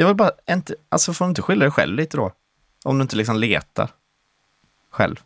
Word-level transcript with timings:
jag 0.00 0.06
vill 0.06 0.16
bara, 0.16 0.30
inte, 0.50 0.74
alltså 0.88 1.12
får 1.12 1.24
du 1.24 1.28
inte 1.28 1.42
skylla 1.42 1.64
dig 1.64 1.72
själv 1.72 1.94
lite 1.96 2.16
då? 2.16 2.32
Om 2.84 2.98
du 2.98 3.02
inte 3.02 3.16
liksom 3.16 3.36
letar 3.36 3.88
själv. 4.90 5.16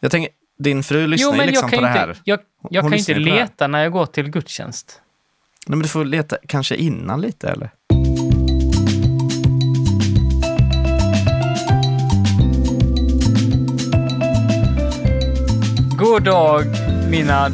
Jag 0.00 0.10
tänker, 0.10 0.32
din 0.58 0.82
fru 0.82 1.06
lyssnar 1.06 1.32
Jo, 1.36 1.42
ju 1.42 1.46
liksom 1.46 1.62
jag 1.62 1.70
kan 1.70 1.78
på 1.78 1.84
det 1.84 1.88
inte, 1.88 2.00
här. 2.00 2.18
jag, 2.24 2.40
jag 2.70 2.84
kan 2.84 2.94
inte 2.94 3.14
leta 3.14 3.66
när 3.66 3.82
jag 3.82 3.92
går 3.92 4.06
till 4.06 4.30
gudstjänst. 4.30 5.00
Nej, 5.66 5.76
men 5.76 5.82
du 5.82 5.88
får 5.88 6.04
leta 6.04 6.36
kanske 6.48 6.76
innan 6.76 7.20
lite 7.20 7.48
eller? 7.48 7.70
God 15.98 16.24
dag 16.24 16.64
mina 17.10 17.48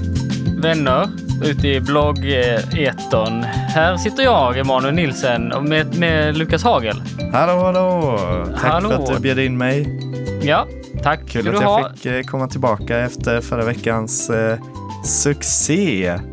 vänner 0.62 1.27
ute 1.44 1.68
i 1.68 1.80
blogg-etern. 1.80 3.42
Här 3.44 3.96
sitter 3.96 4.22
jag, 4.22 4.58
Emanuel 4.58 4.94
Nilsen, 4.94 5.48
med, 5.68 5.98
med 5.98 6.36
Lukas 6.38 6.64
Hagel. 6.64 7.02
Hallå, 7.32 7.62
hallå! 7.62 8.18
Tack 8.60 8.72
Hallå. 8.72 8.88
för 8.88 8.96
att 8.96 9.06
du 9.06 9.20
bjöd 9.20 9.38
in 9.38 9.58
mig. 9.58 10.00
Ja, 10.42 10.66
tack 11.02 11.20
Kul 11.28 11.48
att 11.48 11.54
jag 11.54 11.68
ha. 11.68 11.90
fick 11.94 12.06
eh, 12.06 12.22
komma 12.22 12.48
tillbaka 12.48 12.98
efter 12.98 13.40
förra 13.40 13.64
veckans 13.64 14.30
eh, 14.30 14.58
succé. 15.04 16.18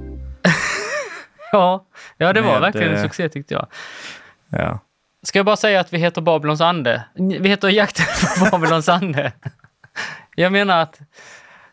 Ja, 1.52 1.86
ja, 2.18 2.34
det 2.34 2.42
var 2.42 2.52
Med, 2.52 2.62
verkligen 2.62 2.90
en 2.90 2.96
eh, 2.96 3.02
succé 3.02 3.30
tyckte 3.30 3.54
jag. 3.54 3.68
Ja. 4.50 4.80
Ska 5.24 5.40
jag 5.40 5.46
bara 5.46 5.56
säga 5.58 5.80
att 5.80 5.94
vi 5.94 5.98
heter 5.98 6.22
Babylons 6.22 6.62
ande? 6.62 7.04
Vi 7.40 7.50
heter 7.50 7.70
Jakten 7.70 8.06
på 8.40 8.46
Babylons 8.58 8.90
ande. 8.90 9.32
Jag 10.36 10.52
menar 10.52 10.80
att 10.82 11.00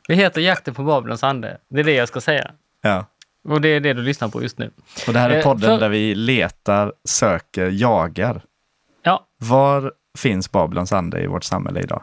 vi 0.08 0.14
heter 0.14 0.40
Jakten 0.40 0.74
på 0.74 0.82
Babylons 0.82 1.24
ande. 1.24 1.58
Det 1.70 1.80
är 1.80 1.84
det 1.84 1.92
jag 1.92 2.08
ska 2.08 2.20
säga. 2.20 2.50
ja. 2.82 3.06
Och 3.44 3.60
det 3.60 3.68
är 3.68 3.80
det 3.80 3.92
du 3.92 4.02
lyssnar 4.02 4.28
på 4.28 4.42
just 4.42 4.58
nu. 4.58 4.70
Och 5.06 5.12
det 5.12 5.18
här 5.18 5.30
är 5.30 5.36
Eh, 5.38 5.42
podden 5.44 5.70
för- 5.70 5.80
där 5.80 5.88
vi 5.88 6.14
letar, 6.14 6.92
söker, 7.04 7.68
jagar. 7.70 8.42
Ja, 9.02 9.26
Var 9.38 9.92
finns 10.18 10.52
Babylons 10.52 10.92
ande 10.92 11.20
i 11.22 11.26
vårt 11.26 11.44
samhälle 11.44 11.80
idag? 11.80 12.02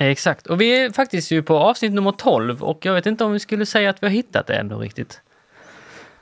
exakt. 0.00 0.46
Och 0.46 0.60
vi 0.60 0.84
är 0.84 0.90
faktiskt 0.90 1.30
ju 1.30 1.42
på 1.42 1.58
avsnitt 1.58 1.92
nummer 1.92 2.12
12 2.12 2.62
och 2.62 2.84
jag 2.86 2.94
vet 2.94 3.06
inte 3.06 3.24
om 3.24 3.32
vi 3.32 3.38
skulle 3.40 3.66
säga 3.66 3.90
att 3.90 4.02
vi 4.02 4.06
har 4.06 4.12
hittat 4.12 4.46
det 4.46 4.54
ändå 4.54 4.78
riktigt. 4.78 5.20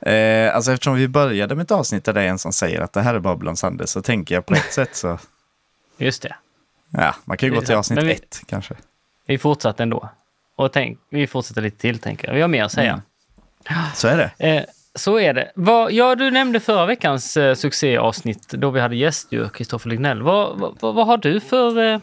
Eh, 0.01 0.55
alltså 0.55 0.71
eftersom 0.71 0.95
vi 0.95 1.07
började 1.07 1.55
med 1.55 1.63
ett 1.63 1.71
avsnitt 1.71 2.05
där 2.05 2.13
det 2.13 2.21
är 2.21 2.27
en 2.27 2.39
som 2.39 2.53
säger 2.53 2.81
att 2.81 2.93
det 2.93 3.01
här 3.01 3.13
är 3.15 3.19
Babylons 3.19 3.63
ande 3.63 3.87
så 3.87 4.01
tänker 4.01 4.35
jag 4.35 4.45
på 4.45 4.53
ett 4.53 4.71
sätt 4.73 4.95
så... 4.95 5.19
Just 5.97 6.21
det. 6.21 6.35
Ja, 6.89 7.15
man 7.25 7.37
kan 7.37 7.49
ju 7.49 7.55
gå 7.55 7.61
till 7.61 7.75
avsnitt 7.75 8.03
vi- 8.03 8.11
ett 8.11 8.41
kanske. 8.47 8.75
Vi 9.25 9.37
fortsatte 9.37 9.83
ändå. 9.83 10.09
Och 10.55 10.71
tänk, 10.73 10.99
vi 11.09 11.27
fortsätter 11.27 11.61
lite 11.61 11.77
till 11.77 11.99
tänker 11.99 12.27
jag. 12.27 12.35
Vi 12.35 12.41
har 12.41 12.47
mer 12.47 12.63
att 12.63 12.71
säga. 12.71 12.91
Mm. 12.91 13.01
Så 13.95 14.07
är 14.07 14.17
det. 14.17 14.47
Eh, 14.49 14.63
så 14.95 15.19
är 15.19 15.33
det. 15.33 15.51
Vad, 15.55 15.91
ja, 15.91 16.15
du 16.15 16.31
nämnde 16.31 16.59
förra 16.59 16.85
veckans 16.85 17.37
eh, 17.37 17.55
succéavsnitt 17.55 18.47
då 18.49 18.69
vi 18.69 18.79
hade 18.79 18.95
gästdjur, 18.95 19.49
Kristoffer 19.49 19.89
Lignell. 19.89 20.21
Vad, 20.21 20.59
vad, 20.79 20.95
vad, 20.95 21.05
har 21.07 21.17
du 21.17 21.39
för 21.39 21.93
eh, 21.93 21.99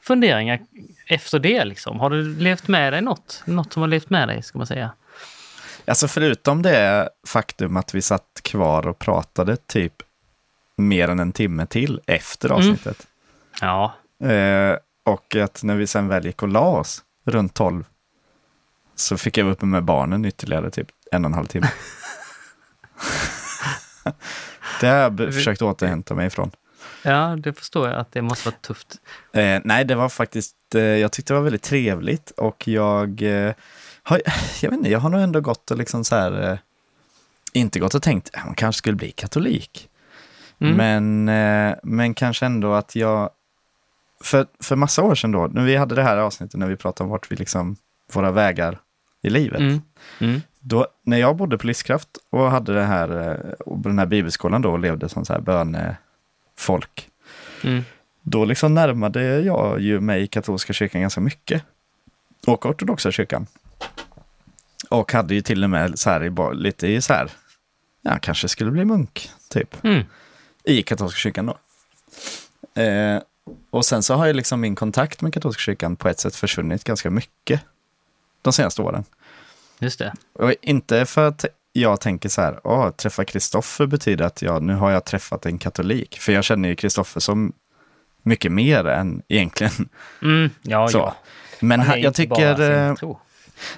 funderingar 0.00 0.60
efter 1.08 1.38
det? 1.38 1.64
Liksom? 1.64 2.00
Har 2.00 2.10
du 2.10 2.36
levt 2.38 2.68
med 2.68 2.92
dig 2.92 3.02
något? 3.02 3.42
Något 3.44 3.72
som 3.72 3.82
har 3.82 3.88
levt 3.88 4.10
med 4.10 4.28
dig, 4.28 4.42
ska 4.42 4.58
man 4.58 4.66
säga? 4.66 4.90
Alltså 5.86 6.08
förutom 6.08 6.62
det 6.62 7.08
faktum 7.26 7.76
att 7.76 7.94
vi 7.94 8.02
satt 8.02 8.40
kvar 8.42 8.86
och 8.86 8.98
pratade 8.98 9.56
typ 9.56 9.92
mer 10.76 11.08
än 11.08 11.20
en 11.20 11.32
timme 11.32 11.66
till 11.66 12.00
efter 12.06 12.48
Mm. 12.48 12.58
avsnittet. 12.58 13.06
Ja, 13.60 13.94
Eh, 14.24 14.76
och 15.04 15.36
att 15.36 15.62
när 15.62 15.74
vi 15.76 15.86
sen 15.86 16.08
väl 16.08 16.26
gick 16.26 16.42
och 16.42 16.48
la 16.48 16.66
oss 16.66 17.02
runt 17.26 17.54
12 17.54 17.84
så 18.94 19.16
fick 19.16 19.38
jag 19.38 19.44
vara 19.44 19.54
uppe 19.54 19.66
med 19.66 19.84
barnen 19.84 20.24
ytterligare 20.24 20.70
typ 20.70 20.88
en 21.10 21.24
och 21.24 21.28
en 21.28 21.34
halv 21.34 21.46
timme. 21.46 21.70
det 24.80 24.86
har 24.86 24.96
jag 24.96 25.34
försökt 25.34 25.62
återhämta 25.62 26.14
mig 26.14 26.26
ifrån. 26.26 26.50
ja, 27.02 27.36
det 27.36 27.52
förstår 27.52 27.88
jag 27.88 28.00
att 28.00 28.12
det 28.12 28.22
måste 28.22 28.48
vara 28.48 28.56
tufft. 28.60 28.96
Eh, 29.32 29.60
nej, 29.64 29.84
det 29.84 29.94
var 29.94 30.08
faktiskt, 30.08 30.56
eh, 30.74 30.82
jag 30.82 31.12
tyckte 31.12 31.32
det 31.32 31.36
var 31.36 31.44
väldigt 31.44 31.62
trevligt 31.62 32.30
och 32.30 32.68
jag 32.68 33.22
eh, 33.22 33.52
har, 34.02 34.20
jag 34.62 34.70
vet 34.70 34.78
inte, 34.78 34.90
jag 34.90 34.98
har 34.98 35.10
nog 35.10 35.20
ändå 35.20 35.40
gått 35.40 35.70
och 35.70 35.78
liksom 35.78 36.04
så 36.04 36.16
här, 36.16 36.50
eh, 36.50 36.58
inte 37.52 37.78
gått 37.78 37.94
och 37.94 38.02
tänkt, 38.02 38.30
att 38.32 38.46
man 38.46 38.54
kanske 38.54 38.78
skulle 38.78 38.96
bli 38.96 39.10
katolik. 39.10 39.88
Mm. 40.58 40.76
Men, 40.76 41.28
eh, 41.28 41.76
men 41.82 42.14
kanske 42.14 42.46
ändå 42.46 42.72
att 42.72 42.96
jag, 42.96 43.30
för, 44.22 44.46
för 44.60 44.76
massa 44.76 45.02
år 45.02 45.14
sedan 45.14 45.32
då, 45.32 45.46
när 45.46 45.64
vi 45.64 45.76
hade 45.76 45.94
det 45.94 46.02
här 46.02 46.16
avsnittet 46.16 46.60
när 46.60 46.66
vi 46.66 46.76
pratade 46.76 47.04
om 47.04 47.10
vart 47.10 47.32
vi 47.32 47.36
liksom, 47.36 47.76
våra 48.12 48.30
vägar 48.30 48.78
i 49.24 49.30
livet. 49.30 49.60
Mm. 49.60 49.80
Mm. 50.18 50.40
Då, 50.60 50.86
när 51.02 51.16
jag 51.16 51.36
bodde 51.36 51.58
på 51.58 51.66
Livskraft 51.66 52.08
och 52.30 52.50
hade 52.50 52.74
det 52.74 52.84
här, 52.84 53.30
eh, 53.30 53.50
och 53.50 53.78
den 53.78 53.98
här 53.98 54.06
bibelskolan 54.06 54.62
då 54.62 54.70
och 54.70 54.78
levde 54.78 55.08
som 55.08 55.24
så 55.24 55.32
här 55.32 55.40
bönefolk, 55.40 57.10
Mm. 57.62 57.82
då 58.22 58.44
liksom 58.44 58.74
närmade 58.74 59.40
jag 59.40 59.80
ju 59.80 60.00
mig 60.00 60.26
katolska 60.26 60.72
kyrkan 60.72 61.00
ganska 61.00 61.20
mycket. 61.20 61.62
Och 62.46 62.66
ortodoxa 62.66 63.10
kyrkan. 63.10 63.46
Och 64.90 65.12
hade 65.12 65.34
ju 65.34 65.40
till 65.40 65.64
och 65.64 65.70
med 65.70 65.98
så 65.98 66.10
här, 66.10 66.24
i 66.24 66.54
lite 66.56 66.86
i 66.88 67.00
så 67.00 67.12
här, 67.12 67.30
ja 68.02 68.18
kanske 68.22 68.48
skulle 68.48 68.70
bli 68.70 68.84
munk, 68.84 69.30
typ. 69.48 69.84
Mm. 69.84 70.02
I 70.64 70.82
katolska 70.82 71.18
kyrkan 71.18 71.46
då. 71.46 71.58
Eh, 72.82 73.22
och 73.70 73.84
sen 73.84 74.02
så 74.02 74.14
har 74.14 74.26
ju 74.26 74.32
liksom 74.32 74.60
min 74.60 74.74
kontakt 74.74 75.20
med 75.22 75.34
katolska 75.34 75.60
kyrkan 75.60 75.96
på 75.96 76.08
ett 76.08 76.20
sätt 76.20 76.36
försvunnit 76.36 76.84
ganska 76.84 77.10
mycket 77.10 77.60
de 78.44 78.52
senaste 78.52 78.82
åren. 78.82 79.04
Just 79.78 79.98
det. 79.98 80.12
Och 80.32 80.54
inte 80.62 81.06
för 81.06 81.28
att 81.28 81.44
jag 81.72 82.00
tänker 82.00 82.28
så 82.28 82.40
här, 82.40 82.60
åh, 82.64 82.90
träffa 82.90 83.24
Kristoffer 83.24 83.86
betyder 83.86 84.24
att 84.24 84.42
jag, 84.42 84.62
nu 84.62 84.74
har 84.74 84.90
jag 84.90 85.04
träffat 85.04 85.46
en 85.46 85.58
katolik. 85.58 86.18
För 86.20 86.32
jag 86.32 86.44
känner 86.44 86.68
ju 86.68 86.74
Kristoffer 86.76 87.20
som 87.20 87.52
mycket 88.22 88.52
mer 88.52 88.86
än 88.86 89.22
egentligen 89.28 89.88
Mm. 90.22 90.50
Ja, 90.62 90.88
så. 90.88 90.98
ja. 90.98 91.16
Men 91.60 91.80
han, 91.80 92.00
jag 92.00 92.14
tycker, 92.14 92.60
eh, 92.60 92.94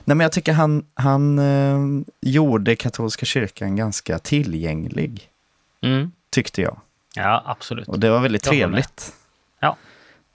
nej 0.05 0.17
men 0.17 0.21
jag 0.21 0.33
tycker 0.33 0.53
han, 0.53 0.87
han 0.95 1.39
eh, 1.39 2.05
gjorde 2.21 2.77
katolska 2.77 3.27
kyrkan 3.27 3.77
ganska 3.77 4.19
tillgänglig, 4.19 5.31
Mm. 5.83 6.13
tyckte 6.31 6.63
jag. 6.63 6.81
Ja, 7.15 7.43
absolut. 7.47 7.89
Och 7.89 8.01
det 8.01 8.11
var 8.11 8.21
väldigt 8.21 8.43
trevligt. 8.43 9.13
Ja. 9.61 9.77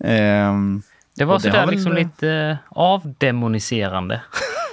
Ehm, 0.04 0.82
Det 1.16 1.26
var 1.26 1.40
sådär 1.40 1.60
väl- 1.66 1.70
liksom 1.76 1.94
lite 1.94 2.30
eh, 2.30 2.56
avdemoniserande. 2.70 4.22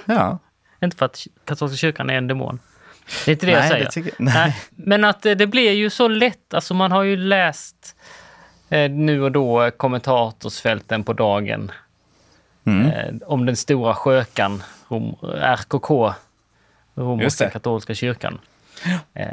ja. 0.05 0.39
Inte 0.83 0.97
för 0.97 1.05
att 1.05 1.27
katolska 1.45 1.77
kyrkan 1.77 2.09
är 2.09 2.13
en 2.13 2.27
demon. 2.27 2.59
Det 3.25 3.31
är 3.31 3.33
inte 3.33 3.45
det 3.45 3.51
jag 3.51 3.59
nej, 3.59 3.69
säger. 3.69 3.85
det 3.85 3.91
tycker, 3.91 4.13
nej. 4.17 4.33
Nej, 4.35 4.57
men 4.69 5.03
att 5.03 5.25
eh, 5.25 5.31
det 5.35 5.47
blir 5.47 5.71
ju 5.71 5.89
så 5.89 6.07
lätt, 6.07 6.53
alltså 6.53 6.73
man 6.73 6.91
har 6.91 7.03
ju 7.03 7.17
läst 7.17 7.95
eh, 8.69 8.91
nu 8.91 9.23
och 9.23 9.31
då 9.31 9.63
eh, 9.63 9.69
kommentatorsfälten 9.69 11.03
på 11.03 11.13
dagen 11.13 11.71
Mm. 12.65 12.85
eh, 12.87 13.13
om 13.27 13.45
den 13.45 13.55
stora 13.55 13.93
skökan, 13.95 14.63
rom, 14.87 15.15
RKK, 15.41 16.13
romerska 16.95 17.49
katolska 17.49 17.93
kyrkan. 17.95 18.39
Eh, 19.13 19.25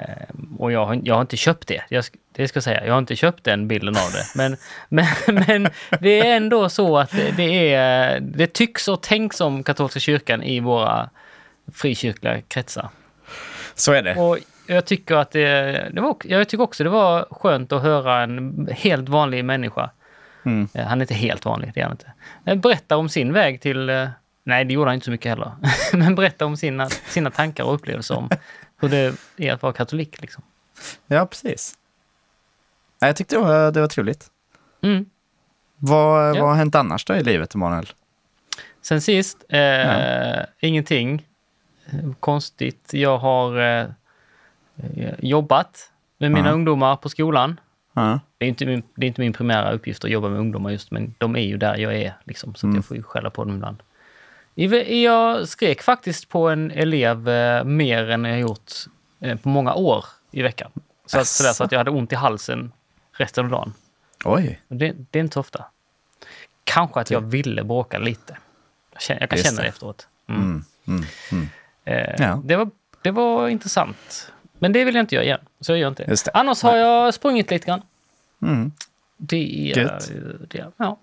och 0.58 0.72
jag 0.72 0.86
har, 0.86 1.00
jag 1.04 1.14
har 1.14 1.20
inte 1.20 1.36
köpt 1.36 1.68
det, 1.68 1.82
jag, 1.88 2.04
det 2.32 2.48
ska 2.48 2.56
jag 2.56 2.64
säga. 2.64 2.86
Jag 2.86 2.92
har 2.92 2.98
inte 2.98 3.16
köpt 3.16 3.44
den 3.44 3.68
bilden 3.68 3.96
av 3.96 4.12
det. 4.12 4.24
Men, 4.34 4.56
men, 4.88 5.44
men 5.46 5.68
det 6.00 6.20
är 6.28 6.36
ändå 6.36 6.68
så 6.68 6.98
att 6.98 7.10
det, 7.36 7.74
är, 7.74 8.20
det 8.20 8.46
tycks 8.46 8.88
och 8.88 9.02
tänks 9.02 9.40
om 9.40 9.62
katolska 9.62 10.00
kyrkan 10.00 10.42
i 10.42 10.60
våra 10.60 11.10
frikyrkliga 11.74 12.40
kretsar. 12.40 12.88
Så 13.74 13.92
är 13.92 14.02
det. 14.02 14.14
Och 14.14 14.38
jag 14.66 14.84
tycker 14.84 15.14
att 15.14 15.30
det, 15.30 15.88
det 15.92 16.00
var, 16.00 16.16
jag 16.24 16.48
tycker 16.48 16.64
också 16.64 16.84
det 16.84 16.90
var 16.90 17.26
skönt 17.30 17.72
att 17.72 17.82
höra 17.82 18.22
en 18.22 18.68
helt 18.72 19.08
vanlig 19.08 19.44
människa. 19.44 19.90
Mm. 20.44 20.68
Eh, 20.74 20.86
Han 20.86 20.98
är 21.00 21.02
inte 21.04 21.14
helt 21.14 21.44
vanlig, 21.44 21.72
det 21.74 21.80
är 21.80 21.84
han 21.84 21.92
inte. 21.92 22.12
Berätta 22.56 22.96
om 22.96 23.08
sin 23.08 23.32
väg 23.32 23.60
till... 23.60 23.88
eh, 23.88 24.08
Nej, 24.48 24.64
det 24.64 24.74
gjorde 24.74 24.90
han 24.90 24.94
inte 24.94 25.04
så 25.04 25.10
mycket 25.10 25.30
heller. 25.30 25.52
Men 25.92 26.14
berätta 26.14 26.46
om 26.46 26.56
sina, 26.56 26.88
sina 26.88 27.30
tankar 27.30 27.64
och 27.64 27.74
upplevelser 27.74 28.16
om 28.16 28.30
hur 28.80 28.88
det 28.88 29.14
är 29.36 29.52
att 29.52 29.62
vara 29.62 29.72
katolik. 29.72 30.20
Liksom. 30.20 30.42
Ja, 31.06 31.26
precis. 31.26 31.74
Jag 32.98 33.16
tyckte 33.16 33.36
det 33.36 33.40
var, 33.42 33.72
det 33.72 33.80
var 33.80 33.88
trevligt. 33.88 34.30
Mm. 34.82 35.06
Vad, 35.76 36.36
Ja. 36.36 36.40
vad 36.40 36.48
har 36.50 36.56
hänt 36.56 36.74
annars 36.74 37.04
då 37.04 37.14
i 37.14 37.22
livet, 37.22 37.54
Emanuel? 37.54 37.86
Sen 38.82 39.00
sist, 39.00 39.44
eh, 39.48 39.60
Ja. 39.60 40.46
ingenting 40.60 41.26
konstigt. 42.20 42.90
Jag 42.92 43.18
har 43.18 43.58
eh, 43.60 43.86
jobbat 45.18 45.92
med 46.18 46.32
mina 46.32 46.48
Ja. 46.48 46.52
ungdomar 46.54 46.96
på 46.96 47.08
skolan. 47.08 47.60
Det 48.38 48.44
är, 48.44 48.48
inte 48.48 48.66
min, 48.66 48.82
det 48.94 49.06
är 49.06 49.08
inte 49.08 49.20
min 49.20 49.32
primära 49.32 49.72
uppgift 49.72 50.04
att 50.04 50.10
jobba 50.10 50.28
med 50.28 50.40
ungdomar 50.40 50.70
just, 50.70 50.90
men 50.90 51.14
de 51.18 51.36
är 51.36 51.40
ju 51.40 51.56
där 51.56 51.76
jag 51.76 51.94
är. 51.96 52.14
Liksom, 52.24 52.54
så 52.54 52.66
Mm. 52.66 52.76
jag 52.76 52.84
får 52.84 52.96
ju 52.96 53.02
skälla 53.02 53.30
på 53.30 53.44
dem 53.44 53.54
ibland. 53.56 53.82
Jag 54.58 55.48
skrek 55.48 55.82
faktiskt 55.82 56.28
på 56.28 56.48
en 56.48 56.70
elev 56.70 57.28
eh, 57.28 57.64
mer 57.64 58.10
än 58.10 58.24
jag 58.24 58.40
gjort 58.40 58.72
eh, 59.20 59.38
på 59.38 59.48
många 59.48 59.74
år 59.74 60.04
i 60.30 60.42
veckan. 60.42 60.70
Så, 61.06 61.18
att, 61.18 61.26
sådär, 61.26 61.52
så 61.52 61.64
att 61.64 61.72
jag 61.72 61.78
hade 61.78 61.90
ont 61.90 62.12
i 62.12 62.14
halsen 62.14 62.72
resten 63.12 63.44
av 63.44 63.50
dagen. 63.50 63.74
Oj, 64.24 64.60
Det, 64.68 64.94
det 65.10 65.18
är 65.18 65.20
inte 65.20 65.34
så 65.34 65.40
ofta. 65.40 65.64
Kanske 66.64 67.00
att 67.00 67.10
jag 67.10 67.20
ville 67.20 67.64
bråka 67.64 67.98
lite. 67.98 68.36
Jag, 68.92 69.02
känner, 69.02 69.20
jag 69.20 69.30
kan 69.30 69.38
Just 69.38 69.50
känna 69.50 69.62
det 69.62 69.68
efteråt. 69.68 70.08
Mm. 70.28 70.42
mm, 70.42 70.64
mm, 70.86 71.04
mm. 71.32 71.48
Eh, 71.84 72.14
Ja. 72.18 72.40
det, 72.44 72.56
var, 72.56 72.70
det 73.02 73.10
var 73.10 73.48
intressant. 73.48 74.32
Men 74.58 74.72
det 74.72 74.84
vill 74.84 74.94
jag 74.94 75.02
inte 75.02 75.14
göra 75.14 75.24
igen. 75.24 75.40
Så 75.60 75.72
jag 75.72 75.78
gör 75.78 75.88
inte 75.88 76.04
det. 76.04 76.28
Annars 76.34 76.62
har 76.62 76.76
jag 76.76 77.14
sprungit 77.14 77.50
lite 77.50 77.66
grann. 77.66 77.82
Mm. 78.42 78.72
Det 79.16 79.72
är... 79.72 80.00
Det, 80.48 80.72
ja, 80.76 80.98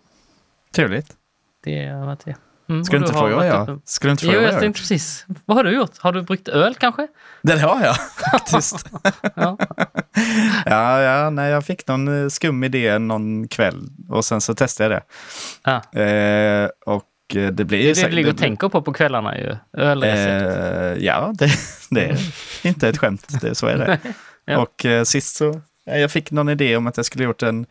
Trevligt. 0.72 1.18
det 1.64 1.88
har 1.88 2.06
varit 2.06 2.26
det. 2.26 2.36
Mm, 2.70 2.84
Ska 2.86 2.98
du 2.98 3.04
inte 3.06 3.18
fråga 3.18 3.36
vad 3.36 3.48
jag, 3.48 3.80
ska 3.86 4.08
du 4.08 4.12
inte 4.12 4.26
Jo, 4.26 4.32
fråga 4.32 4.52
jag 4.52 4.60
tänkte 4.60 4.82
precis. 4.82 5.26
Vad 5.46 5.58
har 5.58 5.64
du 5.64 5.72
gjort? 5.76 5.98
Har 5.98 6.12
du 6.12 6.22
bryggt 6.22 6.48
öl 6.48 6.76
kanske? 6.76 7.08
Det 7.42 7.60
har 7.60 7.82
jag 7.84 7.96
faktiskt. 8.32 8.86
Ja. 9.36 9.58
ja, 10.66 11.02
ja, 11.02 11.30
nej, 11.30 11.52
jag 11.52 11.66
fick 11.66 11.88
någon 11.88 12.24
eh, 12.24 12.30
skum 12.30 12.64
idé 12.64 13.00
någon 13.00 13.48
kväll 13.48 13.90
och 14.10 14.26
sen 14.26 14.42
så 14.42 14.56
testade 14.56 14.94
jag 14.94 15.04
ja. 15.64 15.82
det. 15.92 16.70
Eh, 16.86 16.94
och 16.94 17.36
eh, 17.36 17.52
det 17.52 17.66
blir 17.66 17.78
Det 17.78 17.84
ju 17.84 17.90
är 17.92 17.96
det 17.96 18.04
du 18.10 18.16
ligger 18.16 18.32
och 18.32 18.38
tänker 18.38 18.70
på 18.70 18.82
på 18.82 18.94
kvällarna 18.94 19.38
ju. 19.38 19.56
Ölrecept. 19.78 20.58
Eh, 21.00 21.06
ja, 21.06 21.34
det, 21.38 21.52
det 21.90 22.06
är 22.10 22.18
inte 22.64 22.90
ett 22.90 22.98
skämt. 22.98 23.42
Det, 23.42 23.56
så 23.56 23.68
är 23.68 23.78
det. 23.78 24.00
Ja. 24.46 24.58
Och 24.58 24.86
eh, 24.86 25.04
sist 25.04 25.36
så, 25.36 25.62
ja, 25.86 25.96
jag 25.96 26.12
fick 26.12 26.32
någon 26.32 26.50
idé 26.50 26.76
om 26.78 26.88
att 26.88 26.98
jag 26.98 27.06
skulle 27.06 27.24
gjort 27.24 27.44
en 27.44 27.66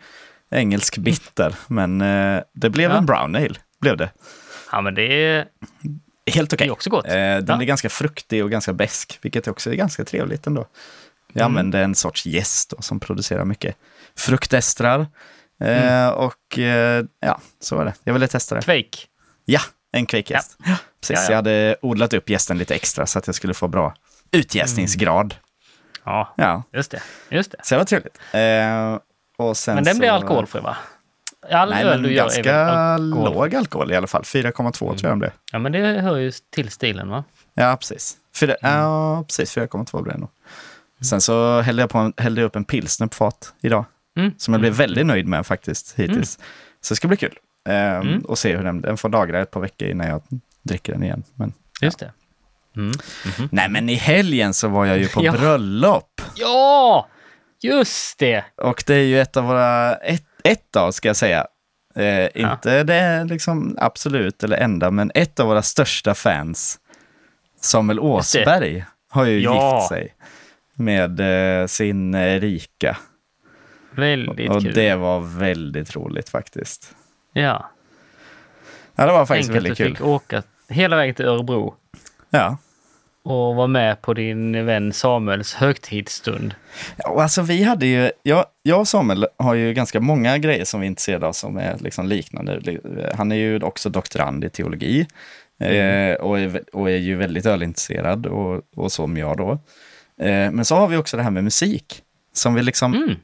engelsk 0.51 0.99
bitter, 0.99 1.55
men 1.67 2.01
eh, 2.01 2.43
det 2.55 2.71
blev 2.71 2.91
Ja. 2.91 2.97
en 2.99 3.07
brown 3.07 3.37
ale. 3.37 3.55
Blev 3.81 3.97
det. 3.97 4.11
Ja, 4.73 4.81
men 4.81 4.95
det 4.95 5.03
är, 5.03 5.47
Helt 6.33 6.51
det 6.51 6.57
okej. 6.57 6.67
är 6.67 6.73
också 6.73 6.91
gott. 6.91 7.07
Eh, 7.07 7.13
den 7.13 7.45
Ja. 7.49 7.61
är 7.61 7.65
ganska 7.65 7.89
fruktig 7.89 8.45
och 8.45 8.51
ganska 8.51 8.73
besk, 8.73 9.19
vilket 9.23 9.49
också 9.49 9.71
är 9.71 9.75
ganska 9.75 10.05
trevligt 10.05 10.47
ändå. 10.47 10.67
Jag 11.33 11.41
Mm. 11.43 11.47
använde 11.51 11.81
en 11.81 11.95
sorts 11.95 12.27
jäst 12.27 12.71
då, 12.71 12.83
som 12.83 13.01
producerar 13.01 13.45
mycket 13.45 13.77
fruktestrar. 14.17 15.01
Eh, 15.61 16.03
Mm. 16.03 16.15
Och 16.15 16.59
eh, 16.59 17.05
ja, 17.21 17.41
så 17.61 17.77
var 17.77 17.85
det. 17.85 17.95
Jag 18.05 18.13
ville 18.13 18.27
testa 18.29 18.55
det. 18.55 18.63
Kvejk. 18.63 19.09
Ja, 19.45 19.61
en 19.93 20.07
kvejkgäst. 20.07 20.57
Ja. 20.67 20.77
Precis, 21.01 21.17
Ja, 21.17 21.23
ja. 21.25 21.31
jag 21.31 21.37
hade 21.37 21.77
odlat 21.83 22.15
upp 22.15 22.31
gästen 22.31 22.59
lite 22.59 22.75
extra 22.75 23.07
så 23.07 23.19
att 23.19 23.27
jag 23.27 23.35
skulle 23.35 23.55
få 23.55 23.69
bra 23.69 23.95
utjäsningsgrad. 24.31 25.35
Ja, 26.05 26.35
Ja, 26.37 26.63
just 26.73 26.91
det. 26.91 27.03
Just 27.29 27.51
det. 27.51 27.59
så 27.63 27.75
det 27.75 27.79
var 27.79 27.85
trevligt. 27.85 28.19
Eh, 28.33 28.99
och 29.47 29.57
sen 29.57 29.75
Men 29.75 29.85
den 29.85 29.95
så... 29.95 29.99
blir 30.01 30.11
alkoholfri 30.11 30.61
va? 30.61 30.77
All 31.51 31.71
Nej, 31.71 31.85
öl 31.85 31.91
men 31.91 32.03
du 32.03 32.13
gör 32.15 32.23
ganska 32.25 32.43
väl 32.43 32.69
alkoholfri? 32.69 33.35
låg 33.35 33.55
alkohol 33.55 33.93
i 33.93 33.97
alla 33.97 34.07
fall. 34.07 34.23
4,2 34.23 34.73
tror 34.73 34.95
jag 35.03 35.11
den 35.11 35.19
blev. 35.19 35.31
Ja, 35.53 35.59
men 35.59 35.73
det 35.73 35.79
hör 36.01 36.17
ju 36.17 36.33
till 36.51 36.71
stilen 36.71 37.09
va? 37.09 37.25
Ja, 37.55 37.77
precis. 37.81 38.17
Fyra, 38.41 38.55
Mm. 38.63 38.79
Ja, 38.81 39.25
precis. 39.29 39.57
4,2 39.57 40.03
blev 40.03 40.15
det 40.15 40.21
nog. 40.21 40.31
Sen 41.01 41.21
så 41.21 41.61
hällde 41.61 41.83
jag, 41.83 41.91
på 41.91 41.99
en, 41.99 42.13
hällde 42.17 42.41
jag 42.41 42.47
upp 42.47 42.57
en 42.57 42.65
pilsner 42.65 43.07
på 43.07 43.15
fat 43.15 43.55
idag. 43.63 43.85
Mm. 44.17 44.33
Som 44.39 44.55
jag 44.55 44.61
blev 44.61 44.73
väldigt 44.73 45.07
nöjd 45.07 45.27
med 45.27 45.47
faktiskt 45.47 45.95
hittills. 45.99 46.39
Så 46.81 46.93
det 46.95 46.97
ska 46.97 47.09
bli 47.09 47.17
kul. 47.17 47.35
Ehm, 47.69 48.01
Mm. 48.03 48.21
Och 48.21 48.39
se 48.39 48.57
hur 48.57 48.65
den, 48.65 48.81
den 48.81 48.97
får 48.97 49.09
lagra 49.09 49.41
ett 49.41 49.51
par 49.51 49.61
veckor 49.61 49.89
innan 49.89 50.07
jag 50.09 50.23
dricker 50.63 50.93
den 50.93 51.03
igen. 51.03 51.23
Men, 51.35 51.53
Just 51.81 51.99
det. 51.99 52.13
Mm. 52.77 52.93
Mhm. 53.39 53.49
Nej, 53.53 53.69
men 53.69 53.89
i 53.89 53.95
helgen 53.95 54.55
så 54.55 54.69
var 54.69 54.87
jag 54.87 54.99
ju 54.99 55.09
på 55.09 55.21
Ja. 55.25 55.33
bröllop. 55.33 56.21
Ja! 56.37 57.09
Just 57.63 58.19
det! 58.19 58.45
Och 58.57 58.85
det 58.87 58.95
är 58.95 59.05
ju 59.05 59.21
ett 59.21 59.37
av 59.37 59.45
våra, 59.45 59.95
ett, 59.97 60.25
ett 60.45 60.77
av 60.77 60.91
ska 60.91 61.09
jag 61.09 61.17
säga, 61.17 61.47
eh, 61.95 62.29
inte 62.43 62.83
det 62.85 63.25
liksom 63.25 63.77
absolut 63.81 64.43
eller 64.45 64.57
enda, 64.57 64.91
men 64.91 65.13
ett 65.15 65.41
av 65.41 65.47
våra 65.47 65.63
största 65.63 66.15
fans, 66.15 66.79
Samuel. 67.61 68.01
Åsberg, 68.01 68.85
har 69.11 69.25
ju 69.25 69.41
Ja. 69.41 69.77
gift 69.79 69.89
sig 69.89 70.15
med 70.75 71.21
eh, 71.61 71.67
sin 71.67 72.15
eh, 72.15 72.41
Rika. 72.41 72.97
Väldigt 73.91 74.51
Och 74.51 74.63
kul. 74.63 74.75
det 74.75 74.95
var 74.95 75.21
väldigt 75.21 75.97
roligt 75.97 76.29
faktiskt. 76.29 76.95
Ja. 77.33 77.71
Ja, 78.95 79.07
det 79.07 79.13
var 79.13 79.27
faktiskt 79.27 79.49
Tänk 79.53 79.57
att 79.59 79.63
du 79.63 79.69
väldigt 79.69 79.79
kul. 79.79 79.97
fick 79.97 80.07
åka 80.07 80.43
hela 80.69 80.97
vägen 80.97 81.15
till 81.15 81.25
Örebro 81.27 81.75
Ja. 82.31 82.59
Och 83.25 83.55
vara 83.55 83.67
med 83.67 84.03
på 84.03 84.15
din 84.15 84.67
vän 84.67 84.93
Samuels 84.93 85.55
högtidsstund. 85.55 86.55
Ja, 86.97 87.23
alltså 87.23 87.43
vi 87.43 87.63
hade 87.63 87.87
ju, 87.87 88.11
jag, 88.23 88.45
jag 88.63 88.81
och 88.81 88.89
Samuel 88.89 89.27
har 89.37 89.55
ju 89.55 89.75
ganska 89.75 90.01
många 90.01 90.39
grejer 90.39 90.65
som 90.65 90.81
vi 90.81 90.87
är 90.87 90.89
intresserade 90.89 91.27
av 91.27 91.33
som 91.33 91.57
är 91.57 91.77
liksom 91.81 92.07
liknande. 92.07 92.79
Han 93.15 93.33
är 93.33 93.37
ju 93.37 93.63
också 93.63 93.91
doktorand 93.91 94.45
i 94.45 94.51
teologi 94.51 95.07
eh, 95.61 96.15
och, 96.15 96.39
är, 96.39 96.63
och 96.73 96.91
är 96.91 96.97
ju 96.97 97.17
väldigt 97.17 97.47
ölintresserad 97.47 98.27
och, 98.27 98.63
och 98.77 98.93
som 98.93 99.17
jag 99.17 99.37
då. 99.37 99.51
Eh, 100.25 100.51
men 100.51 100.65
så 100.65 100.77
har 100.77 100.89
vi 100.89 100.97
också 100.97 101.17
det 101.17 101.23
här 101.23 101.31
med 101.31 101.45
musik 101.45 102.03
som 102.33 102.55
vi 102.55 102.63
liksom 102.63 102.95
Mm. 102.95 103.15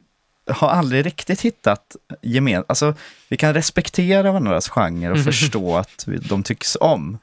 har 0.60 0.68
aldrig 0.68 1.06
riktigt 1.06 1.40
hittat 1.40 1.96
gemen... 2.22 2.64
Alltså, 2.68 2.94
vi 3.28 3.36
kan 3.36 3.54
respektera 3.54 4.22
varandras 4.32 4.68
genre 4.68 5.10
och 5.10 5.18
förstå 5.24 5.76
att 5.76 6.06
de 6.28 6.42
tycks 6.42 6.76
om. 6.80 7.18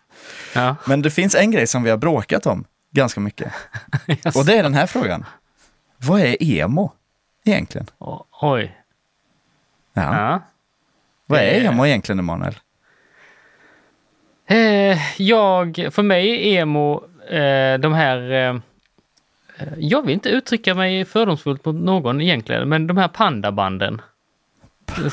Ja. 0.55 0.75
Men 0.87 1.01
det 1.01 1.11
finns 1.11 1.35
en 1.35 1.51
grej 1.51 1.67
som 1.67 1.83
vi 1.83 1.89
har 1.89 1.97
bråkat 1.97 2.45
om 2.45 2.65
ganska 2.91 3.19
mycket. 3.19 3.53
Och 4.35 4.45
det 4.45 4.57
är 4.57 4.63
den 4.63 4.73
här 4.73 4.85
frågan. 4.87 5.25
Vad 5.97 6.19
är 6.21 6.43
emo 6.43 6.91
egentligen? 7.45 7.87
O- 7.97 8.25
Oj. 8.41 8.77
Ja. 9.93 10.01
Ja. 10.17 10.41
Vad 11.25 11.39
är 11.39 11.65
emo 11.65 11.85
egentligen, 11.85 12.19
Emanuel? 12.19 12.55
Eh, 14.47 14.97
jag, 15.21 15.87
för 15.91 16.03
mig 16.03 16.29
är 16.55 16.61
emo 16.61 17.03
eh, 17.29 17.77
de 17.79 17.93
här... 17.93 18.31
Eh, 18.31 18.55
eh, 19.57 19.73
jag 19.77 20.01
vill 20.01 20.13
inte 20.13 20.29
uttrycka 20.29 20.73
mig 20.73 21.05
fördomsfullt 21.05 21.65
mot 21.65 21.75
någon 21.75 22.21
egentligen, 22.21 22.69
men 22.69 22.87
de 22.87 22.97
här 22.97 23.07
pandabanden. 23.07 24.01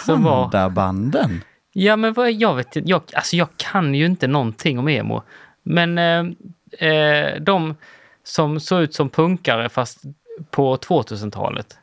Pandabanden? 0.06 1.44
Ja, 1.72 1.96
men 1.96 2.12
vad, 2.12 2.32
jag 2.32 2.54
vet 2.54 2.76
inte, 2.76 2.90
jag, 2.90 3.02
alltså 3.14 3.36
jag 3.36 3.48
kan 3.56 3.94
ju 3.94 4.06
inte 4.06 4.26
någonting 4.26 4.78
om 4.78 4.88
emo. 4.88 5.22
Men 5.62 5.98
eh, 5.98 6.88
eh, 6.88 7.40
de 7.40 7.76
som 8.24 8.60
såg 8.60 8.82
ut 8.82 8.94
som 8.94 9.08
punkare 9.10 9.68
fast 9.68 10.02
på 10.50 10.76
2000-talet. 10.76 11.78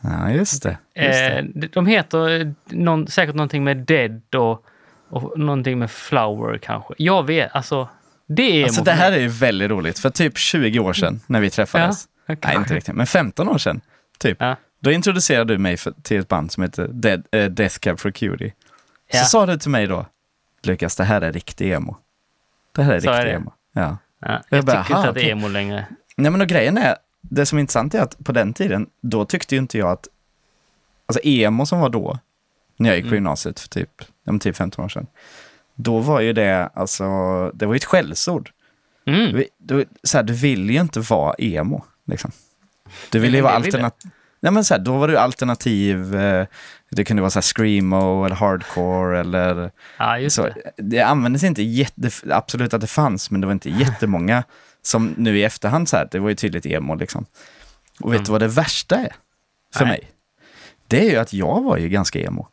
Ja, 0.00 0.30
just 0.30 0.62
det. 0.62 0.78
Just 0.94 1.12
det. 1.12 1.38
Eh, 1.38 1.44
de- 1.70 1.86
heter 1.86 2.54
någon, 2.66 3.06
säkert 3.06 3.34
någonting 3.34 3.64
med 3.64 3.76
Dead 3.76 4.34
och, 4.34 4.64
och 5.10 5.38
någonting 5.38 5.78
med 5.78 5.90
Flower 5.90 6.58
kanske. 6.58 6.94
Jag 6.98 7.26
vet, 7.26 7.54
alltså. 7.54 7.88
Det 8.26 8.42
är 8.42 8.64
Alltså 8.64 8.82
det 8.84 8.92
här 8.92 9.12
är 9.12 9.20
ju 9.20 9.28
väldigt 9.28 9.70
roligt. 9.70 9.98
För 9.98 10.10
typ 10.10 10.38
20 10.38 10.78
år 10.78 10.92
sedan 10.92 11.20
när 11.26 11.40
vi 11.40 11.50
träffades. 11.50 12.04
Ja, 12.26 12.36
Nej, 12.44 12.56
inte 12.56 12.74
riktigt. 12.74 12.94
Men 12.94 13.06
15 13.06 13.48
år 13.48 13.58
sedan, 13.58 13.80
typ. 14.18 14.36
Ja. 14.40 14.56
Då 14.80 14.92
introducerade 14.92 15.54
du 15.54 15.58
mig 15.58 15.76
för, 15.76 15.92
till 16.02 16.20
ett 16.20 16.28
band 16.28 16.52
som 16.52 16.62
heter 16.62 16.88
Dead, 16.88 17.22
eh, 17.32 17.44
Death 17.44 17.78
Cab 17.78 18.00
for 18.00 18.10
Cutie. 18.10 18.52
Så 19.14 19.20
Ja. 19.20 19.24
sa 19.24 19.46
du 19.46 19.58
till 19.58 19.70
mig 19.70 19.86
då, 19.86 20.06
Lukas, 20.62 20.96
det 20.96 21.04
här 21.04 21.20
är 21.20 21.32
riktig 21.32 21.72
emo. 21.72 21.96
Det 22.72 22.82
här 22.82 22.90
är 22.92 22.94
riktig 23.00 23.12
det? 23.12 23.32
emo. 23.32 23.52
Ja. 23.72 23.96
Ja, 24.20 24.42
Jag 24.50 24.58
jag 24.58 24.64
bara, 24.64 24.82
tycker 24.84 24.96
inte 24.96 25.08
att 25.08 25.14
det 25.14 25.28
är 25.28 25.32
emo 25.32 25.48
längre. 25.48 25.86
Nej 26.16 26.30
men 26.30 26.40
och 26.40 26.46
grejen 26.46 26.78
är, 26.78 26.96
det 27.20 27.46
som 27.46 27.58
är 27.58 27.60
intressant 27.60 27.94
är 27.94 28.00
att 28.00 28.24
på 28.24 28.32
den 28.32 28.52
tiden, 28.52 28.86
då 29.00 29.24
tyckte 29.24 29.54
ju 29.54 29.58
inte 29.60 29.78
jag 29.78 29.90
att, 29.90 30.08
alltså 31.06 31.20
emo 31.24 31.66
som 31.66 31.80
var 31.80 31.88
då, 31.88 32.18
när 32.76 32.88
jag 32.90 32.96
gick 32.96 33.04
på 33.04 33.08
Mm. 33.08 33.16
gymnasiet 33.16 33.60
för 33.60 33.68
typ, 33.68 34.02
ja, 34.24 34.38
typ 34.38 34.56
15 34.56 34.84
år 34.84 34.88
sedan, 34.88 35.06
då 35.74 35.98
var 35.98 36.20
ju 36.20 36.32
det, 36.32 36.70
alltså, 36.74 37.04
det 37.54 37.66
var 37.66 37.74
ju 37.74 37.76
ett 37.76 37.84
skällsord. 37.84 38.50
Mm. 39.06 39.44
Du, 39.58 39.84
så 40.02 40.18
här, 40.18 40.22
du 40.24 40.32
vill 40.32 40.70
ju 40.70 40.80
inte 40.80 41.00
vara 41.00 41.34
emo, 41.38 41.84
liksom. 42.04 42.30
Du 43.10 43.18
vill 43.18 43.34
ju 43.34 43.40
vara 43.40 43.52
alternativ. 43.52 44.10
Nej, 44.44 44.52
men 44.52 44.64
så 44.64 44.74
här, 44.74 44.80
då 44.80 44.98
var 44.98 45.08
du 45.08 45.18
alternativ, 45.18 46.14
eh, 46.16 46.46
det 46.90 47.04
kunde 47.04 47.22
vara 47.22 47.30
så 47.30 47.36
här 47.38 47.42
screamo 47.42 48.24
eller 48.24 48.36
hardcore 48.36 49.20
eller 49.20 49.70
Ja, 49.98 50.30
så. 50.30 50.42
det. 50.42 50.72
Det 50.76 51.00
användes 51.00 51.42
inte 51.44 51.62
jätte, 51.62 52.10
absolut 52.30 52.74
att 52.74 52.80
det 52.80 52.86
fanns, 52.86 53.30
men 53.30 53.40
det 53.40 53.46
var 53.46 53.52
inte 53.52 53.70
jättemånga 53.70 54.44
som 54.82 55.14
nu 55.16 55.38
i 55.38 55.44
efterhand 55.44 55.88
så 55.88 55.96
här, 55.96 56.08
det 56.10 56.18
var 56.18 56.28
ju 56.28 56.34
tydligt 56.34 56.66
emo 56.66 56.94
liksom. 56.94 57.26
Och 58.00 58.12
vet 58.12 58.16
Mm. 58.16 58.24
du 58.24 58.32
vad 58.32 58.40
det 58.40 58.48
värsta 58.48 58.96
är 58.96 59.12
för 59.74 59.84
Nej. 59.84 59.88
mig? 59.98 60.10
Det 60.86 61.06
är 61.06 61.10
ju 61.10 61.16
att 61.16 61.32
jag 61.32 61.62
var 61.62 61.76
ju 61.76 61.88
ganska 61.88 62.18
emo 62.20 62.48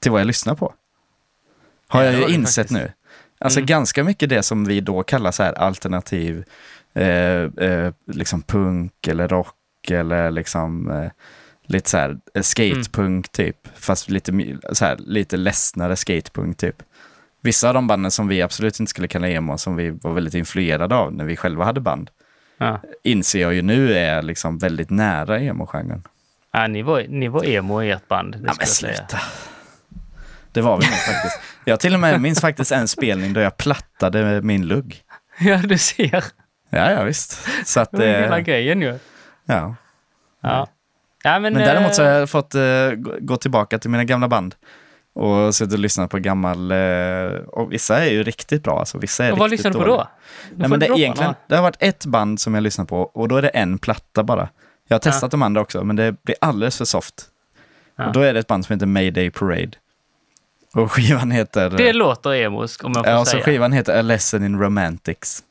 till 0.00 0.10
vad 0.10 0.20
jag 0.20 0.26
lyssnar 0.26 0.54
på. 0.54 0.74
Har 1.88 2.02
Ja, 2.02 2.10
jag 2.12 2.20
det 2.20 2.28
ju 2.28 2.34
insett 2.34 2.68
faktiskt. 2.68 2.80
nu. 2.80 2.92
Alltså 3.38 3.58
Mm. 3.58 3.66
ganska 3.66 4.04
mycket 4.04 4.28
det 4.28 4.42
som 4.42 4.64
vi 4.64 4.80
då 4.80 5.02
kallar 5.02 5.30
så 5.30 5.42
här 5.42 5.52
alternativ, 5.52 6.44
eh, 6.94 7.06
eh, 7.06 7.92
liksom 8.06 8.42
punk 8.42 9.06
eller 9.08 9.28
rock 9.28 9.54
eller 9.90 10.30
liksom 10.30 10.90
eh, 10.90 11.10
lite 11.66 11.90
så 11.90 11.98
här 11.98 12.16
eh, 12.34 12.42
skatepunk 12.42 13.28
typ. 13.32 13.56
Fast 13.74 14.10
lite, 14.10 14.32
så 14.72 14.84
här, 14.84 14.96
lite 14.98 15.36
ledsnare 15.36 15.96
skatepunk 15.96 16.56
typ. 16.56 16.76
Vissa 17.42 17.68
av 17.68 17.74
de 17.74 17.86
banden 17.86 18.10
som 18.10 18.28
vi 18.28 18.42
absolut 18.42 18.80
inte 18.80 18.90
skulle 18.90 19.08
kalla 19.08 19.28
emo, 19.28 19.58
som 19.58 19.76
vi 19.76 19.90
var 19.90 20.12
väldigt 20.12 20.34
influerade 20.34 20.94
av 20.96 21.12
när 21.12 21.24
vi 21.24 21.36
själva 21.36 21.64
hade 21.64 21.80
band, 21.80 22.10
Ja. 22.58 22.80
inser 23.02 23.40
jag 23.40 23.54
ju 23.54 23.62
nu 23.62 23.92
är 23.94 24.22
liksom 24.22 24.58
väldigt 24.58 24.90
nära 24.90 25.40
emo-genren. 25.40 26.02
Ja, 26.52 26.66
ni, 26.66 26.82
var, 26.82 27.04
ni 27.08 27.28
var 27.28 27.44
emo 27.44 27.82
i 27.82 27.90
ert 27.90 28.08
band, 28.08 28.32
det 28.32 28.38
Ja, 28.46 28.54
men 28.58 28.66
säga. 28.66 28.94
sluta. 28.96 29.18
Det 30.52 30.60
var 30.60 30.76
vi 30.76 30.86
nog 30.86 30.94
faktiskt. 31.14 31.40
Jag 31.64 31.80
till 31.80 31.94
och 31.94 32.00
med 32.00 32.20
minns 32.20 32.40
faktiskt 32.40 32.72
en 32.72 32.88
spelning 32.88 33.32
då 33.32 33.40
jag 33.40 33.56
plattade 33.56 34.42
min 34.42 34.66
lugg. 34.66 35.00
Ja, 35.40 35.56
du 35.56 35.78
ser. 35.78 36.24
Ja, 36.70 36.90
ja 36.90 37.04
visst. 37.04 37.48
Så 37.64 37.80
att, 37.80 37.90
Det 37.90 37.98
var 37.98 38.20
hela 38.22 38.38
eh, 38.38 38.44
grejen 38.44 38.82
ju. 38.82 38.86
ja. 38.88 38.94
Ja. 39.46 39.74
ja 40.42 40.68
men, 41.22 41.40
Men 41.40 41.54
däremot 41.54 41.94
så 41.94 42.02
har 42.02 42.10
eh, 42.10 42.16
jag 42.16 42.30
fått 42.30 42.54
eh, 42.54 42.90
gå- 43.20 43.36
tillbaka 43.36 43.78
till 43.78 43.90
mina 43.90 44.04
gamla 44.04 44.28
band. 44.28 44.54
Och 45.14 45.54
suttit 45.54 45.72
och 45.72 45.78
lyssnat 45.78 46.10
på 46.10 46.18
gammal, 46.18 46.70
eh, 46.70 46.78
och 47.46 47.72
vissa 47.72 48.04
är 48.04 48.10
ju 48.10 48.22
riktigt 48.22 48.62
bra, 48.62 48.78
alltså 48.78 48.98
vissa 48.98 49.24
är 49.24 49.32
och 49.32 49.38
vad 49.38 49.50
lyssnade 49.50 49.78
du 49.78 49.84
på 49.84 49.86
då? 49.86 50.08
Du 50.50 50.56
Nej, 50.56 50.68
men 50.68 50.80
det, 50.80 50.86
egentligen, 50.86 51.34
det 51.46 51.54
har 51.56 51.62
varit 51.62 51.76
ett 51.78 52.06
band 52.06 52.40
som 52.40 52.54
jag 52.54 52.62
lyssnar 52.62 52.84
på 52.84 53.00
och 53.00 53.28
då 53.28 53.36
är 53.36 53.42
det 53.42 53.48
en 53.48 53.78
platta 53.78 54.22
bara. 54.22 54.48
Jag 54.88 54.94
har 54.94 55.00
testat 55.00 55.30
de 55.30 55.42
andra 55.42 55.60
också, 55.60 55.84
men 55.84 55.96
det 55.96 56.22
blir 56.22 56.36
alldeles 56.40 56.78
för 56.78 56.84
soft. 56.84 57.28
Ja. 57.96 58.06
Och 58.06 58.12
då 58.12 58.20
är 58.20 58.34
det 58.34 58.40
ett 58.40 58.46
band 58.46 58.66
som 58.66 58.72
heter 58.72 58.86
Mayday 58.86 59.30
Parade. 59.30 59.70
Och 60.74 60.92
skivan 60.92 61.30
heter... 61.30 61.70
Det 61.70 61.92
låter 61.92 62.32
emosk 62.34 62.84
om 62.84 62.92
jag 62.94 63.04
får 63.04 63.12
ja, 63.12 63.18
och 63.20 63.26
så 63.26 63.30
säga. 63.30 63.44
skivan 63.44 63.72
heter 63.72 63.98
A 63.98 64.02
Lesson 64.02 64.44
in 64.44 64.60
Romantics. 64.60 65.42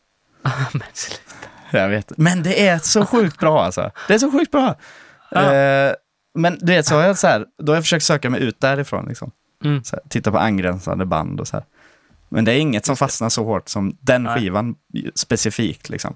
Men 0.71 0.81
sluta. 0.93 1.47
Jag 1.77 1.89
vet. 1.89 2.11
Men 2.17 2.43
det 2.43 2.67
är 2.67 2.77
så 2.79 3.05
sjukt 3.05 3.39
bra 3.39 3.63
alltså. 3.63 3.91
Det 4.07 4.13
är 4.13 4.17
så 4.19 4.31
sjukt 4.31 4.51
bra. 4.51 4.75
Ja. 5.31 5.53
Eh, 5.53 5.93
men 6.35 6.57
du 6.61 6.65
vet, 6.73 6.85
så 6.85 6.95
har 6.95 7.03
jag 7.03 7.17
så 7.17 7.27
här, 7.27 7.45
då 7.57 7.71
har 7.71 7.77
jag 7.77 7.83
försökt 7.83 8.05
söka 8.05 8.29
mig 8.29 8.41
ut 8.43 8.59
därifrån. 8.59 9.05
Liksom. 9.07 9.31
Mm. 9.63 9.81
Här, 9.91 9.99
titta 10.09 10.31
på 10.31 10.37
angränsande 10.37 11.05
band 11.05 11.39
och 11.39 11.47
så 11.47 11.57
här. 11.57 11.65
Men 12.29 12.45
det 12.45 12.51
är 12.53 12.57
inget 12.59 12.85
som 12.85 12.95
fastnar 12.95 13.29
så 13.29 13.43
hårt 13.43 13.69
som 13.69 13.97
den 14.01 14.23
Nej. 14.23 14.35
skivan 14.39 14.75
specifikt. 15.15 15.89
Liksom. 15.89 16.15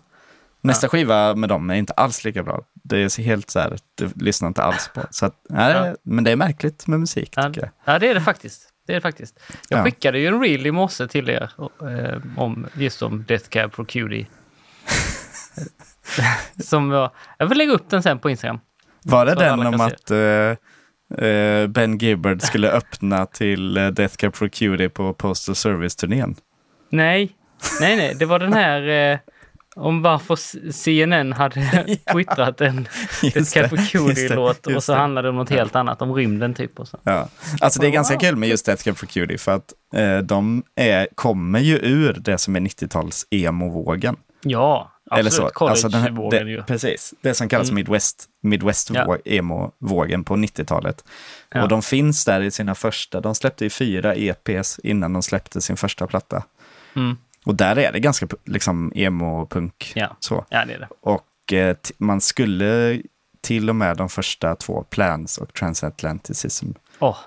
Nästa 0.61 0.89
skiva 0.89 1.35
med 1.35 1.49
dem 1.49 1.69
är 1.69 1.75
inte 1.75 1.93
alls 1.93 2.23
lika 2.23 2.43
bra. 2.43 2.61
Det 2.83 2.97
är 2.97 3.21
helt 3.21 3.49
så 3.49 3.59
här, 3.59 3.77
det 3.95 4.15
lyssnar 4.21 4.47
inte 4.47 4.63
alls 4.63 4.89
på. 4.93 5.01
Så 5.11 5.25
att, 5.25 5.33
nej, 5.49 5.73
Ja. 5.73 5.95
Men 6.03 6.23
det 6.23 6.31
är 6.31 6.35
märkligt 6.35 6.87
med 6.87 6.99
musik 6.99 7.33
Ja, 7.35 7.43
tycker 7.43 7.61
jag. 7.61 7.69
ja, 7.93 7.99
det 7.99 8.07
är 8.09 8.13
det 8.13 8.21
faktiskt. 8.21 8.69
Det 8.87 8.93
är 8.93 8.95
det 8.95 9.01
faktiskt. 9.01 9.39
Jag 9.69 9.79
Ja. 9.79 9.83
skickade 9.83 10.19
ju 10.19 10.27
en 10.27 10.41
reel 10.41 10.65
i 10.65 10.71
morse 10.71 11.07
till 11.07 11.29
er 11.29 11.51
eh, 11.81 12.21
om 12.37 12.67
just 12.73 13.01
om 13.01 13.25
Death 13.27 13.49
Cab 13.49 13.73
for 13.73 13.85
Cutie. 13.85 14.25
Som 16.63 16.89
var, 16.89 17.11
jag 17.37 17.47
vill 17.47 17.57
lägga 17.57 17.71
upp 17.71 17.89
den 17.89 18.03
sen 18.03 18.19
på 18.19 18.29
Instagram. 18.29 18.59
Var 19.03 19.25
det 19.25 19.35
den 19.35 19.59
om 19.59 19.81
att 19.81 20.11
eh, 20.11 21.27
eh, 21.27 21.67
Ben 21.67 21.97
Gibbard 21.97 22.41
skulle 22.41 22.71
öppna 22.71 23.25
till 23.25 23.77
uh, 23.77 23.87
Death 23.87 24.15
Cab 24.15 24.35
for 24.35 24.47
Cutie 24.47 24.89
på 24.89 25.13
Postal 25.13 25.55
Service-turnén? 25.55 26.35
Nej, 26.89 27.31
nej, 27.81 27.97
nej, 27.97 28.15
det 28.15 28.25
var 28.25 28.39
den 28.39 28.53
här 28.53 29.11
eh, 29.11 29.19
om 29.75 30.01
varför 30.01 30.35
CNN 30.71 31.33
hade 31.33 31.85
twittrat 32.13 32.61
en 32.61 32.87
Death 33.21 33.53
det, 33.53 33.69
for 33.69 33.77
Cutie-låt 33.77 34.67
och 34.67 34.83
så 34.83 34.93
handlade 34.93 35.27
det 35.27 35.29
om 35.29 35.35
något 35.35 35.49
helt 35.49 35.75
annat, 35.75 36.01
om 36.01 36.13
rymden 36.13 36.53
typ. 36.53 36.79
Och 36.79 36.87
så. 36.87 36.99
Ja. 37.03 37.29
Alltså 37.61 37.81
det 37.81 37.87
är 37.87 37.91
ganska 37.91 38.17
kul 38.17 38.35
med 38.35 38.49
just 38.49 38.65
Death 38.65 38.83
Cab 38.83 38.97
for 38.97 39.05
Cutie 39.05 39.37
för 39.37 39.51
att 39.51 39.73
eh, 39.95 40.17
de 40.17 40.63
är, 40.75 41.07
kommer 41.15 41.59
ju 41.59 41.77
ur 41.77 42.13
det 42.13 42.37
som 42.37 42.55
är 42.55 42.59
90-tals 42.59 43.27
emo-vågen. 43.29 44.15
Ja, 44.41 44.91
absolut. 45.05 45.19
Eller 45.19 45.49
så. 45.51 45.65
Alltså 45.67 45.89
den 45.89 46.01
här- 46.01 46.29
det, 46.31 46.51
ju. 46.51 46.63
Precis, 46.63 47.13
det 47.21 47.33
som 47.33 47.49
kallas 47.49 47.67
Mm. 47.69 47.75
Midwest, 47.75 48.25
Midwest 48.41 48.89
Ja. 48.89 49.05
vå- 49.05 49.21
emo-vågen 49.25 50.23
på 50.23 50.35
90-talet. 50.35 51.03
Ja. 51.49 51.63
Och 51.63 51.69
de 51.69 51.81
finns 51.81 52.25
där 52.25 52.41
i 52.41 52.51
sina 52.51 52.75
första, 52.75 53.21
de 53.21 53.35
släppte 53.35 53.63
ju 53.63 53.69
fyra 53.69 54.15
EPs 54.15 54.79
innan 54.83 55.13
de 55.13 55.21
släppte 55.23 55.61
sin 55.61 55.77
första 55.77 56.07
platta. 56.07 56.43
Mm. 56.95 57.17
Och 57.45 57.55
där 57.55 57.77
är 57.77 57.91
det 57.91 57.99
ganska 57.99 58.27
liksom 58.45 58.91
emo-punk. 58.95 59.91
Ja. 59.95 60.17
Så. 60.19 60.45
Ja, 60.49 60.65
det 60.65 60.73
är 60.73 60.79
det. 60.79 60.87
Och 61.01 61.53
eh, 61.53 61.75
man 61.97 62.21
skulle 62.21 63.01
till 63.41 63.69
och 63.69 63.75
med 63.75 63.97
de 63.97 64.09
första 64.09 64.55
två, 64.55 64.83
Plans 64.89 65.37
och 65.37 65.53
Transatlanticism. 65.53 66.67
Åh, 66.99 67.17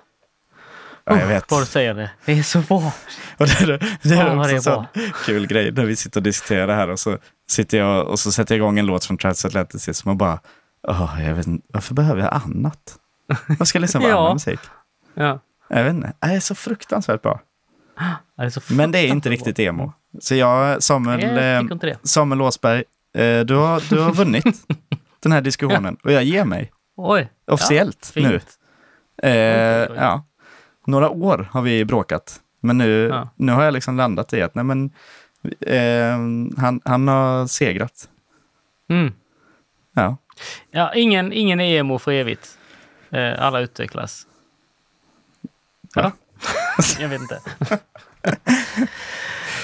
Ja, 1.04 1.18
jag 1.20 1.26
vet. 1.26 1.50
vad 1.50 1.62
du 1.62 1.66
säger 1.66 1.94
det. 1.94 2.10
Det 2.24 2.32
är 2.38 2.42
så 2.42 2.58
bra. 2.60 2.92
Och 3.36 3.46
det, 3.46 3.60
är- 3.60 3.98
det 4.02 4.14
är 4.14 4.24
vad 4.24 4.38
också 4.38 4.48
det 4.48 4.52
är 4.52 4.56
en 4.56 4.62
sån 4.62 4.84
kul 5.24 5.46
grej 5.46 5.72
när 5.72 5.84
vi 5.84 5.96
sitter 5.96 6.20
och 6.20 6.24
diskuterar 6.24 6.66
det 6.66 6.74
här 6.74 6.88
och 6.90 6.98
så 7.00 7.18
sitter 7.50 7.78
jag 7.78 8.06
och 8.08 8.18
så 8.18 8.32
sätter 8.32 8.54
jag 8.54 8.56
igång 8.58 8.78
en 8.78 8.86
låt 8.86 9.04
från 9.04 9.16
Transatlanticism 9.18 10.08
och 10.08 10.16
bara, 10.16 10.40
åh, 10.88 11.16
jag 11.26 11.34
vet 11.34 11.46
inte, 11.46 11.66
varför 11.72 11.94
behöver 11.94 12.22
jag 12.22 12.34
annat? 12.44 12.96
Vad 13.58 13.68
ska 13.68 13.76
jag 13.76 13.80
lyssna 13.80 14.00
på 14.00 14.08
Ja. 14.08 14.18
annan 14.20 14.32
musik? 14.34 14.60
Ja. 15.14 15.40
Jag 15.68 15.84
vet 15.84 15.94
inte, 15.94 16.12
det 16.20 16.26
är 16.26 16.40
så 16.40 16.54
fruktansvärt 16.54 17.22
bra. 17.22 17.40
Ja, 17.98 18.04
Det 18.36 18.42
är 18.42 18.50
så 18.50 18.60
Men 18.74 18.92
det 18.92 18.98
är 18.98 19.02
inte 19.06 19.28
fruktansvärt 19.28 19.46
riktigt 19.48 19.58
emo. 19.66 19.92
Så 20.20 20.34
jag, 20.34 20.82
Samuel, 20.82 21.20
bra. 21.20 21.42
Jag 21.42 21.70
eh, 21.72 21.76
det. 21.76 21.96
Samuel 22.02 22.42
Åsberg, 22.42 22.84
eh, 23.14 23.40
du 23.40 23.54
har, 23.54 23.82
du 23.90 24.00
har 24.00 24.12
vunnit 24.12 24.44
den 25.22 25.32
här 25.32 25.40
diskussionen 25.40 25.96
och 26.04 26.12
jag 26.12 26.24
ger 26.24 26.44
mig 26.44 26.72
Oj. 26.96 27.32
officiellt 27.46 28.12
ja, 28.14 28.28
nu. 28.28 28.40
Eh, 29.22 29.32
ja. 29.96 30.24
Några 30.90 31.10
år 31.10 31.48
har 31.50 31.62
vi 31.62 31.84
bråkat, 31.84 32.40
men 32.60 32.78
nu, 32.78 33.08
Ja. 33.08 33.28
nu 33.36 33.52
har 33.52 33.62
jag 33.64 33.74
liksom 33.74 33.96
landat 33.96 34.32
i 34.32 34.42
att 34.42 34.54
nej, 34.54 34.64
men, 34.64 34.90
eh, 35.60 36.60
han, 36.62 36.80
han 36.84 37.08
har 37.08 37.46
segrat. 37.46 38.08
Mm. 38.88 39.12
Ja. 39.94 40.16
Ja, 40.70 40.94
ingen, 40.94 41.32
ingen 41.32 41.60
är 41.60 41.78
emo 41.80 41.98
för 41.98 42.12
evigt. 42.12 42.58
Eh, 43.10 43.42
alla 43.44 43.60
utvecklas. 43.60 44.26
Ja. 45.94 46.12
Jag 47.00 47.08
vet 47.08 47.20
inte. 47.20 47.40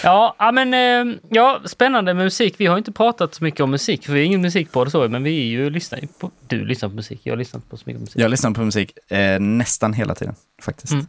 ja, 0.03 0.51
men 0.53 0.75
eh, 0.75 1.17
ja, 1.29 1.61
spännande 1.65 2.15
med 2.15 2.25
musik. 2.25 2.55
Vi 2.59 2.67
har 2.67 2.79
inte 2.79 2.93
pratat 2.93 3.35
så 3.35 3.45
mycket 3.45 3.61
om 3.61 3.71
musik, 3.71 4.07
för 4.07 4.13
vi 4.13 4.21
är 4.21 4.25
ingen 4.25 4.43
musikpodd 4.43 4.91
så, 4.93 5.09
men 5.09 5.23
vi 5.23 5.41
är 5.41 5.45
ju 5.47 5.71
lyssnar 5.71 5.99
ju 5.99 6.07
på... 6.07 6.31
Du 6.47 6.65
lyssnar 6.65 6.89
på 6.89 6.95
musik, 6.95 7.21
jag 7.23 7.33
har 7.33 7.37
lyssnat 7.39 7.71
på 7.71 7.77
så 7.77 7.83
mycket 7.87 8.01
musik. 8.01 8.23
Jag 8.23 8.31
lyssnar 8.31 8.51
på 8.51 8.61
musik 8.61 9.13
eh, 9.13 9.41
nästan 9.41 9.93
hela 9.93 10.15
tiden 10.15 10.35
faktiskt. 10.63 10.93
Mm. 10.93 11.07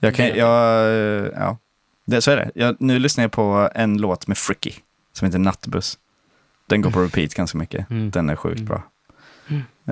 Jag 0.00 0.14
kan, 0.14 0.26
jag, 0.26 0.86
ja, 1.34 1.58
det, 2.06 2.20
så 2.22 2.30
är 2.30 2.36
det. 2.36 2.50
Jag, 2.54 2.76
nu 2.80 2.98
lyssnar 2.98 3.24
jag 3.24 3.32
på 3.32 3.70
en 3.74 3.98
låt 3.98 4.26
med 4.26 4.38
Fricky 4.38 4.72
som 5.12 5.26
heter 5.26 5.38
Nattbuss. 5.38 5.98
Den 6.66 6.82
går 6.82 6.90
på 6.90 7.00
repeat 7.02 7.34
ganska 7.34 7.58
mycket. 7.58 7.90
Mm. 7.90 8.10
Den 8.10 8.30
är 8.30 8.36
sjukt 8.36 8.60
Mm. 8.60 8.66
bra. 8.66 8.82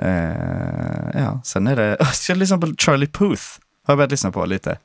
Eh, 0.01 1.21
ja, 1.21 1.41
sen 1.43 1.67
är 1.67 1.75
det... 1.75 1.97
Jag 2.29 2.37
lyssnar 2.37 2.57
på 2.57 2.73
Charlie 2.77 3.07
Puth. 3.07 3.43
Har 3.85 3.91
jag 3.91 3.97
börjat 3.97 4.11
lyssna 4.11 4.31
på 4.31 4.45
lite. 4.45 4.77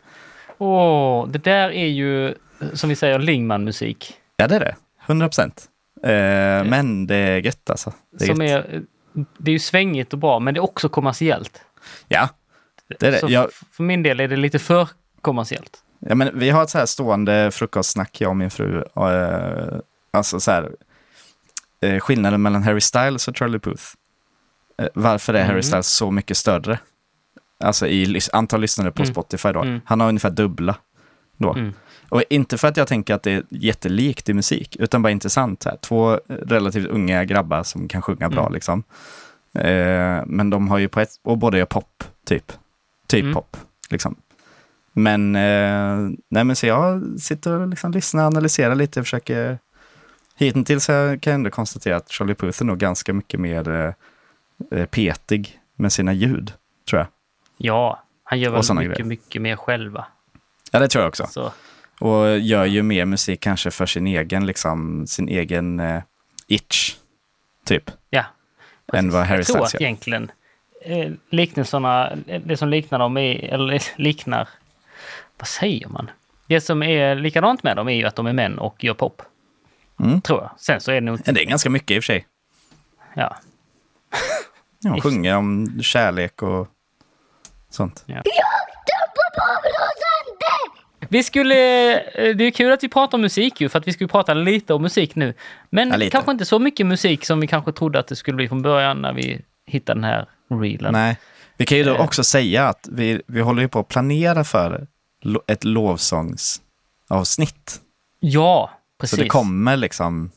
Åh, 0.59 1.29
det 1.29 1.39
där 1.39 1.71
är 1.71 1.87
ju, 1.87 2.35
som 2.73 2.89
vi 2.89 2.97
säger, 2.97 3.19
Lingman-musik. 3.19 4.15
Ja, 4.37 4.47
det 4.49 4.57
är 4.57 4.61
det. 4.61 4.77
100 5.07 5.29
procent. 5.29 5.65
Eh, 6.03 6.11
men 6.71 7.07
det 7.07 7.17
är 7.17 7.39
gött 7.39 7.71
alltså. 7.71 7.93
Det 8.19 8.25
är 8.25 8.35
Som 8.35 8.45
gött. 8.47 8.67
är, 8.67 8.83
det 9.39 9.51
är 9.51 9.53
ju 9.53 9.59
svängigt 9.59 10.13
och 10.13 10.19
bra, 10.19 10.39
men 10.39 10.55
det 10.55 10.59
är 10.59 10.63
också 10.65 10.89
kommersiellt. 10.89 11.61
Ja, 12.09 12.29
det 13.01 13.07
är 13.07 13.11
det. 13.13 13.33
Jag, 13.33 13.53
för 13.53 13.83
min 13.83 14.03
del 14.03 14.21
är 14.21 14.29
det 14.29 14.37
lite 14.37 14.59
för 14.59 14.89
kommersiellt. 15.25 15.79
ja, 15.99 16.15
men 16.15 16.39
vi 16.39 16.51
har 16.51 16.63
ett 16.63 16.71
så 16.71 16.79
här 16.79 16.87
stående 16.87 17.51
frukostsnack, 17.51 18.21
jag 18.21 18.31
och 18.31 18.37
min 18.37 18.51
fru. 18.51 18.83
Och, 18.83 19.11
eh, 19.11 19.79
alltså 20.11 20.41
så 20.41 20.51
här, 20.51 20.71
eh, 21.81 21.99
skillnaden 22.01 22.43
mellan 22.43 22.63
Harry 22.63 22.81
Styles 22.81 23.29
och 23.29 23.37
Charlie 23.37 23.59
Puth. 23.59 23.85
Eh, 24.79 24.89
varför 24.95 25.35
är 25.35 25.41
Harry 25.43 25.51
Mm. 25.53 25.63
Styles 25.63 25.87
så 25.89 26.11
mycket 26.11 26.37
större? 26.37 26.79
Alltså 27.65 27.87
i 27.87 28.21
antal 28.33 28.61
lyssnare 28.61 28.91
på 28.91 29.03
Mm. 29.03 29.13
Spotify 29.15 29.53
då. 29.53 29.63
Mm. 29.63 29.81
Han 29.85 30.01
har 30.01 30.09
ungefär 30.09 30.31
dubbla 30.31 30.77
då. 31.37 31.53
Mm. 31.53 31.73
Och 32.09 32.23
inte 32.31 32.59
för 32.59 32.69
att 32.69 32.77
jag 32.77 32.89
tänker 32.89 33.15
att 33.15 33.23
det 33.23 33.33
är 33.33 33.43
jättelikt 33.51 34.29
i 34.29 34.35
musik, 34.35 34.77
utan 34.79 35.03
bara 35.03 35.11
intressant. 35.11 35.65
Här. 35.65 35.77
Två 35.77 36.21
relativt 36.29 36.87
unga 36.87 37.25
grabbar 37.25 37.63
som 37.63 37.89
kan 37.89 38.03
sjunga 38.03 38.29
bra 38.29 38.41
Mm. 38.41 38.53
liksom. 38.53 38.83
Eh, 39.55 40.23
men 40.27 40.51
de 40.51 40.69
har 40.69 40.79
ju 40.79 40.89
på 40.89 41.01
ett, 41.01 41.11
och 41.23 41.39
båda 41.39 41.59
gör 41.59 41.65
pop, 41.67 42.05
typ. 42.27 42.53
Typ 43.09 43.23
Mm. 43.23 43.35
pop, 43.35 43.57
liksom. 43.91 44.17
Men, 44.97 45.37
eh, 45.37 46.11
nej 46.31 46.45
men 46.45 46.57
så 46.57 46.67
jag 46.67 47.03
sitter 47.21 47.53
och 47.53 47.69
liksom 47.69 47.93
lyssnar, 47.93 48.27
analyserar 48.27 48.75
lite, 48.75 49.03
försöker... 49.03 49.59
Hittills 50.37 50.85
så 50.85 50.93
kan 50.93 51.31
jag 51.31 51.35
ändå 51.35 51.51
konstatera 51.51 51.97
att 51.97 52.11
Charlie 52.11 52.35
Puth 52.35 52.63
är 52.63 52.65
nog 52.67 52.79
ganska 52.79 53.13
mycket 53.13 53.41
mer 53.41 53.69
eh, 53.71 53.93
eh, 54.79 54.87
petig 54.87 55.61
med 55.77 55.93
sina 55.93 56.13
ljud, 56.13 56.53
tror 56.91 57.01
jag. 57.01 57.07
Ja, 57.57 58.03
han 58.25 58.41
gör 58.41 58.51
väl 58.51 58.75
mycket, 58.75 58.97
grejer. 58.97 59.05
mycket 59.05 59.43
mer 59.43 59.57
själva. 59.57 60.07
Ja, 60.73 60.79
det 60.79 60.89
tror 60.89 61.03
jag 61.03 61.09
också. 61.09 61.27
Så, 61.27 61.53
Och 62.01 62.39
gör 62.39 62.65
ju 62.65 62.83
mer 62.83 63.05
musik 63.05 63.41
kanske 63.41 63.71
för 63.71 63.87
sin 63.87 64.07
egen, 64.07 64.47
liksom, 64.47 65.07
sin 65.07 65.29
egen 65.29 65.81
eh, 65.81 66.03
itch, 66.47 66.97
typ. 67.65 67.91
ja. 68.11 68.25
Än 68.93 69.11
vad 69.11 69.27
Harry 69.27 69.39
Jag 69.39 69.47
tror 69.47 69.57
Styles 69.57 69.75
att 69.75 69.81
gör. 69.81 69.87
egentligen 69.87 70.31
eh, 70.85 71.13
liknelserna, 71.31 72.11
eh, 72.27 72.43
det 72.45 72.57
som 72.57 72.69
liknar 72.69 72.99
dem 72.99 73.17
är, 73.17 73.45
eller 73.55 73.83
liknar, 74.01 74.49
vad 75.45 75.49
säger 75.49 75.89
man? 75.89 76.11
Det 76.49 76.61
som 76.61 76.83
är 76.83 77.15
likadant 77.15 77.63
med 77.63 77.77
dem 77.77 77.89
är 77.89 77.93
ju 77.95 78.05
att 78.05 78.17
de 78.17 78.27
är 78.27 78.33
män 78.33 78.59
och 78.59 78.85
gör 78.85 78.95
pop. 78.95 79.23
Mm. 80.01 80.21
Tror 80.21 80.41
jag. 80.43 80.51
Sen 80.59 80.81
så 80.81 80.91
är 80.91 80.95
det 80.95 81.01
nog 81.01 81.19
Ja, 81.25 81.33
Det 81.33 81.41
är 81.41 81.45
ganska 81.45 81.71
mycket 81.71 81.91
i 81.91 81.99
och 81.99 82.05
för 82.05 82.13
sig. 82.13 82.27
ja. 83.15 83.37
Ja, 84.81 85.01
sjunga 85.01 85.39
om 85.39 85.79
kärlek 85.83 86.43
och 86.43 86.69
sånt. 87.71 88.05
Vi 91.09 91.23
skulle, 91.23 91.55
eh, 92.01 92.37
det 92.37 92.45
är 92.45 92.51
kul 92.51 92.73
att 92.73 92.83
vi 92.85 92.89
pratar 92.89 93.19
om 93.19 93.23
musik 93.23 93.61
ju, 93.61 93.69
för 93.69 93.79
att 93.79 93.89
vi 93.89 93.93
skulle 93.93 94.09
prata 94.09 94.35
lite 94.35 94.75
om 94.75 94.83
musik 94.83 95.15
nu. 95.15 95.35
Men 95.71 96.01
Ja, 96.01 96.09
kanske 96.11 96.31
inte 96.31 96.45
så 96.45 96.59
mycket 96.59 96.87
musik 96.87 97.25
som 97.27 97.41
vi 97.41 97.47
kanske 97.47 97.73
trodde 97.73 97.99
att 97.99 98.07
det 98.07 98.17
skulle 98.17 98.37
bli 98.37 98.49
från 98.49 98.63
början 98.63 99.03
när 99.03 99.13
vi 99.13 99.41
hittade 99.67 100.01
den 100.01 100.05
här 100.05 100.27
reelen. 100.61 100.93
Nej. 100.93 101.17
Vi 101.57 101.67
kan 101.67 101.79
ju 101.79 101.85
då 101.85 101.95
Eh. 101.95 102.01
också 102.05 102.25
säga 102.25 102.69
att 102.69 102.89
vi, 102.93 103.23
vi 103.27 103.41
håller 103.41 103.63
ju 103.63 103.69
på 103.69 103.79
att 103.79 103.89
planera 103.89 104.45
för 104.45 104.87
ett 105.47 105.65
lovsångsavsnitt. 105.65 107.81
Ja, 108.21 108.71
precis. 109.01 109.17
Så 109.19 109.23
det 109.23 109.29
kommer 109.29 109.77
liksom 109.77 110.31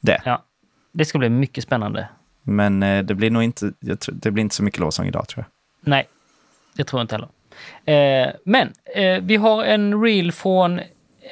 det. 0.00 0.22
Ja, 0.24 0.44
det 0.92 1.04
ska 1.04 1.18
bli 1.18 1.28
mycket 1.28 1.64
spännande. 1.64 2.08
Men 2.42 2.82
eh, 2.82 3.04
det 3.04 3.14
blir 3.14 3.30
nog 3.30 3.42
inte, 3.42 3.72
tror, 4.00 4.14
det 4.14 4.30
blir 4.30 4.40
inte 4.42 4.54
så 4.54 4.62
mycket 4.62 4.80
lovsång 4.80 5.06
idag 5.06 5.28
tror 5.28 5.44
jag. 5.44 5.50
Nej, 5.90 6.08
det 6.74 6.84
tror 6.84 7.00
jag 7.00 7.04
inte 7.04 7.14
heller. 7.14 7.28
Eh, 7.84 8.28
men 8.44 8.72
eh, 8.96 9.22
vi 9.22 9.36
har 9.36 9.64
en 9.64 10.02
reel 10.02 10.32
från 10.32 10.80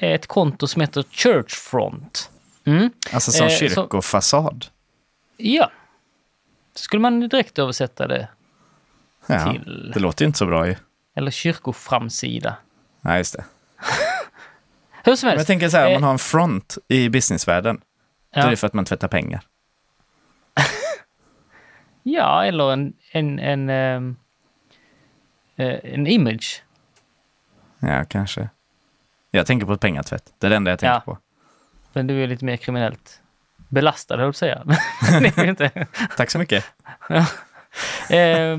ett 0.01 0.27
konto 0.27 0.67
som 0.67 0.81
heter 0.81 1.03
Churchfront. 1.11 2.31
Mm. 2.65 2.91
Alltså 3.13 3.33
som 3.33 3.47
Eh, 3.47 3.51
så- 3.53 3.59
kyrkofasad. 3.59 4.67
Ja. 5.37 5.71
Skulle 6.75 7.01
man 7.01 7.21
direkt 7.21 7.59
översätta 7.59 8.07
det? 8.07 8.29
Ja, 9.27 9.53
till. 9.53 9.91
det 9.95 10.01
låter 10.01 10.25
ju 10.25 10.27
inte 10.27 10.39
så 10.39 10.47
bra 10.47 10.67
ju. 10.67 10.77
Eller 11.17 11.31
kyrkoframsida. 11.31 12.57
Nej, 13.01 13.19
just 13.19 13.37
det. 13.37 13.45
Hur 15.05 15.17
som 15.17 15.27
Men 15.27 15.31
helst. 15.31 15.41
jag 15.41 15.47
tänker 15.47 15.69
så 15.69 15.77
här, 15.77 15.87
om 15.87 15.93
man 15.93 16.03
Eh, 16.03 16.07
har 16.07 16.13
en 16.13 16.19
front 16.19 16.79
i 16.89 17.09
businessvärlden, 17.09 17.77
då 18.35 18.41
ja. 18.41 18.47
är 18.47 18.51
det 18.51 18.57
för 18.57 18.67
att 18.67 18.73
man 18.75 18.85
tvättar 18.85 19.09
pengar. 19.09 19.41
Ja, 22.03 22.45
eller 22.45 22.73
en, 22.73 22.93
en, 23.13 23.39
en, 23.39 23.71
eh, 25.57 25.75
en 25.83 26.07
image. 26.07 26.63
Ja, 27.79 28.05
kanske. 28.05 28.49
Jag 29.31 29.47
tänker 29.47 29.67
på 29.67 29.77
pengatvätt. 29.79 30.33
Det 30.39 30.47
är 30.47 30.51
det 30.51 30.57
enda 30.57 30.71
jag 30.71 30.79
tänker 30.79 30.95
Ja. 30.95 31.01
på. 31.01 31.19
Men 31.93 32.07
du 32.07 32.23
är 32.23 32.27
lite 32.27 32.45
mer 32.45 32.57
kriminellt 32.57 33.21
belastad, 33.69 34.15
höll 34.17 34.21
jag 34.25 34.27
på 34.27 34.29
att 34.31 34.37
säga. 34.37 34.63
Men 35.37 35.49
inte. 35.49 35.87
Tack 36.17 36.31
så 36.31 36.39
mycket. 36.39 36.65
Eh, 37.11 37.29
eh, 38.11 38.59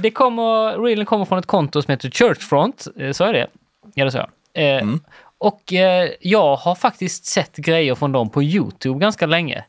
det 0.00 0.10
kommer, 0.10 0.82
reelen 0.84 1.06
kommer 1.06 1.24
från 1.24 1.38
ett 1.38 1.46
konto 1.46 1.82
som 1.82 1.92
heter 1.92 2.10
Churchfront, 2.10 2.86
eh, 2.96 3.12
så 3.12 3.24
är 3.24 3.32
det. 3.32 3.46
Ja, 3.94 4.10
sa 4.10 4.18
jag. 4.18 4.28
Eh, 4.76 4.82
Mm. 4.82 5.00
Och 5.38 5.72
eh, 5.72 6.10
jag 6.20 6.56
har 6.56 6.74
faktiskt 6.74 7.24
sett 7.24 7.56
grejer 7.56 7.94
från 7.94 8.12
dem 8.12 8.30
på 8.30 8.42
YouTube 8.42 8.98
ganska 9.00 9.26
länge. 9.26 9.64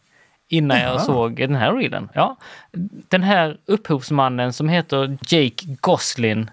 Innan 0.48 0.80
jag 0.80 0.90
Jaha. 0.94 1.00
såg 1.00 1.36
den 1.38 1.56
här 1.56 1.74
reelen. 1.74 2.10
Ja. 2.14 2.36
Den 3.08 3.24
här 3.24 3.58
upphovsmannen 3.66 4.54
som 4.54 4.70
heter 4.70 5.18
Jake 5.28 5.66
Goslin. 5.82 6.50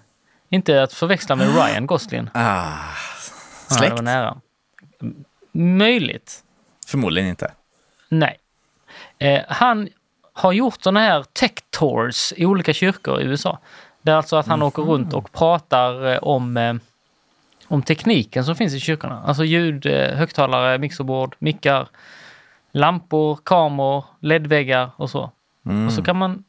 Inte 0.49 0.83
att 0.83 0.93
förväxla 0.93 1.35
med 1.35 1.47
Ryan 1.55 1.87
Goslin. 1.87 2.29
Ah, 2.33 2.39
Ja, 2.39 2.69
det 3.69 3.73
släkt? 3.75 3.91
var 3.93 4.01
nära. 4.01 4.37
Möjligt. 5.51 6.43
Förmodligen 6.87 7.29
inte. 7.29 7.51
Nej. 8.09 8.37
Eh, 9.19 9.41
han 9.47 9.89
har 10.33 10.53
gjort 10.53 10.83
sådana 10.83 10.99
här 10.99 11.23
tech 11.33 11.51
tours 11.69 12.33
i 12.37 12.45
olika 12.45 12.73
kyrkor 12.73 13.21
i 13.21 13.23
USA. 13.23 13.59
Det 14.01 14.11
är 14.11 14.15
alltså 14.15 14.35
att 14.35 14.47
han 14.47 14.61
åker 14.61 14.83
runt 14.83 15.13
och 15.13 15.31
pratar 15.31 16.11
eh, 16.11 16.17
om, 16.17 16.57
eh, 16.57 16.73
om 17.67 17.83
tekniken 17.83 18.45
som 18.45 18.55
finns 18.55 18.73
i 18.73 18.79
kyrkorna. 18.79 19.23
Alltså 19.25 19.43
ljud, 19.43 19.85
eh, 19.85 20.15
högtalare, 20.15 20.77
mixerbord, 20.77 21.35
mickar, 21.39 21.87
lampor, 22.71 23.39
kameror, 23.43 24.05
ledväggar 24.19 24.89
och 24.95 25.09
så. 25.09 25.31
Mm. 25.65 25.87
Och 25.87 25.93
så 25.93 26.03
kan 26.03 26.17
man... 26.17 26.43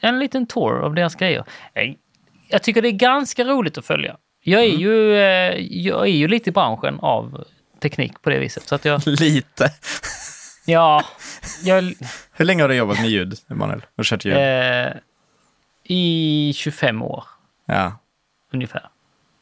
En 0.00 0.18
liten 0.18 0.46
tour 0.46 0.84
av 0.84 0.94
deras 0.94 1.14
grejer. 1.14 1.44
Jag 2.48 2.62
tycker 2.62 2.82
det 2.82 2.88
är 2.88 2.92
ganska 2.92 3.44
roligt 3.44 3.78
att 3.78 3.86
följa. 3.86 4.16
Jag 4.44 4.62
är, 4.62 4.76
ju, 4.76 5.14
eh, 5.14 5.60
jag 5.70 6.02
är 6.02 6.12
ju 6.12 6.28
lite 6.28 6.50
i 6.50 6.52
branschen 6.52 6.98
av 7.00 7.44
teknik 7.80 8.22
på 8.22 8.30
det 8.30 8.38
viset. 8.38 8.68
Så 8.68 8.74
att 8.74 8.84
jag, 8.84 9.06
Lite. 9.06 9.70
Ja, 10.64 11.04
jag, 11.64 11.94
Hur 12.32 12.44
länge 12.44 12.62
har 12.62 12.68
du 12.68 12.74
jobbat 12.74 13.00
med 13.00 13.10
ljud, 13.10 13.34
Emanuel? 13.50 13.82
Och 13.96 14.04
kört 14.04 14.24
ljud? 14.24 14.36
eh, 14.36 14.92
i 15.84 16.52
25 16.56 17.02
år 17.02 17.24
Ja. 17.66 17.92
ungefär 18.52 18.88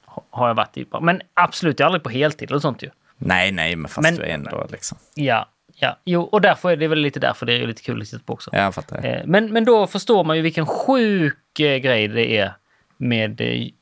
ha- 0.06 0.24
har 0.30 0.48
jag 0.48 0.54
varit 0.54 0.76
i. 0.76 0.86
Men 1.00 1.22
absolut, 1.34 1.80
jag 1.80 1.84
är 1.84 1.86
aldrig 1.86 2.02
på 2.02 2.10
heltid 2.10 2.50
eller 2.50 2.60
sånt 2.60 2.82
ju. 2.82 2.90
Nej, 3.18 3.52
nej, 3.52 3.76
men 3.76 3.88
fast 3.88 4.02
Men- 4.02 4.16
du 4.16 4.22
är 4.22 4.34
ändå 4.34 4.66
liksom. 4.70 4.98
Ja, 5.14 5.48
ja, 5.74 5.96
jo, 6.04 6.22
och 6.22 6.40
därför 6.40 6.70
är 6.70 6.76
det 6.76 6.88
väl 6.88 6.98
lite 6.98 7.20
därför 7.20 7.46
det 7.46 7.52
är 7.62 7.66
lite 7.66 7.82
kul 7.82 8.02
att 8.02 8.08
titta 8.08 8.22
på 8.26 8.32
också. 8.32 8.50
Ja, 8.52 8.58
jag 8.62 8.74
fattar. 8.74 9.04
Eh, 9.06 9.20
Men, 9.24 9.52
men 9.52 9.64
då 9.64 9.86
förstår 9.86 10.24
man 10.24 10.36
ju 10.36 10.42
vilken 10.42 10.66
sjuk 10.66 11.60
eh, 11.60 11.76
grej 11.78 12.08
det 12.08 12.36
är 12.38 12.52
med 12.96 13.40
eh, 13.40 13.46
i, 13.46 13.74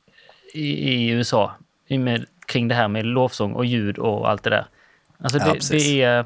i 0.93 1.07
USA 1.09 1.51
med, 1.89 2.25
kring 2.45 2.67
det 2.67 2.75
här 2.75 2.87
med 2.87 3.05
lovsång 3.05 3.53
och 3.53 3.65
ljud 3.65 3.97
och 3.97 4.29
allt 4.29 4.43
det 4.43 4.49
där. 4.49 4.65
Alltså 5.23 5.39
Ja, 5.39 5.45
det, 5.45 5.51
precis. 5.53 5.83
det 5.83 6.01
är, 6.01 6.25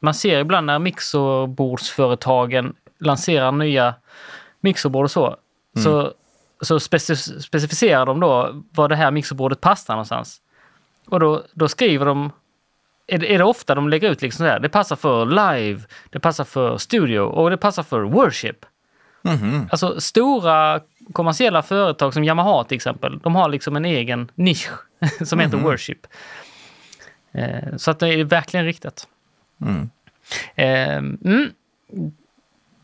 man 0.00 0.14
ser 0.14 0.40
ibland 0.40 0.66
när 0.66 0.78
mixerbordsföretagen 0.78 2.74
lanserar 2.98 3.52
nya 3.52 3.94
mixerbord 4.60 5.04
och 5.04 5.10
så, 5.10 5.36
Mm. 5.76 5.84
så, 5.84 6.12
så 6.60 6.78
speci- 6.78 7.40
specificerar 7.40 8.06
de 8.06 8.20
då 8.20 8.62
var 8.70 8.88
det 8.88 8.96
här 8.96 9.10
mixerbordet 9.10 9.60
passar 9.60 9.94
någonstans. 9.94 10.40
Och 11.06 11.20
då, 11.20 11.42
då 11.52 11.68
skriver 11.68 12.06
de 12.06 12.32
är 13.06 13.18
det, 13.18 13.34
är 13.34 13.38
det 13.38 13.44
ofta 13.44 13.74
de 13.74 13.88
lägger 13.88 14.10
ut 14.10 14.22
liksom 14.22 14.44
så 14.46 14.50
här, 14.50 14.60
det 14.60 14.68
passar 14.68 14.96
för 14.96 15.26
live, 15.26 15.80
det 16.10 16.20
passar 16.20 16.44
för 16.44 16.78
studio 16.78 17.20
och 17.20 17.50
det 17.50 17.56
passar 17.56 17.82
för 17.82 18.00
worship. 18.00 18.66
Mhm. 19.22 19.68
Alltså 19.70 20.00
stora 20.00 20.80
kommersiella 21.12 21.62
företag 21.62 22.14
som 22.14 22.24
Yamaha 22.24 22.64
till 22.64 22.76
exempel, 22.76 23.18
de 23.18 23.34
har 23.34 23.48
liksom 23.48 23.76
en 23.76 23.84
egen 23.84 24.30
nisch 24.34 24.70
som 25.24 25.38
heter 25.40 25.56
worship. 25.58 26.06
Eh, 27.32 27.76
så 27.76 27.90
att 27.90 27.98
det 27.98 28.08
är 28.08 28.24
verkligen 28.24 28.66
riktat. 28.66 29.06
Mm. 29.62 29.90
Eh, 30.54 30.96
mm, 30.96 31.52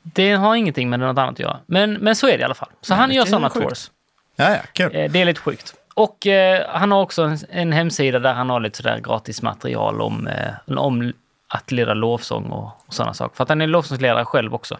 det 0.03 0.33
har 0.33 0.55
ingenting 0.57 0.91
med 0.91 1.01
något 1.01 1.19
annat 1.19 1.33
att 1.33 1.39
göra. 1.39 1.59
Men, 1.67 1.93
men 1.93 2.17
så 2.17 2.27
är 2.29 2.33
det 2.33 2.39
i 2.41 2.45
alla 2.45 2.55
fall. 2.55 2.69
Så 2.81 2.93
Nej, 2.95 3.01
han 3.01 3.11
gör 3.13 3.25
sådana 3.25 3.51
tours. 3.51 3.91
Ja, 4.37 4.51
ja, 4.51 4.61
kul. 4.73 4.97
Eh, 4.97 5.11
Det 5.11 5.21
är 5.21 5.25
lite 5.25 5.41
sjukt. 5.41 5.75
Och 5.95 6.27
eh, 6.27 6.67
han 6.69 6.91
har 6.93 7.03
också 7.03 7.23
en, 7.23 7.39
en 7.51 7.73
hemsida 7.73 8.19
där 8.19 8.35
han 8.35 8.51
har 8.51 8.61
lite 8.61 8.77
sådär 8.77 8.99
gratis 9.01 9.43
material 9.43 10.01
om, 10.01 10.27
eh, 10.27 10.79
om 10.79 11.13
att 11.49 11.73
leda 11.73 11.95
lovsång 11.95 12.45
och, 12.51 12.71
och 12.87 12.95
sådana 12.95 13.15
saker. 13.15 13.37
För 13.37 13.43
att 13.43 13.49
han 13.49 13.61
är 13.61 13.67
lovsångsledare 13.67 14.25
själv 14.25 14.55
också. 14.55 14.79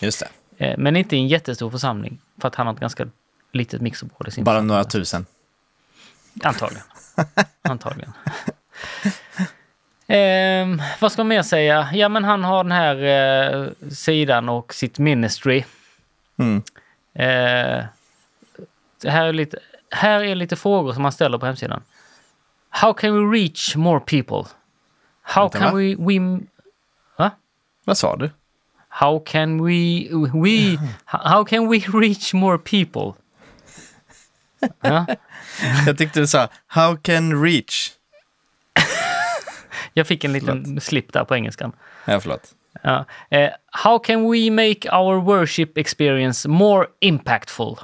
Just 0.00 0.20
det. 0.58 0.66
Eh, 0.66 0.78
men 0.78 0.96
inte 0.96 1.16
i 1.16 1.18
en 1.18 1.28
jättestor 1.28 1.70
församling. 1.70 2.18
För 2.40 2.48
att 2.48 2.54
han 2.54 2.66
har 2.66 2.74
ett 2.74 2.80
ganska 2.80 3.06
litet 3.52 3.80
mixerbord 3.80 4.28
i 4.28 4.30
sin 4.30 4.44
Bara 4.44 4.52
församling. 4.54 4.68
några 4.68 4.84
tusen. 4.84 5.26
Antagligen. 6.44 6.84
Antagligen. 7.62 8.12
Ehm, 10.08 10.82
vad 11.00 11.12
ska 11.12 11.20
man 11.20 11.28
mer 11.28 11.42
säga? 11.42 11.88
Ja, 11.92 12.08
men 12.08 12.24
han 12.24 12.44
har 12.44 12.64
den 12.64 12.72
här 12.72 12.96
eh, 13.04 13.68
sidan 13.90 14.48
och 14.48 14.74
sitt 14.74 14.98
ministry. 14.98 15.64
Mm. 16.38 16.62
Eh, 17.14 17.84
det 19.02 19.10
här, 19.10 19.26
är 19.26 19.32
lite, 19.32 19.58
här 19.90 20.20
är 20.20 20.34
lite 20.34 20.56
frågor 20.56 20.92
som 20.92 21.02
man 21.02 21.12
ställer 21.12 21.38
på 21.38 21.46
hemsidan. 21.46 21.82
How 22.70 22.92
can 22.92 23.14
we 23.30 23.38
reach 23.38 23.76
more 23.76 24.00
people? 24.00 24.50
How 25.22 25.42
Vänta, 25.42 25.58
can 25.58 25.72
va? 25.72 25.78
we, 25.78 25.94
we... 25.98 26.40
Va? 27.16 27.30
Vad 27.84 27.98
sa 27.98 28.16
du? 28.16 28.30
How 28.88 29.20
can 29.26 29.64
we... 29.64 30.08
we 30.34 30.78
how 31.04 31.44
can 31.44 31.68
we 31.68 31.78
reach 31.78 32.34
more 32.34 32.58
people? 32.58 33.12
Ja, 34.80 35.06
Jag 35.86 35.98
tyckte 35.98 36.20
du 36.20 36.26
sa 36.26 36.48
How 36.66 36.96
can 36.96 37.42
reach? 37.42 37.92
Jag 39.96 40.06
fick 40.06 40.24
en 40.24 40.32
liten 40.32 40.80
slip 40.80 41.12
där 41.12 41.24
på 41.24 41.34
engelskan. 41.36 41.72
Ja, 42.04 42.20
förlåt. 42.20 42.54
Ja. 42.82 43.04
Eh, 43.30 43.50
how 43.72 43.98
can 43.98 44.30
we 44.30 44.50
make 44.50 44.96
our 44.96 45.20
worship 45.20 45.78
experience 45.78 46.48
more 46.48 46.86
impactful? 47.00 47.76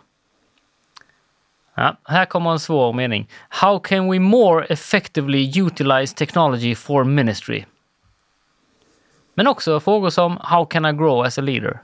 Ja, 1.74 1.96
här 2.04 2.24
kommer 2.24 2.50
en 2.52 2.58
svår 2.60 2.92
mening. 2.92 3.28
How 3.48 3.78
can 3.78 4.10
we 4.10 4.18
more 4.18 4.64
effectively 4.64 5.60
utilize 5.60 6.14
technology 6.16 6.74
for 6.74 7.04
ministry? 7.04 7.64
Men 9.34 9.46
också 9.46 9.80
frågor 9.80 10.10
som 10.10 10.38
How 10.42 10.64
can 10.66 10.86
I 10.86 10.92
grow 10.92 11.24
as 11.24 11.38
a 11.38 11.42
leader? 11.42 11.80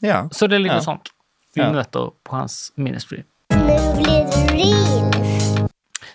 Ja. 0.00 0.28
Så 0.32 0.46
det 0.46 0.54
är 0.56 0.58
lite 0.60 0.74
Ja. 0.74 0.80
sånt 0.80 1.08
vi 1.54 1.62
möter 1.62 2.10
på 2.22 2.36
hans 2.36 2.72
ministry. 2.74 3.22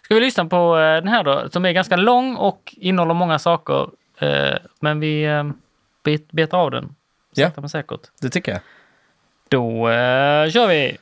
Ska 0.08 0.16
vi 0.16 0.22
lyssna 0.22 0.46
på 0.46 0.78
eh, 0.78 0.96
den 0.96 1.08
här 1.08 1.24
då, 1.24 1.50
som 1.50 1.66
är 1.66 1.72
ganska 1.72 1.96
lång 1.96 2.36
och 2.36 2.74
innehåller 2.78 3.14
många 3.14 3.40
saker. 3.40 3.90
Eh, 4.20 4.56
men 4.80 5.00
vi 5.00 5.24
eh, 5.24 5.44
bet, 6.04 6.32
betar 6.32 6.58
av 6.58 6.72
den. 6.72 6.96
Sakta 7.36 7.62
men 7.62 7.70
säkert. 7.70 8.00
Det 8.22 8.30
tycker 8.30 8.52
jag. 8.52 8.62
Då 9.50 9.88
kör 10.52 10.68
vi! 10.68 10.98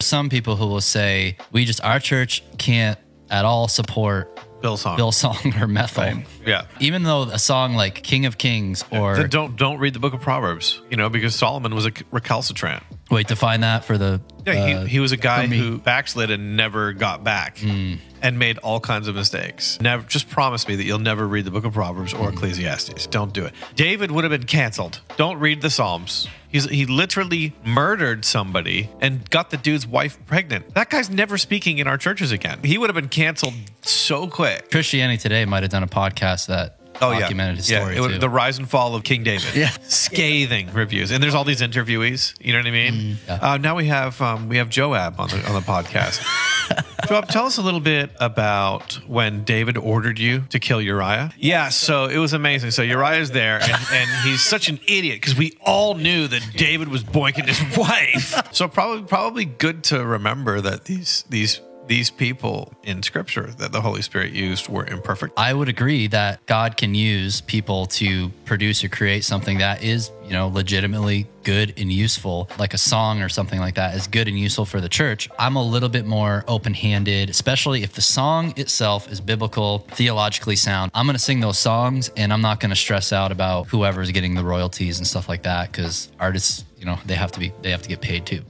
some 0.00 0.30
people 0.30 0.56
who 0.56 0.66
will 0.66 0.80
say 0.80 1.36
we 1.50 1.62
just 1.62 1.84
our 1.84 1.98
church 1.98 2.42
can't 2.56 2.98
at 3.30 3.44
all 3.44 3.68
support 3.68 4.28
Bill 4.60 4.76
song. 4.76 4.96
Bill 4.96 5.12
song 5.12 5.54
or 5.60 5.66
Methel. 5.66 6.02
Right. 6.02 6.26
Yeah. 6.44 6.66
Even 6.80 7.04
though 7.04 7.22
a 7.22 7.38
song 7.38 7.74
like 7.74 8.02
King 8.02 8.26
of 8.26 8.38
Kings 8.38 8.84
or 8.90 9.14
Then 9.14 9.28
don't 9.28 9.56
don't 9.56 9.78
read 9.78 9.94
the 9.94 10.00
book 10.00 10.14
of 10.14 10.20
Proverbs. 10.20 10.80
You 10.90 10.96
know 10.96 11.08
because 11.08 11.34
Solomon 11.34 11.74
was 11.74 11.86
a 11.86 11.92
recalcitrant. 12.10 12.82
Wait, 13.10 13.26
define 13.26 13.60
that 13.60 13.84
for 13.84 13.98
the 13.98 14.20
Yeah, 14.46 14.52
uh, 14.52 14.82
he, 14.82 14.88
he 14.88 15.00
was 15.00 15.12
a 15.12 15.16
guy 15.16 15.44
for 15.44 15.50
me. 15.50 15.58
who 15.58 15.78
backslid 15.78 16.30
and 16.30 16.56
never 16.56 16.92
got 16.92 17.24
back 17.24 17.58
and 17.62 18.38
made 18.38 18.58
all 18.58 18.80
kinds 18.80 19.08
of 19.08 19.14
mistakes. 19.14 19.80
Never 19.80 20.02
just 20.04 20.28
promise 20.28 20.66
me 20.66 20.76
that 20.76 20.84
you'll 20.84 20.98
never 20.98 21.26
read 21.26 21.44
the 21.44 21.50
book 21.50 21.64
of 21.64 21.72
Proverbs 21.72 22.14
or 22.14 22.30
Ecclesiastes. 22.30 23.06
Don't 23.06 23.32
do 23.32 23.44
it. 23.44 23.52
David 23.76 24.10
would 24.10 24.24
have 24.24 24.30
been 24.30 24.44
canceled. 24.46 25.00
Don't 25.16 25.38
read 25.38 25.60
the 25.62 25.70
Psalms. 25.70 26.28
He's 26.50 26.64
he 26.64 26.86
literally 26.86 27.52
murdered 27.62 28.24
somebody 28.24 28.88
and 29.02 29.28
got 29.28 29.50
the 29.50 29.58
dude's 29.58 29.86
wife 29.86 30.18
pregnant. 30.26 30.74
That 30.74 30.88
guy's 30.88 31.10
never 31.10 31.36
speaking 31.36 31.76
in 31.78 31.86
our 31.86 31.98
churches 31.98 32.32
again. 32.32 32.60
He 32.64 32.78
would 32.78 32.88
have 32.88 32.94
been 32.94 33.10
canceled 33.10 33.52
so 33.82 34.26
quick. 34.26 34.70
Christianity 34.70 35.18
Today 35.18 35.44
might 35.44 35.62
have 35.62 35.70
done 35.70 35.82
a 35.82 35.86
podcast 35.88 36.46
that 36.46 36.77
Oh 37.00 37.12
yeah, 37.12 37.20
documented 37.20 37.56
his 37.58 37.70
yeah. 37.70 37.80
story 37.80 37.96
it 37.96 38.00
would- 38.00 38.12
too. 38.12 38.18
the 38.18 38.28
rise 38.28 38.58
and 38.58 38.68
fall 38.68 38.94
of 38.94 39.04
King 39.04 39.22
David. 39.24 39.44
Yeah. 39.54 39.70
scathing 39.88 40.72
reviews, 40.72 41.10
and 41.10 41.22
there's 41.22 41.34
all 41.34 41.44
these 41.44 41.60
interviewees. 41.60 42.34
You 42.40 42.52
know 42.52 42.58
what 42.60 42.66
I 42.66 42.70
mean? 42.70 42.92
Mm-hmm. 42.94 43.28
yeah. 43.28 43.38
uh, 43.52 43.56
now 43.58 43.74
we 43.76 43.86
have 43.86 44.20
um, 44.20 44.48
we 44.48 44.56
have 44.58 44.68
Joab 44.68 45.18
on 45.20 45.28
the 45.28 45.46
on 45.48 45.54
the 45.54 45.60
podcast. 45.60 46.24
Joab, 47.08 47.28
tell 47.28 47.46
us 47.46 47.56
a 47.56 47.62
little 47.62 47.80
bit 47.80 48.10
about 48.20 48.94
when 49.06 49.42
David 49.44 49.78
ordered 49.78 50.18
you 50.18 50.42
to 50.50 50.58
kill 50.58 50.82
Uriah. 50.82 51.32
Yeah, 51.38 51.70
so 51.70 52.04
it 52.04 52.18
was 52.18 52.34
amazing. 52.34 52.72
So 52.72 52.82
Uriah's 52.82 53.30
there, 53.30 53.58
and, 53.62 53.72
and 53.92 54.10
he's 54.28 54.42
such 54.42 54.68
an 54.68 54.78
idiot 54.86 55.20
because 55.20 55.34
we 55.36 55.56
all 55.64 55.94
knew 55.94 56.28
that 56.28 56.42
David 56.56 56.88
was 56.88 57.02
boinking 57.02 57.46
his 57.46 57.58
wife. 57.78 58.34
So 58.54 58.68
probably 58.68 59.04
probably 59.04 59.44
good 59.46 59.84
to 59.84 60.04
remember 60.04 60.60
that 60.60 60.84
these 60.84 61.24
these 61.30 61.60
these 61.88 62.10
people 62.10 62.72
in 62.84 63.02
Scripture 63.02 63.50
that 63.58 63.72
the 63.72 63.80
Holy 63.80 64.02
Spirit 64.02 64.32
used 64.32 64.68
were 64.68 64.86
imperfect. 64.86 65.32
I 65.38 65.52
would 65.54 65.68
agree 65.68 66.06
that 66.08 66.44
God 66.46 66.76
can 66.76 66.94
use 66.94 67.40
people 67.40 67.86
to 67.86 68.28
produce 68.44 68.84
or 68.84 68.88
create 68.88 69.24
something 69.24 69.58
that 69.58 69.82
is, 69.82 70.12
you 70.24 70.32
know, 70.32 70.48
legitimately 70.48 71.26
good 71.44 71.72
and 71.78 71.90
useful, 71.90 72.48
like 72.58 72.74
a 72.74 72.78
song 72.78 73.22
or 73.22 73.30
something 73.30 73.58
like 73.58 73.74
that 73.76 73.94
is 73.96 74.06
good 74.06 74.28
and 74.28 74.38
useful 74.38 74.66
for 74.66 74.82
the 74.82 74.88
church. 74.88 75.30
I'm 75.38 75.56
a 75.56 75.64
little 75.64 75.88
bit 75.88 76.04
more 76.04 76.44
open 76.46 76.74
handed, 76.74 77.30
especially 77.30 77.82
if 77.82 77.94
the 77.94 78.02
song 78.02 78.52
itself 78.56 79.10
is 79.10 79.20
biblical, 79.20 79.78
theologically 79.92 80.56
sound. 80.56 80.90
I'm 80.94 81.06
going 81.06 81.16
to 81.16 81.22
sing 81.22 81.40
those 81.40 81.58
songs 81.58 82.10
and 82.16 82.32
I'm 82.32 82.42
not 82.42 82.60
going 82.60 82.70
to 82.70 82.76
stress 82.76 83.12
out 83.12 83.32
about 83.32 83.68
whoever's 83.68 84.10
getting 84.10 84.34
the 84.34 84.44
royalties 84.44 84.98
and 84.98 85.06
stuff 85.06 85.26
like 85.26 85.42
that 85.44 85.72
because 85.72 86.12
artists, 86.20 86.66
you 86.76 86.84
know, 86.84 86.98
they 87.06 87.14
have 87.14 87.32
to 87.32 87.40
be, 87.40 87.50
they 87.62 87.70
have 87.70 87.82
to 87.82 87.88
get 87.88 88.02
paid 88.02 88.26
too. 88.26 88.42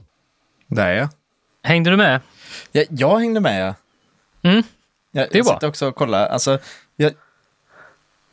Där 0.71 0.95
ja. 0.95 1.09
Hängde 1.63 1.89
du 1.89 1.97
med? 1.97 2.21
Jag, 2.71 2.85
jag 2.89 3.19
hängde 3.19 3.39
med. 3.39 3.75
Mm. 4.41 4.63
Jag, 5.11 5.27
Det 5.29 5.35
är 5.35 5.37
jag 5.37 5.45
bra. 5.45 5.53
sitter 5.53 5.67
också 5.67 5.87
och 5.87 5.95
kollar. 5.95 6.27
Alltså, 6.27 6.59
jag, 6.95 7.13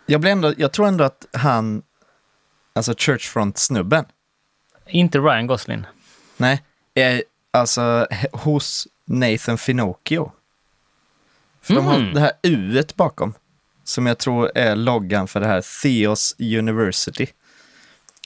jag, 0.07 0.21
blir 0.21 0.31
ändå, 0.33 0.55
jag 0.59 0.73
tror 0.73 0.87
ändå 0.87 1.05
att 1.05 1.27
han, 1.33 1.83
alltså 2.73 2.93
Churchfront-snubben, 2.99 4.05
Inte 4.87 5.19
Ryan 5.19 5.47
Gosling. 5.47 5.85
nej, 6.37 6.63
är 6.95 7.23
alltså 7.51 8.07
hos 8.33 8.89
Nathan 9.05 9.59
Finocchio. 9.59 10.33
För 11.63 11.75
de 11.75 11.87
har 11.87 11.95
Mm. 11.97 12.15
det 12.15 12.21
här 12.21 12.33
u 12.43 12.83
bakom, 12.95 13.35
som 13.85 14.07
jag 14.07 14.19
tror 14.19 14.51
är 14.55 14.77
loggan 14.77 15.29
för 15.29 15.41
det 15.41 15.47
här 15.47 15.83
Theos 15.83 16.35
University. 16.39 17.27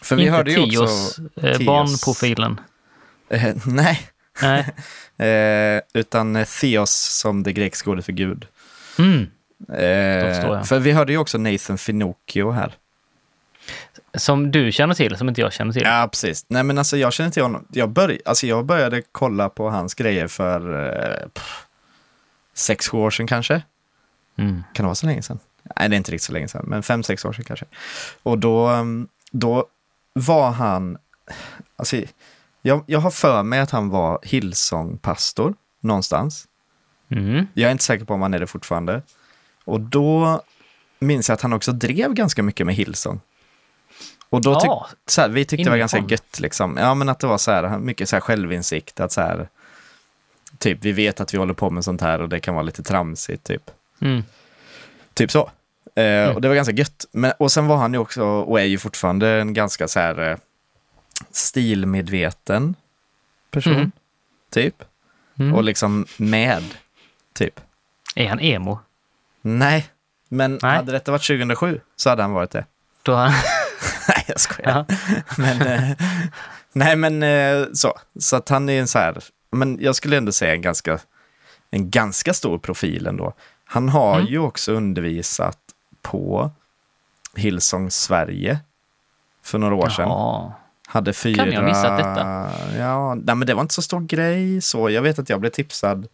För 0.03 0.17
vi 0.17 0.23
inte 0.23 0.33
hörde 0.33 0.53
ju 0.53 0.59
också... 0.83 1.23
eh, 1.23 1.43
Tios- 1.59 1.67
barnprofilen. 1.67 2.61
Eh, 3.29 3.55
nej, 3.67 4.09
Nej. 4.43 4.75
eh, 5.21 5.81
utan 5.93 6.37
eh, 6.37 6.47
Theos 6.61 6.91
som 6.93 7.43
det 7.43 7.53
grekiska 7.53 7.91
ordet 7.91 8.05
för 8.05 8.13
Gud. 8.13 8.47
Mm. 8.99 9.27
Eh, 9.69 10.63
för 10.65 10.79
vi 10.79 10.93
hörde 10.93 11.13
ju 11.13 11.19
också 11.19 11.39
Nathan 11.39 11.79
Finocchio 11.79 12.51
här. 12.51 12.75
Som 14.15 14.51
du 14.51 14.73
känner 14.73 14.95
till, 14.95 15.17
som 15.17 15.29
inte 15.29 15.41
jag 15.41 15.53
känner 15.53 15.73
till. 15.73 15.83
Ja, 15.83 16.09
precis. 16.13 16.45
Nej, 16.49 16.63
men 16.63 16.79
alltså 16.79 16.97
jag 16.97 17.13
känner 17.13 17.31
till 17.31 17.43
honom. 17.43 17.67
Jag, 17.73 17.89
börj 17.89 18.21
alltså, 18.25 18.47
jag 18.47 18.65
började 18.65 19.03
kolla 19.13 19.49
på 19.49 19.71
hans 19.71 19.95
grejer 19.95 20.27
för 20.27 20.87
eh, 20.87 21.29
pff, 21.29 21.67
sex, 22.55 22.89
sju 22.89 22.99
år 22.99 23.11
sedan 23.11 23.27
kanske. 23.27 23.63
Mm. 24.37 24.65
Kan 24.73 24.85
det 24.85 24.87
vara 24.87 24.95
så 24.95 25.07
länge 25.07 25.23
sedan? 25.23 25.39
Nej, 25.77 25.89
det 25.89 25.95
är 25.95 25.97
inte 25.97 26.13
riktigt 26.13 26.27
så 26.27 26.33
länge 26.33 26.49
sedan, 26.49 26.65
men 26.67 26.83
fem, 26.83 27.03
sex 27.03 27.25
år 27.25 27.33
sedan 27.33 27.45
kanske. 27.45 27.67
Och 28.23 28.39
då, 28.39 28.67
mm, 28.67 29.09
då 29.31 29.67
var 30.13 30.51
han, 30.51 30.99
alltså, 31.77 31.97
jag, 32.63 32.85
jag 32.87 33.01
har 33.01 33.11
för 33.11 33.43
mig 33.43 33.61
att 33.61 33.71
han 33.71 33.89
var 33.89 34.19
Hillsong-pastor 34.23 35.55
någonstans. 35.81 36.49
Mm. 37.11 37.47
Jag 37.55 37.69
är 37.69 37.73
inte 37.73 37.85
säker 37.85 38.05
på 38.05 38.15
om 38.15 38.23
han 38.23 38.35
är 38.35 38.39
det 38.39 38.47
fortfarande. 38.47 39.03
Och 39.65 39.81
då 39.81 40.43
minns 40.99 41.29
jag 41.29 41.35
att 41.35 41.43
han 41.43 41.53
också 41.53 41.73
drev 41.73 42.15
ganska 42.15 42.43
mycket 42.43 42.67
med 42.67 42.75
Hillsong. 42.75 43.21
Och 44.29 44.43
då 44.43 44.61
tyck, 44.61 44.67
Ja, 44.69 44.89
så 45.07 45.21
här, 45.21 45.29
vi 45.29 45.45
tyckte 45.45 45.65
det 45.65 45.71
var 45.71 45.77
ganska 45.77 46.05
gött 46.09 46.41
liksom. 46.41 46.77
Ja, 46.77 46.95
men 46.95 47.09
att 47.09 47.19
det 47.19 47.27
var 47.27 47.39
så 47.39 47.51
här, 47.51 47.79
mycket 47.79 48.09
så 48.09 48.17
här 48.17 48.21
självinsikt. 48.21 49.01
Att 49.01 49.13
så 49.13 49.21
här, 49.21 49.49
typ, 50.59 50.79
vi 50.85 50.93
vet 50.93 51.21
att 51.21 51.35
vi 51.35 51.39
håller 51.39 51.55
på 51.55 51.71
med 51.71 51.85
sånt 51.85 52.01
här 52.01 52.21
och 52.21 52.29
det 52.29 52.41
kan 52.41 52.55
vara 52.55 52.63
lite 52.63 52.83
tramsigt, 52.83 53.45
typ. 53.45 53.71
Mm. 54.01 54.23
Typ 55.15 55.31
så. 55.31 55.51
Eh, 55.95 56.29
Och 56.35 56.41
det 56.41 56.49
var 56.49 56.55
ganska 56.55 56.75
gött. 56.75 57.05
Men, 57.13 57.33
och 57.39 57.53
sen 57.53 57.67
var 57.67 57.77
han 57.77 57.93
ju 57.93 57.99
också, 57.99 58.23
och 58.25 58.61
är 58.61 58.65
ju 58.65 58.79
fortfarande, 58.79 59.29
en 59.29 59.55
ganska 59.55 59.89
så 59.89 60.01
här 60.01 60.31
eh, 60.31 60.37
stilmedveten 61.31 62.75
person, 63.51 63.75
Mm. 63.75 63.91
typ. 64.51 64.85
Mm. 65.39 65.55
Och 65.55 65.65
liksom 65.65 66.07
med, 66.17 66.63
typ. 67.35 67.61
Är 68.15 68.29
han 68.29 68.41
emo? 68.41 68.79
Nej, 69.43 69.87
men 70.29 70.59
Nej. 70.63 70.77
hade 70.77 70.93
detta 70.93 71.13
varit 71.13 71.27
2007 71.27 71.81
så 71.97 72.11
hade 72.11 72.23
han 72.23 72.33
varit 72.33 72.51
det. 72.51 72.65
Då 73.03 73.15
han... 73.15 73.33
Nej, 74.09 74.25
jag 74.29 74.41
skojar. 74.41 74.85
Men, 75.39 75.63
eh, 75.63 75.97
nej, 76.73 76.97
men 76.97 77.23
eh, 77.23 77.67
så. 77.73 77.99
Så 78.21 78.37
att 78.37 78.49
han 78.49 78.69
är 78.69 78.81
en 78.81 78.89
så 78.89 78.99
här, 78.99 79.19
men 79.51 79.79
jag 79.81 79.97
skulle 79.97 80.17
ändå 80.17 80.33
säga 80.33 80.53
en 80.55 80.63
ganska, 80.63 80.99
en 81.71 81.91
ganska 81.91 82.35
stor 82.35 82.59
profil 82.59 83.07
ändå. 83.07 83.33
Han 83.65 83.89
har 83.89 84.15
Mm. 84.21 84.33
ju 84.33 84.39
också 84.39 84.73
undervisat 84.73 85.59
på 86.03 86.51
Hillsong 87.37 87.91
Sverige 87.91 88.59
för 89.43 89.59
några 89.59 89.75
år 89.75 89.89
sedan. 89.89 90.09
Ja. 90.09 90.55
Hade 90.91 91.13
fyra... 91.13 91.37
Kan 91.45 91.53
jag 91.53 91.61
ha 91.61 91.69
missat 91.69 91.97
detta? 91.99 92.51
Ja, 92.79 93.15
nej, 93.15 93.35
men 93.35 93.47
det 93.47 93.55
var 93.55 93.63
inte 93.63 93.75
så 93.75 93.83
stor 93.83 94.01
grej 94.01 94.61
så. 94.61 94.91
Jag 94.91 95.03
vet 95.03 95.19
att 95.19 95.29
jag 95.29 95.41
blev 95.41 95.51
tipsad 95.51 96.07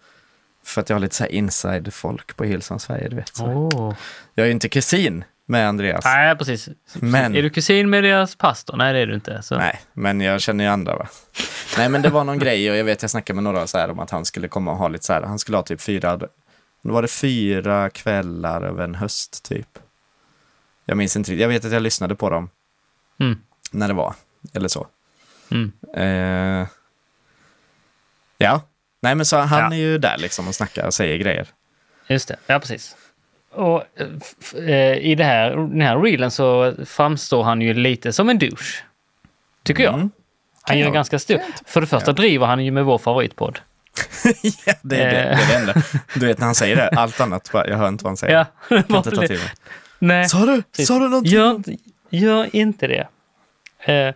för 0.64 0.80
att 0.80 0.88
jag 0.88 0.94
har 0.96 1.00
lite 1.00 1.14
så 1.14 1.22
här 1.24 1.30
inside-folk 1.32 2.36
på 2.36 2.44
Hillsong 2.44 2.80
Sverige, 2.80 3.08
du 3.08 3.16
vet. 3.16 3.36
Så. 3.36 3.44
Oh. 3.46 3.94
Jag 4.34 4.42
är 4.44 4.46
ju 4.46 4.52
inte 4.52 4.68
kusin 4.68 5.24
med 5.46 5.68
Andreas. 5.68 6.04
Nej, 6.04 6.36
precis. 6.36 6.68
Men- 6.94 7.36
Är 7.36 7.42
du 7.42 7.50
kusin 7.50 7.90
med 7.90 8.04
deras 8.04 8.36
pastor? 8.36 8.76
Nej, 8.76 8.92
det 8.92 8.98
är 8.98 9.06
du 9.06 9.14
inte. 9.14 9.42
Så. 9.42 9.56
Nej, 9.58 9.80
men 9.92 10.20
jag 10.20 10.40
känner 10.40 10.64
ju 10.64 10.70
andra 10.70 10.96
va. 10.96 11.08
Nej, 11.78 11.88
men 11.88 12.02
det 12.02 12.08
var 12.08 12.24
någon 12.24 12.38
grej 12.38 12.70
och 12.70 12.76
jag 12.76 12.84
vet 12.84 13.02
jag 13.02 13.10
snackade 13.10 13.34
med 13.34 13.44
några 13.44 13.66
så 13.66 13.78
här 13.78 13.90
om 13.90 13.98
att 13.98 14.10
han 14.10 14.24
skulle 14.24 14.48
komma 14.48 14.70
och 14.70 14.76
ha 14.78 14.88
lite 14.88 15.04
så 15.04 15.12
här, 15.12 15.22
han 15.22 15.38
skulle 15.38 15.56
ha 15.58 15.62
typ 15.62 15.80
fyra, 15.80 16.16
då 16.16 16.26
var 16.82 17.02
det 17.02 17.08
fyra 17.08 17.90
kvällar 17.90 18.62
över 18.62 18.84
en 18.84 18.94
höst 18.94 19.44
typ. 19.44 19.68
Jag 20.84 20.96
minns 20.98 21.16
inte 21.16 21.34
jag 21.34 21.48
vet 21.48 21.64
att 21.64 21.72
jag 21.72 21.82
lyssnade 21.82 22.14
på 22.14 22.30
dem 22.30 22.48
Mm. 23.20 23.38
när 23.72 23.88
det 23.88 23.94
var, 23.94 24.14
eller 24.54 24.68
så. 24.68 24.86
Mm. 25.50 25.72
Eh, 25.96 26.68
ja, 28.38 28.62
nej 29.02 29.14
men 29.14 29.26
så 29.26 29.36
han 29.36 29.60
Ja. 29.60 29.72
är 29.78 29.80
ju 29.80 29.98
där 29.98 30.18
liksom 30.18 30.48
och 30.48 30.54
snackar 30.54 30.86
och 30.86 30.94
säger 30.94 31.16
grejer. 31.18 31.46
Just 32.08 32.28
det, 32.28 32.36
ja 32.46 32.58
precis. 32.60 32.96
Och 33.52 33.84
eh, 34.58 34.96
i 34.98 35.14
det 35.14 35.24
här, 35.24 35.50
den 35.50 35.80
här 35.80 36.00
reelen 36.00 36.30
så 36.30 36.74
framstår 36.86 37.42
han 37.44 37.60
ju 37.62 37.74
lite 37.74 38.12
som 38.12 38.28
en 38.28 38.38
douche. 38.38 38.82
Tycker 39.62 39.82
jag. 39.84 39.94
Mm. 39.94 40.10
Han 40.62 40.78
gör 40.78 40.86
jag- 40.86 40.94
ganska 40.94 41.18
stor. 41.18 41.40
För 41.66 41.80
det 41.80 41.86
första 41.86 42.12
driver 42.12 42.46
han 42.46 42.64
ju 42.64 42.70
med 42.70 42.84
vår 42.84 42.98
favoritpodd. 42.98 43.58
ja, 44.66 44.74
det 44.82 44.96
är 44.96 45.04
det, 45.04 45.10
det, 45.10 45.18
är 45.18 45.48
det 45.48 45.54
enda. 45.54 45.82
Du 46.14 46.26
vet 46.26 46.38
när 46.38 46.46
han 46.46 46.54
säger 46.54 46.76
det, 46.76 46.88
allt 46.88 47.20
annat, 47.20 47.50
bara, 47.52 47.68
jag 47.68 47.76
hör 47.76 47.88
inte 47.88 48.04
vad 48.04 48.10
han 48.10 48.16
säger. 48.16 48.34
Ja, 48.34 48.46
Jag 48.68 48.86
kan 48.88 48.96
inte 48.96 49.10
ta 49.10 49.26
till 49.26 49.38
mig. 49.38 49.50
Nej, 49.98 50.28
Sa 50.28 50.46
du? 50.46 50.84
Sa 50.84 50.94
du 50.98 51.08
någonting? 51.08 51.32
Gör, 51.32 51.62
gör 52.10 52.56
inte 52.56 52.86
det. 52.86 53.08
Eh, 53.80 54.14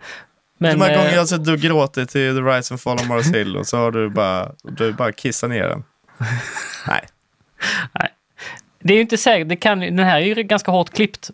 men, 0.59 0.79
De 0.79 0.85
här 0.85 0.95
gånger 0.97 1.09
eh, 1.09 1.13
jag 1.15 1.21
har 1.21 1.27
sett 1.27 1.45
du 1.45 1.57
gråter 1.57 2.05
till 2.05 2.37
The 2.37 2.41
Rise 2.43 2.75
and 2.75 2.81
Fall 2.81 2.95
of 2.97 3.09
Mars 3.09 3.27
Hill 3.27 3.57
och 3.57 3.67
så 3.67 3.77
har 3.77 3.91
du 3.91 4.09
bara, 4.11 4.53
du 4.63 4.93
bara 4.93 5.13
kissat 5.13 5.51
ner 5.51 5.69
den. 5.69 5.85
Nej, 6.87 7.07
det 8.83 8.93
är 8.93 8.97
ju 8.97 9.01
inte 9.03 9.17
säkert, 9.19 9.49
det 9.49 9.57
kan, 9.57 9.81
den 9.81 9.99
här 9.99 10.17
är 10.21 10.25
ju 10.25 10.35
ganska 10.35 10.71
hårt 10.71 10.91
klippt. 10.91 11.31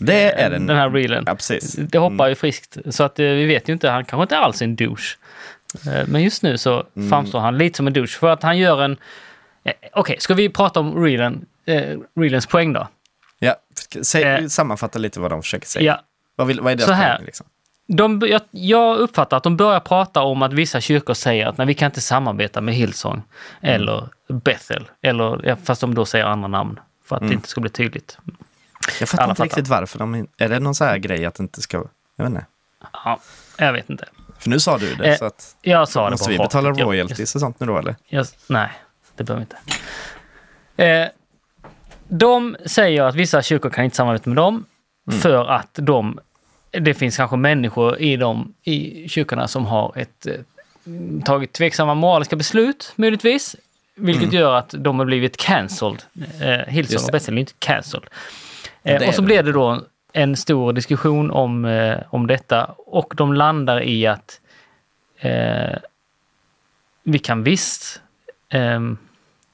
det 0.00 0.32
är 0.32 0.50
den. 0.50 0.66
Den 0.66 0.76
här 0.76 0.90
reelen. 0.90 1.24
Ja, 1.26 1.34
precis. 1.34 1.72
Det 1.78 1.98
hoppar 1.98 2.28
ju 2.28 2.34
friskt. 2.34 2.76
Så 2.90 3.04
att 3.04 3.18
eh, 3.18 3.24
vi 3.24 3.44
vet 3.46 3.68
ju 3.68 3.72
inte, 3.72 3.90
han 3.90 4.04
kanske 4.04 4.22
inte 4.22 4.38
alls 4.38 4.60
är 4.60 4.64
en 4.64 4.76
douche. 4.76 5.16
Eh, 5.86 6.06
Men 6.06 6.22
just 6.22 6.42
nu 6.42 6.58
så 6.58 6.86
Mm. 6.96 7.08
framstår 7.10 7.38
han 7.40 7.58
lite 7.58 7.76
som 7.76 7.86
en 7.86 7.92
douche 7.92 8.18
för 8.18 8.28
att 8.28 8.42
han 8.42 8.58
gör 8.58 8.82
en... 8.82 8.96
eh, 9.64 9.72
Okej, 9.92 10.16
ska 10.20 10.34
vi 10.34 10.48
prata 10.48 10.80
om 10.80 11.04
reelen, 11.04 11.46
eh, 11.66 11.98
reelens 12.20 12.46
poäng 12.46 12.72
då? 12.72 12.88
Ja, 13.38 13.56
säg, 14.02 14.22
Eh. 14.22 14.46
sammanfatta 14.46 14.98
lite 14.98 15.20
vad 15.20 15.30
de 15.30 15.42
försöker 15.42 15.66
säga. 15.66 15.84
Ja, 15.84 16.02
Vad, 16.36 16.46
vill, 16.46 16.60
vad 16.60 16.72
är 16.72 16.76
deras 16.76 16.88
Så 16.88 16.92
här. 16.94 17.16
poäng? 17.16 17.26
Liksom? 17.26 17.46
De, 17.88 18.22
jag, 18.26 18.40
jag 18.50 18.96
uppfattar 18.98 19.36
att 19.36 19.42
de 19.42 19.56
börjar 19.56 19.80
prata 19.80 20.22
om 20.22 20.42
att 20.42 20.52
vissa 20.52 20.80
kyrkor 20.80 21.14
säger 21.14 21.46
att 21.46 21.58
nej, 21.58 21.66
vi 21.66 21.74
kan 21.74 21.86
inte 21.86 22.00
samarbeta 22.00 22.60
med 22.60 22.74
Hillsong 22.74 23.22
Mm. 23.60 23.74
eller 23.74 24.08
Bethel, 24.28 24.90
eller, 25.02 25.56
fast 25.64 25.80
de 25.80 25.94
då 25.94 26.04
säger 26.04 26.24
andra 26.24 26.48
namn 26.48 26.80
för 27.04 27.16
att 27.16 27.22
Mm. 27.22 27.30
det 27.30 27.34
inte 27.34 27.48
ska 27.48 27.60
bli 27.60 27.70
tydligt. 27.70 28.18
Jag 29.00 29.08
fattar 29.08 29.22
alla 29.24 29.30
inte 29.32 29.38
fattar. 29.38 29.44
riktigt 29.44 29.68
varför 29.68 29.98
de 29.98 30.26
Är 30.38 30.48
det 30.48 30.60
någon 30.60 30.74
så 30.74 30.84
här 30.84 30.98
grej 30.98 31.26
att 31.26 31.34
det 31.34 31.42
inte 31.42 31.60
ska... 31.62 31.84
Jag 32.16 32.24
vet 32.24 32.30
inte. 32.30 32.46
Ja, 32.92 33.20
jag 33.58 33.72
vet 33.72 33.90
inte. 33.90 34.08
För 34.38 34.50
nu 34.50 34.60
sa 34.60 34.78
du 34.78 34.94
det, 34.94 35.08
Eh, 35.08 35.16
så 35.18 35.24
att... 35.24 35.56
Jag 35.62 35.88
sa 35.88 36.04
det 36.04 36.10
Måste 36.10 36.30
vi 36.30 36.38
betala 36.38 36.70
royalties 36.70 37.34
och 37.34 37.40
sånt 37.40 37.60
nu 37.60 37.66
då 37.66 37.78
eller? 37.78 37.96
Jag, 38.08 38.26
nej, 38.46 38.70
det 39.16 39.24
behöver 39.24 39.46
vi 39.46 39.54
inte. 40.76 40.84
Eh, 40.84 41.08
de 42.08 42.56
säger 42.66 43.02
att 43.02 43.14
vissa 43.14 43.42
kyrkor 43.42 43.70
kan 43.70 43.84
inte 43.84 43.96
samarbeta 43.96 44.30
med 44.30 44.36
dem 44.36 44.64
för 45.20 45.44
att 45.50 45.70
de, 45.72 46.18
det 46.70 46.94
finns 46.94 47.16
kanske 47.16 47.36
människor 47.36 47.98
i 47.98 48.16
de 48.16 48.54
i 48.62 49.08
kyrkorna 49.08 49.48
som 49.48 49.66
har 49.66 49.92
ett, 49.96 50.26
eh, 50.26 50.34
tagit 51.24 51.52
tveksamma 51.52 51.94
moraliska 51.94 52.36
beslut 52.36 52.92
möjligtvis. 52.96 53.56
Vilket 53.94 54.32
gör 54.32 54.54
att 54.54 54.74
de 54.78 54.98
har 54.98 55.06
blivit 55.06 55.36
cancelled. 55.36 56.02
Eh, 56.40 56.72
Hillsong 56.72 56.96
och 56.96 57.06
det. 57.06 57.12
Bethel 57.12 57.34
är 57.34 57.40
inte 57.40 57.52
cancelled. 57.58 58.08
Eh, 58.82 59.08
och 59.08 59.14
så 59.14 59.22
blir 59.22 59.42
det 59.42 59.52
då 59.52 59.82
en 60.12 60.36
stor 60.36 60.72
diskussion 60.72 61.30
om, 61.30 61.64
eh, 61.64 61.98
om 62.10 62.26
detta 62.26 62.74
och 62.76 63.14
de 63.16 63.34
landar 63.34 63.82
i 63.82 64.06
att 64.06 64.40
eh, 65.18 65.78
vi 67.02 67.18
kan 67.18 67.42
visst 67.42 68.00
ehm, 68.48 68.98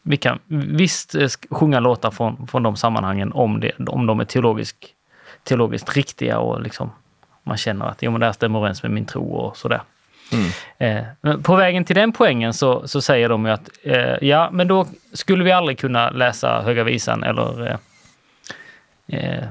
vi 0.03 0.17
kan 0.17 0.39
visst 0.47 1.15
eh, 1.15 1.29
sjunga 1.51 1.81
låtar 1.81 2.11
från, 2.11 2.47
från 2.47 2.63
de 2.63 2.77
sammanhangen 2.77 3.33
om, 3.33 3.61
det, 3.61 3.73
om 3.89 4.07
de 4.07 4.21
är 4.21 4.25
teologisk, 4.25 4.95
teologiskt 5.43 5.97
riktiga 5.97 6.39
och 6.39 6.63
liksom 6.63 6.91
man 7.45 7.57
känner 7.57 7.87
att 7.87 8.03
jo, 8.03 8.11
men 8.11 8.21
det 8.21 8.27
här 8.27 8.33
stämmer 8.33 8.59
överens 8.59 8.83
med 8.83 8.93
min 8.93 9.07
tro 9.07 9.35
och 9.35 9.57
sådär. 9.57 9.83
Eh, 10.79 11.03
men 11.21 11.43
på 11.43 11.57
vägen 11.57 11.85
till 11.85 11.97
den 11.97 12.13
poängen 12.13 12.55
så, 12.55 12.89
så 12.89 13.03
säger 13.03 13.29
de 13.29 13.47
ju 13.47 13.53
att 13.53 13.71
eh, 13.83 14.29
ja, 14.29 14.51
men 14.53 14.69
då 14.69 14.87
skulle 15.13 15.45
vi 15.45 15.53
aldrig 15.53 15.79
kunna 15.79 16.11
läsa 16.11 16.63
Höga 16.63 16.85
Visan 16.85 17.23
eller 17.23 17.71
eh, 19.07 19.19
eh, 19.19 19.45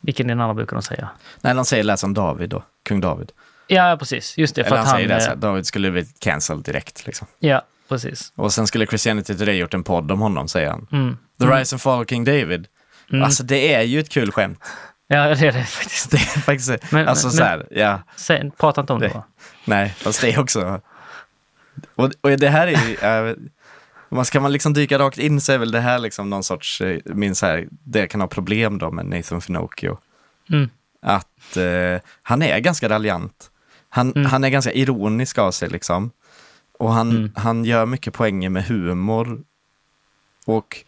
vilken 0.00 0.26
är 0.26 0.34
den 0.34 0.40
andra 0.40 0.54
boken 0.54 0.76
de 0.76 0.82
säger? 0.82 1.08
Nej, 1.40 1.54
de 1.54 1.64
säger 1.64 1.84
läs 1.84 2.04
om 2.04 2.14
David 2.14 2.50
då, 2.50 2.62
kung 2.88 3.00
David. 3.00 3.32
Ja, 3.66 3.96
precis. 3.98 4.38
Just 4.38 4.54
det. 4.54 4.64
För 4.64 4.70
Eller 4.70 4.80
att 4.80 4.86
han 4.86 4.90
han... 4.90 4.96
säger 4.96 5.14
det, 5.14 5.20
så 5.20 5.26
eh, 5.26 5.28
här, 5.28 5.36
David 5.36 5.66
skulle 5.66 5.90
bli 5.90 6.06
cancelled 6.18 6.64
direkt. 6.64 7.06
Liksom. 7.06 7.26
ja, 7.38 7.62
precis. 7.88 8.32
Och 8.36 8.52
sen 8.52 8.66
skulle 8.66 8.86
Christianity 8.86 9.34
Today 9.34 9.56
gjort 9.56 9.74
en 9.74 9.84
podd 9.84 10.12
om 10.12 10.20
honom, 10.20 10.48
säger 10.48 10.70
han. 10.70 10.86
Mm. 10.92 11.16
The 11.40 11.46
Rise 11.46 11.74
and 11.74 11.82
Fall 11.82 12.02
of 12.02 12.08
King 12.08 12.24
David. 12.24 12.66
Alltså 13.12 13.42
det 13.42 13.74
är 13.74 13.82
ju 13.82 14.00
ett 14.00 14.08
kul 14.08 14.32
skämt. 14.32 14.58
Ja, 15.10 15.34
det 15.34 15.46
är 15.46 15.52
det 15.52 15.64
faktiskt. 15.64 16.10
Det 16.10 16.16
är 16.16 16.40
faktiskt, 16.40 16.92
Men- 16.92 17.08
alltså 17.08 17.26
men- 17.26 17.36
så 17.36 17.42
här, 17.42 17.66
ja, 17.70 18.02
Säg, 18.16 18.50
prata 18.58 18.80
inte 18.80 18.92
om 18.92 19.00
det. 19.00 19.08
Det- 19.08 19.14
bara. 19.14 19.24
nej, 19.64 19.88
fast 19.98 20.20
det 20.20 20.32
är 20.34 20.40
också... 20.40 20.80
Och, 21.94 22.10
och 22.20 22.30
det 22.30 22.48
här 22.48 22.66
är 22.66 22.88
ju, 22.88 22.96
jag 23.02 23.22
vet- 23.22 23.38
man 24.08 24.24
ska 24.24 24.40
man 24.40 24.52
liksom 24.52 24.72
dyka 24.72 24.98
rakt 24.98 25.18
in 25.18 25.40
så 25.40 25.52
är 25.52 25.58
väl 25.58 25.70
det 25.70 25.80
här 25.80 25.98
liksom 25.98 26.30
någon 26.30 26.44
sorts, 26.44 26.80
eh, 26.80 26.98
min 27.04 27.34
så 27.34 27.46
här, 27.46 27.68
det 27.70 28.06
kan 28.06 28.20
ha 28.20 28.28
problem 28.28 28.78
då 28.78 28.90
med 28.90 29.06
Nathan 29.06 29.40
Finocchio. 29.40 29.98
Mm. 30.50 30.70
Att 31.02 31.56
eh, 31.56 32.00
han 32.22 32.42
är 32.42 32.58
ganska 32.58 32.88
raljant. 32.88 33.50
Han, 33.88 34.12
Mm. 34.12 34.26
han 34.30 34.44
är 34.44 34.48
ganska 34.48 34.72
ironisk 34.72 35.38
av 35.38 35.50
sig 35.50 35.68
liksom. 35.68 36.10
Och 36.78 36.92
han, 36.92 37.10
Mm. 37.10 37.32
han 37.36 37.64
gör 37.64 37.86
mycket 37.86 38.14
poänger 38.14 38.48
med 38.50 38.64
humor. 38.64 39.40
Och 40.46 40.84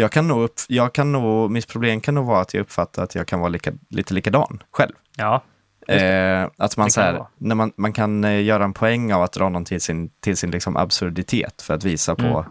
jag 0.00 0.12
kan 0.12 0.28
nog, 0.28 0.42
upp, 0.42 0.54
jag 0.68 0.92
kan 0.92 1.12
nog, 1.12 1.50
mitt 1.50 1.68
problem 1.68 2.00
kan 2.00 2.14
nog 2.14 2.26
vara 2.26 2.40
att 2.40 2.54
jag 2.54 2.60
uppfattar 2.60 3.02
att 3.04 3.14
jag 3.14 3.26
kan 3.26 3.40
vara 3.40 3.48
lika, 3.48 3.72
lite 3.88 4.14
likadan 4.14 4.62
själv. 4.70 4.92
Ja, 5.16 5.42
Eh, 5.88 6.48
att 6.56 6.76
man, 6.76 6.86
Det 6.86 6.90
så 6.92 7.00
här, 7.00 7.12
det 7.12 7.26
när 7.38 7.54
man, 7.54 7.72
man 7.76 7.92
kan 7.92 8.24
eh, 8.24 8.42
göra 8.42 8.64
en 8.64 8.72
poäng 8.72 9.12
av 9.12 9.22
att 9.22 9.32
dra 9.32 9.48
någon 9.48 9.64
till 9.64 9.80
sin, 9.80 10.10
till 10.20 10.36
sin 10.36 10.50
liksom 10.50 10.76
absurditet 10.76 11.62
för 11.62 11.74
att 11.74 11.84
visa 11.84 12.14
på, 12.14 12.22
Mm. 12.26 12.44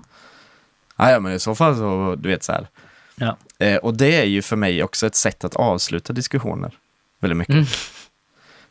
"Ah, 0.96 1.10
ja 1.12 1.20
men 1.20 1.34
i 1.34 1.40
så 1.40 1.56
fall 1.56 1.76
så, 1.76 2.16
du 2.18 2.30
vet 2.30 2.44
så 2.44 2.52
här. 2.52 2.68
ja. 3.16 3.38
Eh, 3.60 3.78
och 3.78 3.94
det 3.98 4.22
är 4.22 4.26
ju 4.26 4.42
för 4.42 4.56
mig 4.56 4.84
också 4.84 5.08
ett 5.08 5.16
sätt 5.16 5.44
att 5.44 5.56
avsluta 5.56 6.14
diskussioner 6.14 6.72
väldigt 7.20 7.38
mycket. 7.38 7.54
Mm. 7.54 7.66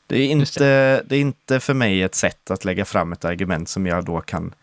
Det, 0.07 0.17
är 0.19 0.27
inte, 0.27 1.03
det 1.03 1.17
är 1.17 1.21
inte 1.21 1.61
för 1.61 1.75
mig 1.75 2.03
ett 2.03 2.15
sätt 2.15 2.51
att 2.51 2.65
lägga 2.65 2.85
fram 2.85 3.13
ett 3.13 3.25
argument 3.25 3.69
som 3.69 3.87
jag 3.87 4.05
då 4.05 4.21
kan 4.21 4.55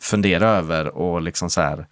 fundera 0.00 0.48
över 0.48 0.88
och 0.96 1.22
liksom 1.22 1.50
så 1.50 1.60
här, 1.60 1.86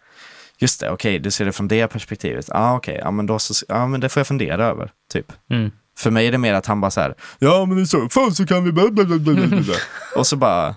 just 0.58 0.80
det, 0.80 0.90
okej, 0.90 1.18
du 1.18 1.30
ser 1.30 1.44
det 1.44 1.52
från 1.52 1.68
det 1.68 1.86
perspektivet. 1.88 2.46
Ja, 2.48 2.54
ah, 2.58 2.76
okej, 2.76 2.98
ja, 3.02 3.10
men 3.10 3.26
då 3.26 3.38
så, 3.38 3.64
ja, 3.68 3.86
men 3.86 4.00
det 4.00 4.08
får 4.08 4.20
jag 4.20 4.26
fundera 4.26 4.64
över, 4.66 4.90
typ. 5.12 5.32
Mm. 5.50 5.70
För 5.98 6.10
mig 6.10 6.26
är 6.26 6.32
det 6.32 6.38
mer 6.38 6.54
att 6.54 6.66
han 6.66 6.80
bara 6.80 6.90
så 6.90 7.00
här, 7.00 7.14
ja 7.38 7.64
men 7.66 7.78
i 7.78 7.86
så 7.86 8.08
fall 8.08 8.34
så 8.34 8.46
kan 8.46 8.64
vi 8.64 8.72
bla." 8.72 8.84
Och 10.16 10.26
så 10.26 10.36
bara, 10.36 10.74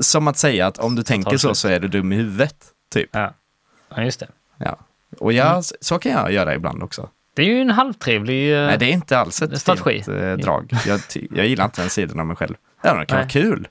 som 0.00 0.28
att 0.28 0.36
säga 0.36 0.66
att 0.66 0.78
om 0.78 0.94
du 0.94 1.02
tänker 1.02 1.36
så 1.36 1.54
så 1.54 1.68
är 1.68 1.80
du 1.80 1.88
dum 1.88 2.12
i 2.12 2.16
huvudet, 2.16 2.56
typ. 2.92 3.08
Ja. 3.12 3.34
ja, 3.96 4.02
just 4.02 4.20
det. 4.20 4.28
Ja. 4.58 4.78
Och 5.18 5.32
jag, 5.32 5.50
Mm. 5.50 5.62
så 5.80 5.98
kan 5.98 6.12
jag 6.12 6.32
göra 6.32 6.54
ibland 6.54 6.82
också. 6.82 7.08
Det 7.34 7.42
är 7.42 7.46
ju 7.46 7.60
en 7.60 7.70
halvtrevlig... 7.70 8.54
eh, 8.60 8.66
Nej, 8.66 8.78
det 8.78 8.84
är 8.86 8.92
inte 8.92 9.18
alls 9.18 9.42
ett 9.42 9.60
Strategi. 9.60 10.02
fint 10.02 10.08
eh, 10.08 10.32
drag. 10.32 10.72
Jag, 10.86 11.00
jag 11.30 11.46
gillar 11.46 11.64
inte 11.64 11.80
den 11.80 11.90
sidan 11.90 12.20
av 12.20 12.26
mig 12.26 12.36
själv. 12.36 12.54
Ja, 12.82 12.94
det 12.94 13.06
kan 13.06 13.16
Nej. 13.16 13.24
vara 13.24 13.28
kul. 13.28 13.68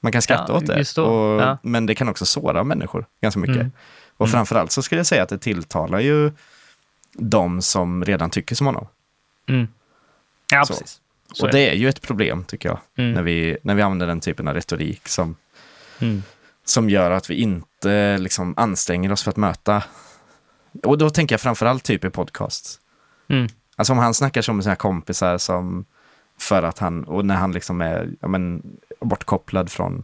Man 0.00 0.12
kan 0.12 0.22
skratta 0.22 0.52
Ja, 0.52 0.56
åt 0.58 0.66
det. 0.66 0.98
Och, 1.02 1.40
Ja. 1.42 1.58
Men 1.62 1.86
det 1.86 1.94
kan 1.94 2.08
också 2.08 2.26
såra 2.26 2.64
människor 2.64 3.06
ganska 3.20 3.40
mycket. 3.40 3.56
Mm. 3.56 3.72
Och 4.18 4.30
framförallt 4.30 4.72
så 4.72 4.82
skulle 4.82 4.98
jag 4.98 5.06
säga 5.06 5.22
att 5.22 5.28
det 5.28 5.38
tilltalar 5.38 6.00
ju 6.00 6.32
de 7.12 7.62
som 7.62 8.04
redan 8.04 8.30
tycker 8.30 8.54
som 8.54 8.66
honom. 8.66 8.86
Mm. 9.48 9.68
Ja, 10.52 10.64
Så. 10.64 10.72
precis. 10.74 11.00
Så 11.32 11.42
och 11.42 11.48
är 11.48 11.52
det 11.52 11.70
är 11.70 11.74
ju 11.74 11.88
ett 11.88 12.02
problem, 12.02 12.44
tycker 12.44 12.68
jag, 12.68 12.78
Mm. 12.96 13.12
när, 13.12 13.22
vi, 13.22 13.56
när 13.62 13.74
vi 13.74 13.82
använder 13.82 14.06
den 14.06 14.20
typen 14.20 14.48
av 14.48 14.54
retorik 14.54 15.08
som, 15.08 15.36
Mm. 16.00 16.22
som 16.64 16.90
gör 16.90 17.10
att 17.10 17.30
vi 17.30 17.34
inte 17.34 18.18
liksom, 18.18 18.54
anstränger 18.56 19.12
oss 19.12 19.22
för 19.22 19.30
att 19.30 19.36
möta. 19.36 19.82
Och 20.82 20.98
då 20.98 21.10
tänker 21.10 21.32
jag 21.32 21.40
framförallt 21.40 21.84
typ 21.84 22.04
i 22.04 22.10
podcast. 22.10 22.80
Mm. 23.28 23.48
Alltså 23.76 23.92
om 23.92 23.98
han 23.98 24.14
snackar 24.14 24.42
som 24.42 24.56
med 24.56 24.64
sina 24.64 24.76
kompisar 24.76 25.38
som 25.38 25.84
för 26.38 26.62
att 26.62 26.78
han, 26.78 27.04
och 27.04 27.24
när 27.24 27.34
han 27.36 27.52
liksom 27.52 27.80
är 27.80 28.10
ja, 28.20 28.28
men, 28.28 28.62
bortkopplad 29.00 29.70
från 29.70 30.02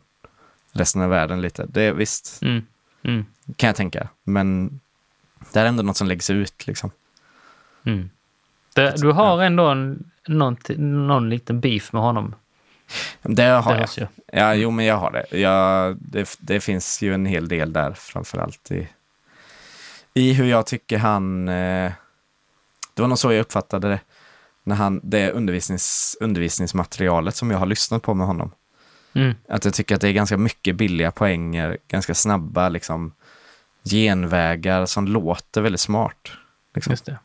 resten 0.73 1.03
av 1.03 1.11
världen 1.11 1.41
lite. 1.41 1.67
Det 1.67 1.83
är 1.83 1.93
visst, 1.93 2.43
Mm. 2.43 2.67
Mm. 3.05 3.27
kan 3.57 3.67
jag 3.67 3.77
tänka. 3.77 4.09
Men 4.23 4.81
det 5.53 5.61
är 5.61 5.67
ändå 5.67 5.83
något 5.83 5.97
som 5.97 6.07
läggs 6.07 6.31
ut 6.31 6.67
liksom. 6.67 6.91
Mm. 7.87 8.11
Det, 8.75 8.95
du 8.97 9.13
har 9.13 9.43
ändå 9.43 9.67
en, 9.67 10.11
någon, 10.29 10.57
någon 10.77 11.31
liten 11.31 11.61
beef 11.61 11.93
med 11.93 12.03
honom. 12.03 12.35
Det 13.23 13.43
har 13.43 13.75
det 13.75 13.89
jag. 13.97 14.09
Ja, 14.33 14.55
jo, 14.55 14.71
men 14.71 14.85
jag 14.85 14.97
har 14.97 15.13
det. 15.13 15.39
Jag, 15.39 15.97
det. 16.01 16.37
Det 16.41 16.61
finns 16.61 17.03
ju 17.03 17.15
en 17.15 17.27
hel 17.27 17.49
del 17.49 17.73
där, 17.73 17.93
framförallt 17.93 18.71
i, 18.71 18.89
i 20.15 20.33
hur 20.33 20.45
jag 20.45 20.67
tycker 20.67 20.99
han... 20.99 21.49
Eh, 21.49 21.93
det 22.95 23.03
var 23.03 23.09
nog 23.09 23.19
så 23.19 23.33
jag 23.33 23.41
uppfattade 23.41 23.89
det. 23.89 24.01
När 24.65 24.77
han, 24.77 25.01
det 25.03 25.31
undervisnings, 25.31 26.17
undervisningsmaterialet 26.21 27.37
som 27.37 27.51
jag 27.51 27.59
har 27.59 27.67
lyssnat 27.67 28.03
på 28.03 28.15
med 28.15 28.27
honom. 28.27 28.51
Mm. 29.15 29.35
Att 29.49 29.65
jag 29.65 29.75
tycker 29.75 29.95
att 29.95 30.01
det 30.01 30.09
är 30.09 30.13
ganska 30.13 30.37
mycket 30.37 30.77
billiga 30.77 31.11
poänger, 31.11 31.79
ganska 31.89 32.15
snabba 32.15 32.69
liksom, 32.69 33.13
genvägar 33.85 34.87
som 34.87 35.07
låter 35.09 35.61
väldigt 35.61 35.81
smart. 35.81 36.33
Liksom. 36.75 36.91
Just 36.91 37.05
det. 37.07 37.19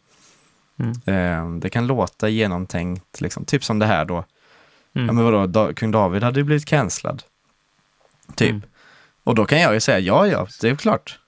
Eh, 1.05 1.49
det 1.51 1.69
kan 1.69 1.87
låta 1.87 2.29
genomtänkt, 2.29 3.21
liksom. 3.21 3.45
typ 3.45 3.63
som 3.63 3.79
det 3.79 3.85
här 3.85 4.05
då. 4.05 4.25
Mm. 4.95 5.07
Ja, 5.07 5.13
men 5.13 5.23
vadå, 5.25 5.45
da, 5.47 5.73
kung 5.73 5.91
David 5.91 6.23
hade 6.23 6.39
ju 6.39 6.43
blivit 6.43 6.65
cancellad. 6.65 7.23
Typ. 8.35 8.49
Mm. 8.49 8.61
Och 9.23 9.35
då 9.35 9.45
kan 9.45 9.61
jag 9.61 9.73
ju 9.73 9.79
säga 9.79 9.99
ja, 9.99 10.27
ja, 10.27 10.47
det 10.61 10.69
är 10.69 10.75
klart. 10.75 11.19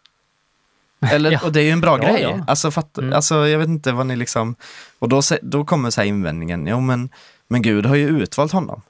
Eller, 1.11 1.31
Ja. 1.35 1.39
och 1.43 1.51
det 1.51 1.59
är 1.61 1.63
ju 1.63 1.69
en 1.71 1.81
bra 1.81 1.99
Ja, 2.03 2.11
grej. 2.11 2.21
ja. 2.21 2.43
Alltså, 2.47 2.71
fatt, 2.71 2.97
Mm. 2.97 3.13
alltså, 3.13 3.47
jag 3.47 3.59
vet 3.59 3.67
inte 3.67 3.91
vad 3.91 4.05
ni 4.05 4.15
liksom... 4.15 4.55
Och 4.99 5.09
då, 5.09 5.21
då 5.41 5.65
kommer 5.65 5.89
så 5.89 6.01
här 6.01 6.07
invändningen, 6.07 6.67
jo 6.67 6.79
men, 6.79 7.09
men 7.47 7.61
Gud 7.61 7.85
har 7.85 7.95
ju 7.95 8.07
utvalt 8.07 8.51
honom. 8.51 8.81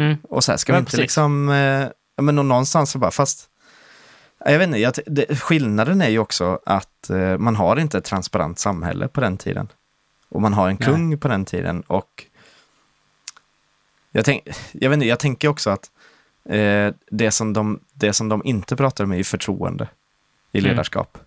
Mm. 0.00 0.16
Och 0.22 0.44
så 0.44 0.52
här, 0.52 0.56
ska 0.56 0.72
Ja, 0.72 0.76
vi 0.76 0.78
inte 0.78 0.90
precis. 0.90 1.00
liksom... 1.00 1.48
Eh, 1.48 1.88
men 2.22 2.34
någonstans 2.36 2.90
så 2.90 2.98
bara, 2.98 3.10
fast... 3.10 3.46
Jag 4.44 4.58
vet 4.58 4.66
inte, 4.66 4.78
jag, 4.78 4.92
det, 5.06 5.40
skillnaden 5.40 6.00
är 6.02 6.08
ju 6.08 6.18
också 6.18 6.60
att 6.66 7.10
eh, 7.10 7.38
man 7.38 7.56
har 7.56 7.76
inte 7.76 7.98
ett 7.98 8.04
transparent 8.04 8.58
samhälle 8.58 9.08
på 9.08 9.20
den 9.20 9.36
tiden. 9.36 9.68
Och 10.28 10.42
man 10.42 10.52
har 10.52 10.68
en 10.68 10.76
Nej. 10.80 10.88
kung 10.88 11.18
på 11.18 11.28
den 11.28 11.44
tiden 11.44 11.80
och 11.80 12.24
jag, 14.12 14.24
tänk, 14.24 14.42
jag, 14.72 14.90
vet 14.90 14.96
inte, 14.96 15.06
jag 15.06 15.18
tänker 15.18 15.48
också 15.48 15.70
att 15.70 15.90
eh, 16.44 16.94
det, 17.10 17.30
som 17.30 17.52
de, 17.52 17.80
det 17.92 18.12
som 18.12 18.28
de 18.28 18.44
inte 18.44 18.76
pratar 18.76 19.04
om 19.04 19.12
är 19.12 19.16
ju 19.16 19.24
förtroende 19.24 19.88
i 20.52 20.58
Mm. 20.58 20.70
ledarskap. 20.70 21.18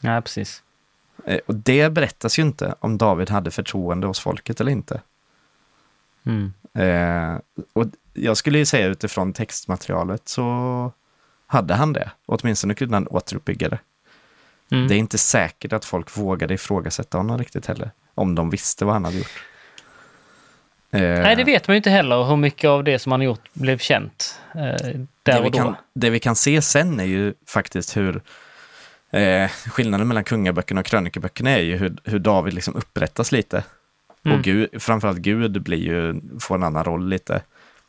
Ja, 0.00 0.20
precis. 0.20 0.62
Eh, 1.26 1.38
och 1.46 1.54
det 1.54 1.90
berättas 1.92 2.38
ju 2.38 2.42
inte 2.42 2.74
om 2.80 2.98
David 2.98 3.30
hade 3.30 3.50
förtroende 3.50 4.06
hos 4.06 4.20
folket 4.20 4.60
eller 4.60 4.72
inte. 4.72 5.00
Mm. 6.26 6.52
Eh, 6.74 7.40
och 7.72 7.86
jag 8.12 8.36
skulle 8.36 8.58
ju 8.58 8.64
säga 8.64 8.86
utifrån 8.86 9.32
textmaterialet 9.32 10.28
så 10.28 10.92
hade 11.46 11.74
han 11.74 11.92
det. 11.92 12.10
Åtminstone 12.26 12.74
kunde 12.74 12.96
han 12.96 13.06
återuppbygga 13.06 13.68
det. 13.68 13.78
Mm. 14.70 14.88
Det 14.88 14.94
är 14.94 14.98
inte 14.98 15.18
säkert 15.18 15.72
att 15.72 15.84
folk 15.84 16.16
vågade 16.18 16.54
ifrågasätta 16.54 17.18
honom 17.18 17.38
riktigt 17.38 17.66
heller. 17.66 17.90
Om 18.14 18.34
de 18.34 18.50
visste 18.50 18.84
vad 18.84 18.94
han 18.94 19.04
hade 19.04 19.16
gjort. 19.16 19.44
Eh, 20.90 21.00
Nej, 21.00 21.36
det 21.36 21.44
vet 21.44 21.68
man 21.68 21.74
ju 21.74 21.76
inte 21.76 21.90
heller 21.90 22.24
hur 22.24 22.36
mycket 22.36 22.68
av 22.68 22.84
det 22.84 22.98
som 22.98 23.12
han 23.12 23.20
har 23.20 23.24
gjort 23.24 23.48
blev 23.52 23.78
känt 23.78 24.38
eh, 24.54 24.60
det, 24.60 25.06
där 25.22 25.42
vi 25.42 25.48
och 25.48 25.52
då. 25.52 25.58
kan, 25.58 25.76
det 25.94 26.10
vi 26.10 26.20
kan 26.20 26.36
se 26.36 26.62
sen 26.62 27.00
är 27.00 27.04
ju 27.04 27.34
faktiskt 27.46 27.96
hur 27.96 28.22
eh, 29.10 29.48
skillnaden 29.48 30.08
mellan 30.08 30.24
kungaböckerna 30.24 30.80
och 30.80 30.86
krönikeböckerna 30.86 31.50
är 31.50 31.60
ju 31.60 31.76
hur, 31.76 31.96
hur 32.04 32.18
David 32.18 32.54
liksom 32.54 32.76
upprättas 32.76 33.32
lite. 33.32 33.64
Mm. 34.24 34.38
Och 34.38 34.44
Gud, 34.44 34.82
framförallt 34.82 35.18
Gud 35.18 35.62
blir 35.62 35.78
ju, 35.78 36.20
får 36.40 36.54
en 36.54 36.62
annan 36.62 36.84
roll 36.84 37.08
lite 37.08 37.42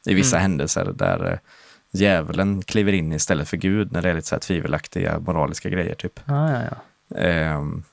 i 0.05 0.13
vissa 0.13 0.37
Mm. 0.37 0.41
händelser 0.41 0.91
där 0.95 1.31
eh, 1.31 1.37
djävulen 1.91 2.61
kliver 2.61 2.93
in 2.93 3.11
istället 3.13 3.49
för 3.49 3.57
Gud 3.57 3.91
när 3.91 4.01
det 4.01 4.09
är 4.09 4.13
lite 4.13 4.27
så 4.27 4.35
här 4.35 4.39
tvivelaktiga 4.39 5.19
moraliska 5.19 5.69
grejer 5.69 5.95
typ. 5.95 6.19
Ja, 6.25 6.51
ja, 6.51 6.59
ja. 6.71 7.17
Ehm, 7.17 7.83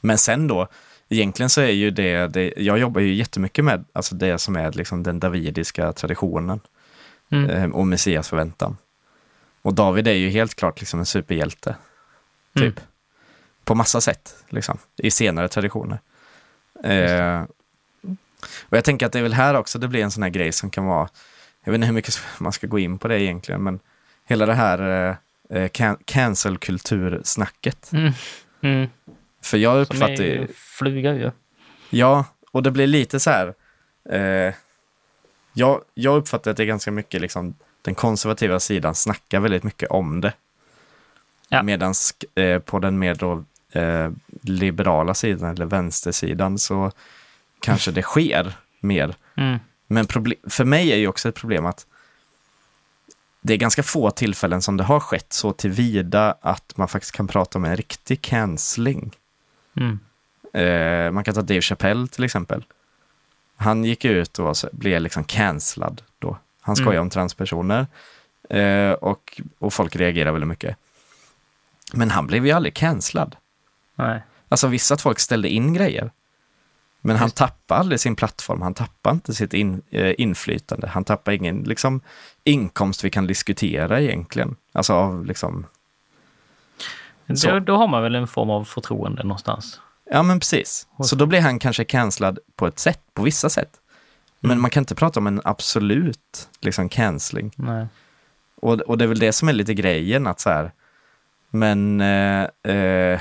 men 0.00 0.18
sen 0.18 0.48
då, 0.48 0.68
egentligen 1.08 1.50
så 1.50 1.60
är 1.60 1.70
ju 1.70 1.90
det, 1.90 2.26
det, 2.26 2.52
jag 2.56 2.78
jobbar 2.78 3.00
ju 3.00 3.14
jättemycket 3.14 3.64
med 3.64 3.84
alltså 3.92 4.14
det 4.14 4.38
som 4.38 4.56
är 4.56 4.72
liksom 4.72 5.02
den 5.02 5.20
davidiska 5.20 5.92
traditionen 5.92 6.60
Mm. 7.30 7.50
ehm, 7.50 7.74
och 7.74 7.86
Messias 7.86 8.28
förväntan. 8.28 8.76
Och 9.62 9.74
David 9.74 10.08
är 10.08 10.12
ju 10.12 10.28
helt 10.28 10.54
klart 10.54 10.80
liksom 10.80 11.00
en 11.00 11.06
superhjälte, 11.06 11.76
Mm. 12.56 12.72
typ. 12.72 12.80
På 13.64 13.74
massa 13.74 14.00
sätt, 14.00 14.34
liksom, 14.48 14.78
i 14.96 15.10
senare 15.10 15.48
traditioner. 15.48 15.98
Ehm, 16.84 17.46
och 18.62 18.76
jag 18.76 18.84
tänker 18.84 19.06
att 19.06 19.12
det 19.12 19.18
är 19.18 19.22
väl 19.22 19.32
här 19.32 19.54
också 19.54 19.78
det 19.78 19.88
blir 19.88 20.02
en 20.02 20.10
sån 20.10 20.22
här 20.22 20.30
grej 20.30 20.52
som 20.52 20.70
kan 20.70 20.86
vara, 20.86 21.08
jag 21.64 21.72
vet 21.72 21.78
inte 21.78 21.86
hur 21.86 21.94
mycket 21.94 22.14
man 22.38 22.52
ska 22.52 22.66
gå 22.66 22.78
in 22.78 22.98
på 22.98 23.08
det 23.08 23.22
egentligen, 23.22 23.62
men 23.62 23.80
hela 24.24 24.46
det 24.46 24.54
här, 24.54 25.08
eh, 25.08 25.16
eh, 25.58 25.68
can- 25.68 25.98
cancel-kultursnacket. 26.04 27.92
Mm. 28.62 28.88
För 29.42 29.58
jag 29.58 29.86
Som 29.86 29.96
uppfattar 29.96 30.24
är 30.24 30.40
ju... 30.40 30.46
fluga 30.54 31.14
ju. 31.14 31.30
Ja, 31.90 32.24
och 32.50 32.62
det 32.62 32.70
blir 32.70 32.86
lite 32.86 33.20
så 33.20 33.30
här... 33.30 33.54
Eh, 34.10 34.54
jag, 35.52 35.82
jag 35.94 36.16
uppfattar 36.16 36.50
att 36.50 36.56
det 36.56 36.62
är 36.62 36.66
ganska 36.66 36.90
mycket 36.90 37.20
liksom, 37.20 37.54
den 37.82 37.94
konservativa 37.94 38.60
sidan 38.60 38.94
snackar 38.94 39.40
väldigt 39.40 39.62
mycket 39.62 39.90
om 39.90 40.20
det. 40.20 40.32
Ja. 41.48 41.62
Medan 41.62 41.94
eh, 42.34 42.58
på 42.58 42.78
den 42.78 42.98
mer 42.98 43.14
då, 43.14 43.44
eh, 43.72 44.10
liberala 44.42 45.14
sidan 45.14 45.50
eller 45.50 45.66
vänstersidan 45.66 46.58
så 46.58 46.92
kanske 47.60 47.90
det 47.90 48.02
sker 48.02 48.52
mer. 48.80 49.16
Mm. 49.36 49.58
Men 49.86 50.06
för 50.48 50.64
mig 50.64 50.92
är 50.92 50.96
ju 50.96 51.08
också 51.08 51.28
ett 51.28 51.34
problem 51.34 51.66
att 51.66 51.86
det 53.40 53.52
är 53.52 53.56
ganska 53.56 53.82
få 53.82 54.10
tillfällen 54.10 54.62
som 54.62 54.76
det 54.76 54.84
har 54.84 55.00
skett 55.00 55.32
så 55.32 55.52
tillvida 55.52 56.36
att 56.40 56.76
man 56.76 56.88
faktiskt 56.88 57.12
kan 57.12 57.26
prata 57.26 57.58
om 57.58 57.64
en 57.64 57.76
riktig 57.76 58.22
cancelling. 58.22 59.12
Mm. 59.76 59.98
Eh, 60.52 61.12
man 61.12 61.24
kan 61.24 61.34
ta 61.34 61.42
Dave 61.42 61.60
Chappelle 61.60 62.08
till 62.08 62.24
exempel. 62.24 62.64
Han 63.56 63.84
gick 63.84 64.04
ut 64.04 64.38
och 64.38 64.44
var 64.44 64.74
blev 64.74 65.00
liksom 65.00 65.24
cancellad 65.24 66.02
då. 66.18 66.38
Han 66.60 66.76
skojar 66.76 66.92
Mm. 66.92 67.02
om 67.02 67.10
transpersoner 67.10 67.86
eh, 68.50 68.90
och, 68.92 69.40
och 69.58 69.72
folk 69.72 69.96
reagerar 69.96 70.32
väldigt 70.32 70.48
mycket. 70.48 70.76
Men 71.92 72.10
han 72.10 72.26
blev 72.26 72.46
ju 72.46 72.52
aldrig 72.52 72.74
cancellad. 72.74 73.36
Nej. 73.94 74.22
Alltså 74.48 74.66
vissa 74.66 74.94
att 74.94 75.00
folk 75.00 75.18
ställde 75.18 75.48
in 75.48 75.74
grejer. 75.74 76.10
Men 77.00 77.16
han 77.16 77.30
tappade 77.30 77.80
aldrig 77.80 78.00
sin 78.00 78.16
plattform, 78.16 78.62
han 78.62 78.74
tappade 78.74 79.14
inte 79.14 79.34
sitt 79.34 79.54
in, 79.54 79.82
eh, 79.90 80.14
inflytande, 80.18 80.88
han 80.88 81.04
tappade 81.04 81.36
ingen 81.36 81.62
liksom, 81.62 82.00
inkomst 82.44 83.04
vi 83.04 83.10
kan 83.10 83.26
diskutera 83.26 84.00
egentligen. 84.00 84.56
Alltså 84.72 84.92
av 84.92 85.24
liksom, 85.26 85.66
Så. 87.34 87.50
Då, 87.50 87.58
då 87.60 87.76
har 87.76 87.88
man 87.88 88.02
väl 88.02 88.14
en 88.14 88.26
form 88.28 88.50
av 88.50 88.64
förtroende 88.64 89.22
någonstans. 89.22 89.80
ja 90.10 90.22
men 90.22 90.40
precis. 90.40 90.86
Så 91.04 91.16
då 91.16 91.26
blir 91.26 91.40
han 91.40 91.58
kanske 91.58 91.84
cancellad 91.84 92.38
på 92.56 92.66
ett 92.66 92.78
sätt, 92.78 93.00
på 93.14 93.22
vissa 93.22 93.48
sätt. 93.50 93.70
Men 94.40 94.50
Mm. 94.50 94.62
man 94.62 94.70
kan 94.70 94.80
inte 94.80 94.94
prata 94.94 95.20
om 95.20 95.26
en 95.26 95.40
absolut 95.44 96.48
liksom 96.60 96.88
cancelling. 96.88 97.52
Och, 98.60 98.74
och 98.80 98.98
det 98.98 99.04
är 99.04 99.08
väl 99.08 99.18
det 99.18 99.32
som 99.32 99.48
är 99.48 99.52
lite 99.52 99.74
grejen 99.74 100.26
att 100.26 100.40
så 100.40 100.50
här, 100.50 100.72
men 101.50 102.00
eh, 102.00 102.72
eh, 102.74 103.20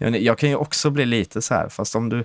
jag, 0.00 0.38
kan 0.38 0.48
ju 0.48 0.54
också 0.54 0.90
bli 0.90 1.06
lite 1.06 1.42
så 1.42 1.54
här, 1.54 1.68
fast 1.68 1.96
om 1.96 2.08
du, 2.08 2.24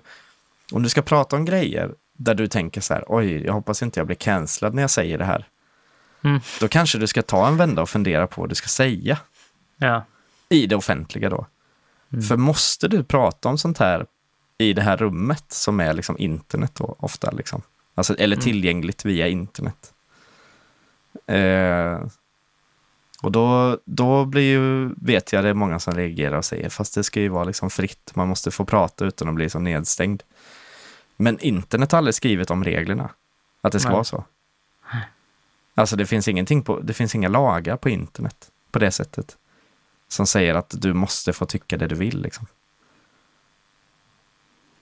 om 0.71 0.83
du 0.83 0.89
ska 0.89 1.01
prata 1.01 1.35
om 1.35 1.45
grejer 1.45 1.91
där 2.13 2.35
du 2.35 2.47
tänker 2.47 2.81
så 2.81 2.93
här, 2.93 3.03
oj, 3.07 3.45
jag 3.45 3.53
hoppas 3.53 3.83
inte 3.83 3.99
jag 3.99 4.07
blir 4.07 4.15
cancellad 4.15 4.73
när 4.73 4.83
jag 4.83 4.89
säger 4.89 5.17
det 5.17 5.25
här. 5.25 5.47
Mm. 6.23 6.39
Då 6.59 6.67
kanske 6.67 6.97
du 6.97 7.07
ska 7.07 7.21
ta 7.21 7.47
en 7.47 7.57
vända 7.57 7.81
och 7.81 7.89
fundera 7.89 8.27
på 8.27 8.41
vad 8.41 8.49
du 8.49 8.55
ska 8.55 8.67
säga 8.67 9.17
Ja. 9.77 10.05
i 10.49 10.67
det 10.67 10.75
offentliga 10.75 11.29
då. 11.29 11.45
För 12.27 12.37
måste 12.37 12.87
du 12.87 13.03
prata 13.03 13.49
om 13.49 13.57
sånt 13.57 13.77
här 13.77 14.05
i 14.57 14.73
det 14.73 14.81
här 14.81 14.97
rummet 14.97 15.45
som 15.47 15.79
är 15.79 15.93
liksom 15.93 16.17
internet 16.17 16.71
då 16.75 16.95
ofta 16.99 17.31
liksom? 17.31 17.61
Alltså, 17.95 18.15
eller 18.15 18.35
tillgängligt 18.35 19.05
via 19.05 19.27
internet. 19.27 19.93
Eh, 21.27 21.99
och 23.21 23.31
då, 23.31 23.79
då 23.85 24.25
blir 24.25 24.41
ju, 24.41 24.93
vet 24.97 25.33
jag 25.33 25.43
det 25.43 25.49
är 25.49 25.53
många 25.53 25.79
som 25.79 25.95
reagerar 25.95 26.37
och 26.37 26.45
säger, 26.45 26.69
fast 26.69 26.95
det 26.95 27.03
ska 27.03 27.19
ju 27.19 27.29
vara 27.29 27.43
liksom 27.43 27.69
fritt, 27.69 28.11
man 28.15 28.27
måste 28.27 28.51
få 28.51 28.65
prata 28.65 29.05
utan 29.05 29.27
att 29.27 29.35
bli 29.35 29.49
som 29.49 29.63
nedstängd. 29.63 30.23
Men 31.17 31.39
internet 31.39 31.91
har 31.91 31.97
aldrig 31.97 32.15
skrivit 32.15 32.51
om 32.51 32.63
reglerna, 32.63 33.09
att 33.61 33.71
det 33.71 33.79
ska 33.79 33.89
Nej. 33.89 33.93
vara 33.93 34.03
så. 34.03 34.25
Alltså 35.75 35.95
det 35.95 36.05
finns 36.05 36.27
ingenting 36.27 36.61
på, 36.61 36.79
det 36.79 36.93
finns 36.93 37.15
inga 37.15 37.27
lagar 37.27 37.77
på 37.77 37.89
internet 37.89 38.51
på 38.71 38.79
det 38.79 38.91
sättet. 38.91 39.37
Som 40.07 40.27
säger 40.27 40.55
att 40.55 40.73
du 40.81 40.93
måste 40.93 41.33
få 41.33 41.45
tycka 41.45 41.77
det 41.77 41.87
du 41.87 41.95
vill 41.95 42.21
liksom. 42.21 42.47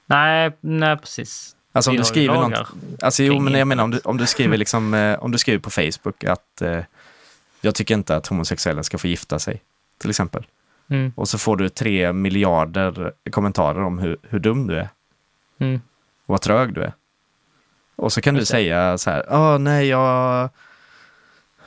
Nej, 0.05 0.57
nej 0.61 0.97
precis. 0.97 1.55
Alltså 1.71 1.91
om 1.91 1.95
Vi 1.95 2.01
du 2.01 2.05
skriver 2.05 2.35
något, 2.35 2.67
alltså 3.01 3.23
jo 3.23 3.39
men 3.39 3.53
jag 3.53 3.67
menar 3.67 3.83
om 3.83 3.91
du, 3.91 3.99
om 3.99 4.17
du 4.17 4.27
skriver 4.27 4.57
liksom, 4.63 4.93
eh, 4.93 5.23
om 5.23 5.31
du 5.31 5.37
skriver 5.37 5.59
på 5.59 5.69
Facebook 5.69 6.23
att 6.23 6.61
eh, 6.61 6.79
jag 7.63 7.75
tycker 7.75 7.93
inte 7.95 8.15
att 8.15 8.27
homosexuella 8.27 8.83
ska 8.83 8.97
få 8.97 9.07
gifta 9.07 9.39
sig, 9.39 9.61
till 10.01 10.09
exempel. 10.09 10.45
Mm. 10.89 11.11
Och 11.15 11.29
så 11.29 11.37
får 11.37 11.57
du 11.57 11.69
tre 11.69 12.13
miljarder 12.13 13.13
kommentarer 13.31 13.81
om 13.83 13.99
hur, 13.99 14.17
hur 14.23 14.39
dum 14.39 14.67
du 14.67 14.77
är 14.77 14.89
Mm. 15.59 15.75
och 16.25 16.31
vad 16.33 16.41
trög 16.41 16.73
du 16.73 16.81
är. 16.81 16.93
Och 17.95 18.13
så 18.13 18.21
kan 18.21 18.35
du 18.35 18.45
säga 18.45 18.97
så 18.97 19.09
här, 19.09 19.25
åh 19.29 19.57
nej, 19.57 19.87
jag... 19.87 20.49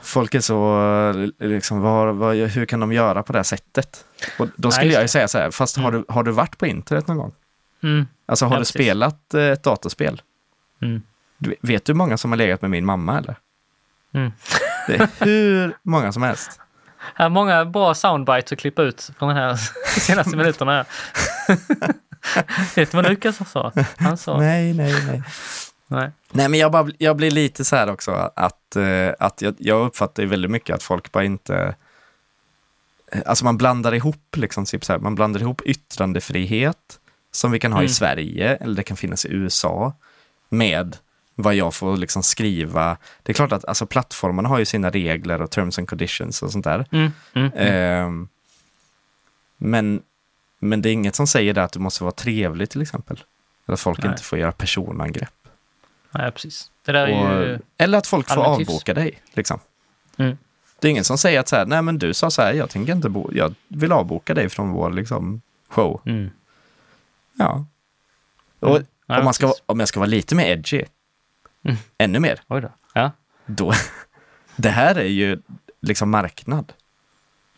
Folk 0.01 0.35
är 0.35 0.39
så, 0.39 1.29
liksom, 1.39 1.81
vad, 1.81 2.15
vad, 2.15 2.35
hur 2.35 2.65
kan 2.65 2.79
de 2.79 2.91
göra 2.93 3.23
på 3.23 3.33
det 3.33 3.39
här 3.39 3.43
sättet? 3.43 4.05
Och 4.39 4.47
då 4.55 4.71
skulle 4.71 4.85
just 4.87 4.95
jag 4.95 5.01
ju 5.03 5.07
säga 5.07 5.27
så 5.27 5.37
här, 5.37 5.51
fast 5.51 5.77
har, 5.77 5.91
du, 5.91 6.05
har 6.07 6.23
du 6.23 6.31
varit 6.31 6.57
på 6.57 6.67
internet 6.67 7.07
någon 7.07 7.17
gång? 7.17 7.33
Mm. 7.83 8.05
Alltså 8.25 8.45
har 8.45 8.51
Ja, 8.51 8.55
du 8.57 8.61
precis. 8.61 8.73
spelat 8.73 9.33
eh, 9.33 9.41
ett 9.43 9.63
datorspel? 9.63 10.21
Mm. 10.81 11.01
Du, 11.37 11.55
vet 11.61 11.85
du 11.85 11.91
hur 11.93 11.97
många 11.97 12.17
som 12.17 12.31
har 12.31 12.37
legat 12.37 12.61
med 12.61 12.71
min 12.71 12.85
mamma 12.85 13.17
eller? 13.17 13.35
Det 14.87 14.95
är 14.95 15.25
hur 15.25 15.77
många 15.83 16.11
som 16.11 16.23
helst. 16.23 16.59
Här 17.15 17.25
är 17.25 17.29
många 17.29 17.65
bra 17.65 17.93
soundbites 17.93 18.51
att 18.51 18.59
klippa 18.59 18.81
ut 18.81 19.09
från 19.19 19.29
de 19.29 19.35
här 19.35 19.55
senaste 19.99 20.37
minuterna. 20.37 20.71
Här. 20.71 20.85
Vet 22.75 22.91
du 22.91 22.97
vad 22.97 23.09
Lukas 23.09 23.51
sa? 23.51 23.71
Han 23.97 24.17
sa... 24.17 24.37
Nej, 24.37 24.73
nej, 24.73 24.93
nej. 25.07 25.23
Nej. 25.87 26.11
Nej, 26.31 26.49
men 26.49 26.59
jag, 26.59 26.71
bara, 26.71 26.89
jag 26.97 27.15
blir 27.17 27.31
lite 27.31 27.65
så 27.65 27.75
här 27.75 27.91
också 27.91 28.11
att, 28.35 28.75
eh, 28.75 29.09
att 29.19 29.41
jag, 29.41 29.55
jag 29.57 29.85
uppfattar 29.85 30.23
ju 30.23 30.29
väldigt 30.29 30.51
mycket 30.51 30.75
att 30.75 30.83
folk 30.83 31.11
bara 31.11 31.23
inte... 31.23 31.75
Alltså 33.25 33.45
man 33.45 33.57
blandar 33.57 33.93
ihop, 33.93 34.35
liksom, 34.37 34.65
typ 34.65 34.85
så 34.85 34.93
här, 34.93 34.99
man 34.99 35.15
blandar 35.15 35.41
ihop 35.41 35.61
yttrandefrihet 35.61 36.99
som 37.31 37.51
vi 37.51 37.59
kan 37.59 37.73
ha 37.73 37.79
i 37.79 37.83
Mm. 37.83 37.89
Sverige 37.89 38.55
eller 38.55 38.75
det 38.75 38.83
kan 38.83 38.97
finnas 38.97 39.25
i 39.25 39.29
USA 39.33 39.93
med 40.49 40.97
vad 41.39 41.55
jag 41.55 41.73
får 41.73 41.97
liksom 41.97 42.23
skriva. 42.23 42.97
Det 43.23 43.31
är 43.31 43.33
klart 43.33 43.51
att 43.51 43.65
alltså, 43.65 43.85
plattformarna 43.85 44.49
har 44.49 44.59
ju 44.59 44.65
sina 44.65 44.89
regler 44.89 45.41
och 45.41 45.51
terms 45.51 45.79
and 45.79 45.89
conditions 45.89 46.41
och 46.41 46.51
sånt 46.51 46.65
där. 46.65 46.85
Mm. 46.91 47.11
Mm. 47.33 47.51
Ehm, 47.55 48.27
men, 49.57 50.01
men 50.59 50.81
det 50.81 50.89
är 50.89 50.93
inget 50.93 51.15
som 51.15 51.27
säger 51.27 51.53
det 51.53 51.63
att 51.63 51.71
du 51.71 51.79
måste 51.79 52.03
vara 52.03 52.11
trevlig 52.11 52.69
till 52.69 52.81
exempel. 52.81 53.23
Eller 53.67 53.73
att 53.73 53.79
folk 53.79 53.99
Nej. 53.99 54.11
inte 54.11 54.23
får 54.23 54.39
göra 54.39 54.51
personangrepp. 54.51 55.33
Nej, 56.11 56.31
precis. 56.31 56.71
Är 56.85 57.07
ju... 57.07 57.53
Och, 57.55 57.61
eller 57.77 57.97
att 57.97 58.07
folk 58.07 58.27
får 58.27 58.43
avboka 58.43 58.93
dig. 58.93 59.21
Liksom. 59.33 59.59
Mm. 60.17 60.37
Det 60.79 60.87
är 60.87 60.91
ingen 60.91 61.03
som 61.03 61.17
säger 61.17 61.39
att 61.39 61.47
så 61.47 61.55
här, 61.55 61.65
nej 61.65 61.81
men 61.81 61.99
du 61.99 62.13
sa 62.13 62.29
så 62.29 62.41
här, 62.41 62.53
jag 62.53 62.69
tänker 62.69 62.93
inte 62.93 63.09
bo, 63.09 63.29
jag 63.33 63.55
vill 63.67 63.91
avboka 63.91 64.33
dig 64.33 64.49
från 64.49 64.71
vår 64.71 64.91
liksom, 64.91 65.41
show. 65.69 66.01
Mm. 66.05 66.29
Ja. 67.33 67.65
Och 68.59 68.81
Mm. 69.09 69.19
Om, 69.19 69.25
man 69.25 69.33
ska, 69.33 69.53
om 69.65 69.79
jag 69.79 69.89
ska 69.89 69.99
vara 69.99 70.09
lite 70.09 70.35
mer 70.35 70.45
edgy, 70.45 70.83
Mm. 71.67 71.77
ännu 71.97 72.19
mer, 72.19 72.41
Oj 72.47 72.61
då. 72.61 72.71
Ja. 72.93 73.11
då, 73.45 73.73
det 74.55 74.69
här 74.69 74.95
är 74.95 75.03
ju 75.07 75.41
liksom 75.81 76.09
marknad. 76.09 76.73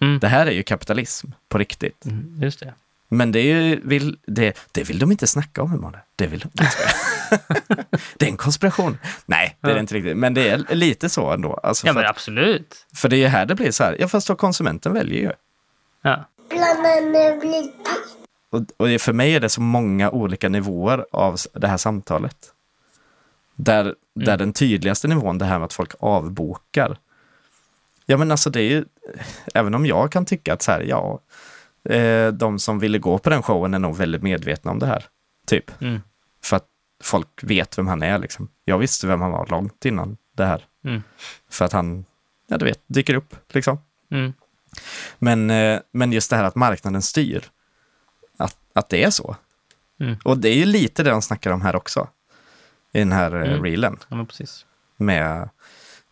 Mm. 0.02 0.20
Det 0.20 0.28
här 0.28 0.46
är 0.46 0.52
ju 0.52 0.64
kapitalism 0.64 1.28
på 1.50 1.58
riktigt. 1.58 2.06
Mm. 2.06 2.40
Just 2.44 2.60
det. 2.60 2.74
Men 3.12 3.32
det, 3.32 3.40
är 3.40 3.62
ju, 3.62 3.82
vill, 3.84 4.18
det, 4.28 4.58
det 4.72 4.84
vill 4.84 5.00
de 5.00 5.12
inte 5.12 5.28
snacka 5.28 5.62
om, 5.62 5.74
Emanuel. 5.74 6.02
Det 6.16 6.28
vill 6.28 6.40
de 6.40 6.48
inte. 6.48 6.68
det 8.18 8.26
är 8.26 8.30
en 8.30 8.38
konspiration. 8.38 8.98
Nej, 9.26 9.58
det 9.62 9.70
är 9.70 9.74
det 9.74 9.80
inte 9.80 9.96
riktigt. 9.96 10.18
Men 10.18 10.34
det 10.34 10.50
är 10.50 10.76
lite 10.76 11.10
så 11.10 11.32
ändå. 11.32 11.54
Alltså 11.54 11.88
Ja, 11.88 11.94
men 11.94 12.04
att, 12.06 12.10
absolut. 12.10 12.86
för 12.96 13.10
det 13.10 13.16
är 13.16 13.18
ju 13.18 13.28
här 13.28 13.46
det 13.46 13.56
blir 13.56 13.72
så 13.72 13.84
här, 13.84 13.96
ja 14.00 14.08
fast 14.08 14.28
då 14.28 14.36
konsumenten 14.36 14.94
väljer 14.94 15.22
ju. 15.22 15.32
Ja. 16.02 16.26
Och, 18.52 18.62
och 18.78 19.02
för 19.02 19.14
mig 19.14 19.36
är 19.36 19.40
det 19.40 19.50
så 19.50 19.62
många 19.62 20.12
olika 20.12 20.50
nivåer 20.50 21.06
av 21.12 21.38
det 21.54 21.68
här 21.68 21.78
samtalet. 21.78 22.38
Där, 23.62 23.96
där 24.16 24.38
den 24.38 24.54
tydligaste 24.54 25.08
nivån, 25.08 25.38
det 25.38 25.46
här 25.46 25.60
med 25.60 25.66
att 25.66 25.74
folk 25.74 25.92
avbokar. 26.00 26.98
Ja 28.06 28.18
men 28.18 28.32
alltså 28.32 28.50
det 28.50 28.62
är 28.62 28.70
ju, 28.70 28.86
även 29.54 29.76
om 29.76 29.86
jag 29.86 30.12
kan 30.12 30.26
tycka 30.26 30.54
att 30.54 30.62
så 30.62 30.72
här, 30.72 30.82
ja, 30.82 31.22
eh, 31.90 32.28
de 32.28 32.60
som 32.60 32.80
ville 32.80 33.00
gå 33.00 33.18
på 33.18 33.30
den 33.30 33.44
showen 33.44 33.74
är 33.74 33.80
nog 33.80 33.98
väldigt 33.98 34.24
medvetna 34.24 34.72
om 34.72 34.80
det 34.80 34.86
här. 34.86 35.06
Typ. 35.48 35.82
Mm. 35.82 36.02
För 36.44 36.58
att 36.58 36.66
folk 37.04 37.44
vet 37.44 37.78
vem 37.78 37.88
han 37.88 38.04
är 38.04 38.20
liksom. 38.20 38.50
Jag 38.66 38.78
visste 38.78 39.08
vem 39.08 39.22
han 39.22 39.32
var 39.32 39.48
långt 39.48 39.86
innan 39.86 40.18
det 40.36 40.46
här. 40.46 40.66
Mm. 40.86 41.04
För 41.50 41.66
att 41.66 41.74
han, 41.74 42.06
ja 42.48 42.58
du 42.58 42.66
vet, 42.66 42.82
dyker 42.88 43.14
upp 43.14 43.36
liksom. 43.50 43.78
Mm. 44.12 44.34
Men, 45.20 45.50
eh, 45.50 45.80
men 45.92 46.12
just 46.12 46.30
det 46.30 46.36
här 46.36 46.44
att 46.44 46.56
marknaden 46.56 47.02
styr. 47.02 47.44
Att, 48.38 48.58
att 48.74 48.90
det 48.90 49.04
är 49.04 49.10
så. 49.10 49.36
Mm. 50.00 50.18
Och 50.24 50.38
det 50.38 50.50
är 50.50 50.56
ju 50.56 50.66
lite 50.66 51.04
det 51.04 51.10
de 51.10 51.22
snackar 51.22 51.52
om 51.52 51.62
här 51.62 51.76
också. 51.76 52.08
I 52.94 53.00
den 53.00 53.12
här 53.12 53.32
mm. 53.32 53.50
Mm. 53.50 53.64
reelen. 53.64 53.98
Ja. 54.08 54.26
Med 54.98 55.50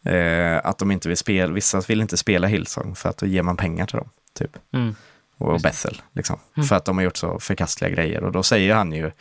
eh, 0.04 0.62
att 0.64 0.78
de 0.78 0.92
inte 0.92 1.08
vill 1.08 1.18
spela, 1.18 1.54
vissa 1.54 1.82
vill 1.82 2.02
inte 2.02 2.18
spela 2.18 2.48
Hillsong 2.48 2.96
för 2.96 3.10
att 3.10 3.18
då 3.18 3.26
ger 3.26 3.42
man 3.44 3.58
pengar 3.58 3.86
till 3.86 3.98
dem. 3.98 4.10
Typ. 4.34 4.58
Mm. 4.74 4.96
Och 5.38 5.54
Just. 5.54 5.64
Bethel, 5.64 6.02
liksom. 6.14 6.40
Mm. 6.58 6.68
För 6.68 6.76
att 6.76 6.86
de 6.86 6.98
har 6.98 7.04
gjort 7.04 7.18
så 7.18 7.40
förkastliga 7.40 7.90
grejer. 7.90 8.24
Och 8.24 8.32
då 8.32 8.44
säger 8.44 8.76
han 8.76 8.92
ju, 8.92 9.12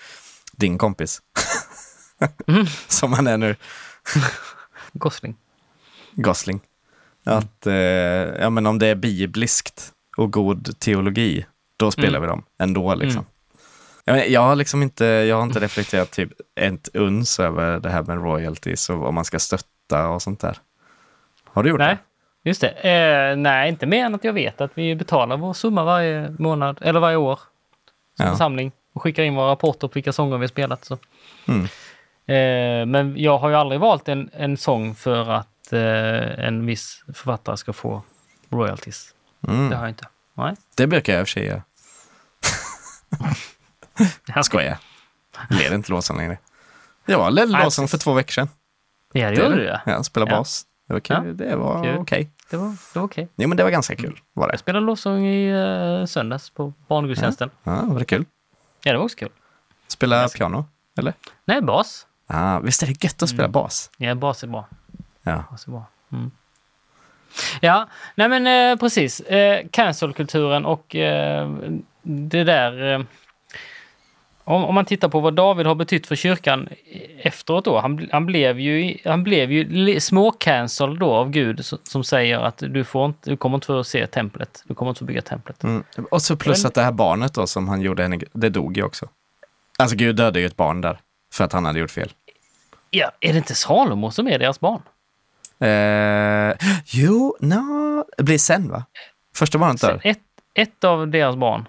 din 0.52 0.78
kompis, 0.78 1.22
Mm. 2.46 2.66
som 2.88 3.12
han 3.12 3.26
är 3.26 3.36
nu, 3.38 3.57
Gosling. 4.92 5.36
Gosling. 6.12 6.61
Att, 7.24 7.66
eh, 7.66 7.74
ja 7.74 8.50
men 8.50 8.66
om 8.66 8.78
det 8.78 8.86
är 8.86 8.94
bibliskt 8.94 9.92
och 10.16 10.32
god 10.32 10.78
teologi, 10.78 11.46
då 11.76 11.90
spelar 11.90 12.09
Mm. 12.18 12.20
vi 12.22 12.26
dem 12.26 12.42
ändå 12.59 12.94
liksom. 12.94 13.24
Jag, 14.09 14.28
jag 14.28 14.40
har 14.40 14.57
liksom 14.57 14.82
inte, 14.82 15.04
jag 15.04 15.36
har 15.36 15.42
inte 15.42 15.61
reflekterat 15.61 16.11
typ 16.11 16.30
ett 16.61 16.88
uns 16.94 17.40
över 17.40 17.80
det 17.80 17.90
här 17.90 18.02
med 18.02 18.22
royalties 18.22 18.90
och 18.90 18.98
vad 18.98 19.14
man 19.14 19.24
ska 19.24 19.38
stötta 19.38 20.09
och 20.09 20.22
sånt 20.22 20.40
där. 20.40 20.59
Har 21.44 21.62
du 21.62 21.68
gjort 21.70 21.78
Nej, 21.78 21.96
det? 22.42 22.48
just 22.48 22.61
det. 22.61 22.68
Eh, 22.68 23.36
nej, 23.36 23.68
inte 23.68 23.86
mer 23.86 24.04
än 24.07 24.14
att 24.14 24.24
jag 24.24 24.32
vet 24.32 24.61
att 24.61 24.70
vi 24.74 24.94
betalar 24.94 25.36
vår 25.36 25.52
summa 25.52 25.84
varje 25.84 26.30
månad, 26.38 26.78
eller 26.82 27.00
varje 27.00 27.16
år. 27.16 27.40
Som 28.16 28.26
Ja. 28.26 28.32
församling. 28.32 28.72
Och 28.92 29.02
skickar 29.02 29.22
in 29.22 29.34
våra 29.34 29.50
rapporter 29.50 29.88
på 29.88 29.94
vilka 29.94 30.12
sånger 30.12 30.36
vi 30.38 30.42
har 30.42 30.48
spelat. 30.48 30.84
Så. 30.84 30.98
Mm. 31.48 31.62
Eh, 32.26 32.86
men 32.86 33.14
jag 33.18 33.38
har 33.38 33.48
ju 33.48 33.54
aldrig 33.54 33.80
valt 33.80 34.09
en, 34.09 34.30
en 34.32 34.57
sång 34.57 34.94
för 34.94 35.30
att 35.30 35.72
eh, 35.72 36.44
en 36.46 36.66
viss 36.66 37.04
författare 37.07 37.57
ska 37.57 37.72
få 37.72 38.02
royalties. 38.50 39.14
Mm. 39.48 39.70
Det 39.70 39.76
har 39.76 39.82
jag 39.82 39.90
inte. 39.90 40.04
Nej. 40.34 40.54
Det 40.76 40.86
brukar 40.86 41.12
jag 41.12 41.20
i 41.20 41.22
och 41.24 41.28
för 41.28 41.32
sig 41.32 41.44
göra. 41.46 41.62
Jag 44.34 44.44
Skojar. 44.44 44.78
Leder 45.51 45.74
inte 45.74 45.90
låsen 45.92 46.16
längre. 46.16 46.38
Jag 47.07 47.32
ledde 47.32 47.53
precis. 47.59 47.90
för 47.90 47.99
två 47.99 48.12
veckor 48.12 48.32
sedan. 48.32 48.49
Ja, 49.12 49.30
det 49.30 49.36
gjorde 49.36 49.57
du 49.57 49.64
ja. 49.64 49.80
Ja, 49.86 50.03
spelade 50.03 50.32
Ja. 50.32 50.38
bas. 50.38 50.66
Det 50.86 50.92
var 50.92 51.01
kul. 51.01 51.16
Ja. 51.26 51.32
Det 51.47 51.57
var 51.57 51.84
Kul. 51.84 51.97
okej. 51.99 52.30
Det 52.51 52.57
var, 52.57 52.68
det 52.68 52.99
var 52.99 53.03
okej. 53.07 53.28
Jo, 53.36 53.49
men 53.49 53.57
det 53.57 53.62
var 53.62 53.70
ganska 53.70 53.97
kul. 53.97 54.20
Var 54.32 54.47
det? 54.47 54.53
Jag 54.53 54.61
spelade 54.61 54.86
lovsång 54.86 55.26
i 55.26 55.53
uh, 55.55 56.05
söndags 56.07 56.51
på 56.51 56.72
barngudstjänsten. 56.88 57.51
Ja, 57.62 57.82
var 57.84 57.99
det 57.99 58.05
kul? 58.05 58.24
Ja, 58.82 58.92
det 58.92 58.99
var 58.99 59.05
också 59.05 59.16
kul. 59.18 59.28
Spela 59.88 60.16
Ganska- 60.20 60.38
piano, 60.38 60.64
eller? 60.99 61.12
Nej, 61.44 61.62
bas. 61.62 62.07
Ah, 62.26 62.59
visst 62.59 62.82
är 62.82 62.86
det 62.86 63.05
gött 63.05 63.22
att 63.22 63.28
spela 63.28 63.44
Mm. 63.44 63.53
bas? 63.53 63.90
Ja, 63.97 64.14
bas 64.14 64.42
är 64.42 64.47
bra. 64.47 64.68
Ja. 65.22 65.44
Bas 65.51 65.66
är 65.66 65.70
bra. 65.70 65.84
Mm. 66.12 66.30
Ja, 67.61 67.88
nej 68.14 68.28
men 68.28 68.47
eh, 68.72 68.78
precis. 68.80 69.20
Eh, 69.20 69.66
Cancelkulturen 69.72 70.64
och 70.66 70.97
eh, 70.97 71.51
det 72.03 72.44
där. 72.44 73.07
Om, 74.49 74.64
om 74.64 74.74
man 74.74 74.84
tittar 74.84 75.09
på 75.09 75.20
vad 75.20 75.34
David 75.34 75.66
har 75.66 75.74
betytt 75.74 76.07
för 76.07 76.16
kyrkan 76.16 76.68
efteråt 77.18 77.64
då. 77.64 77.80
Han, 77.80 78.09
han 78.12 78.26
blev 78.26 78.61
ju, 78.61 78.99
han 79.05 79.24
blev 79.24 79.53
ju 79.53 80.01
små-cancelled 80.01 80.99
då 80.99 81.12
av 81.12 81.30
Gud 81.30 81.64
som, 81.64 81.78
som 81.82 82.05
säger 82.05 82.38
att 82.38 82.59
du, 82.59 82.84
får 82.84 83.07
inte, 83.07 83.30
du 83.30 83.36
kommer 83.36 83.57
inte 83.57 83.66
få 83.66 83.84
se 83.84 84.07
templet. 84.07 84.62
Du 84.66 84.74
kommer 84.74 84.90
inte 84.90 84.99
få 84.99 85.05
bygga 85.05 85.22
templet. 85.22 85.64
Mm. 85.64 85.84
Och 86.11 86.22
så 86.22 86.36
plus 86.36 86.62
Men- 86.62 86.68
att 86.68 86.74
det 86.74 86.82
här 86.82 86.92
barnet 86.92 87.34
då 87.34 87.47
som 87.47 87.68
han 87.68 87.80
gjorde 87.80 88.03
henne, 88.03 88.18
det 88.32 88.49
dog 88.49 88.76
ju 88.76 88.82
också. 88.82 89.09
Alltså 89.78 89.97
Gud 89.97 90.16
dödade 90.16 90.40
ju 90.40 90.47
ett 90.47 90.57
barn 90.57 90.80
där. 90.80 90.99
För 91.34 91.44
att 91.44 91.53
han 91.53 91.64
hade 91.64 91.78
gjort 91.78 91.90
fel. 91.90 92.12
Ja, 92.90 93.11
är 93.20 93.32
det 93.32 93.38
inte 93.38 93.55
Salomo 93.55 94.11
som 94.11 94.28
är 94.28 94.38
deras 94.38 94.61
barn? 94.61 94.82
Eh, 95.59 96.57
jo, 96.86 97.36
no, 97.40 98.05
det 98.16 98.22
blir 98.22 98.38
sen 98.38 98.68
va? 98.70 98.84
Första 99.34 99.59
barnet 99.59 99.80
dör. 99.80 100.01
Ett, 100.05 100.18
ett 100.55 100.84
av 100.84 101.09
deras 101.09 101.36
barn 101.36 101.68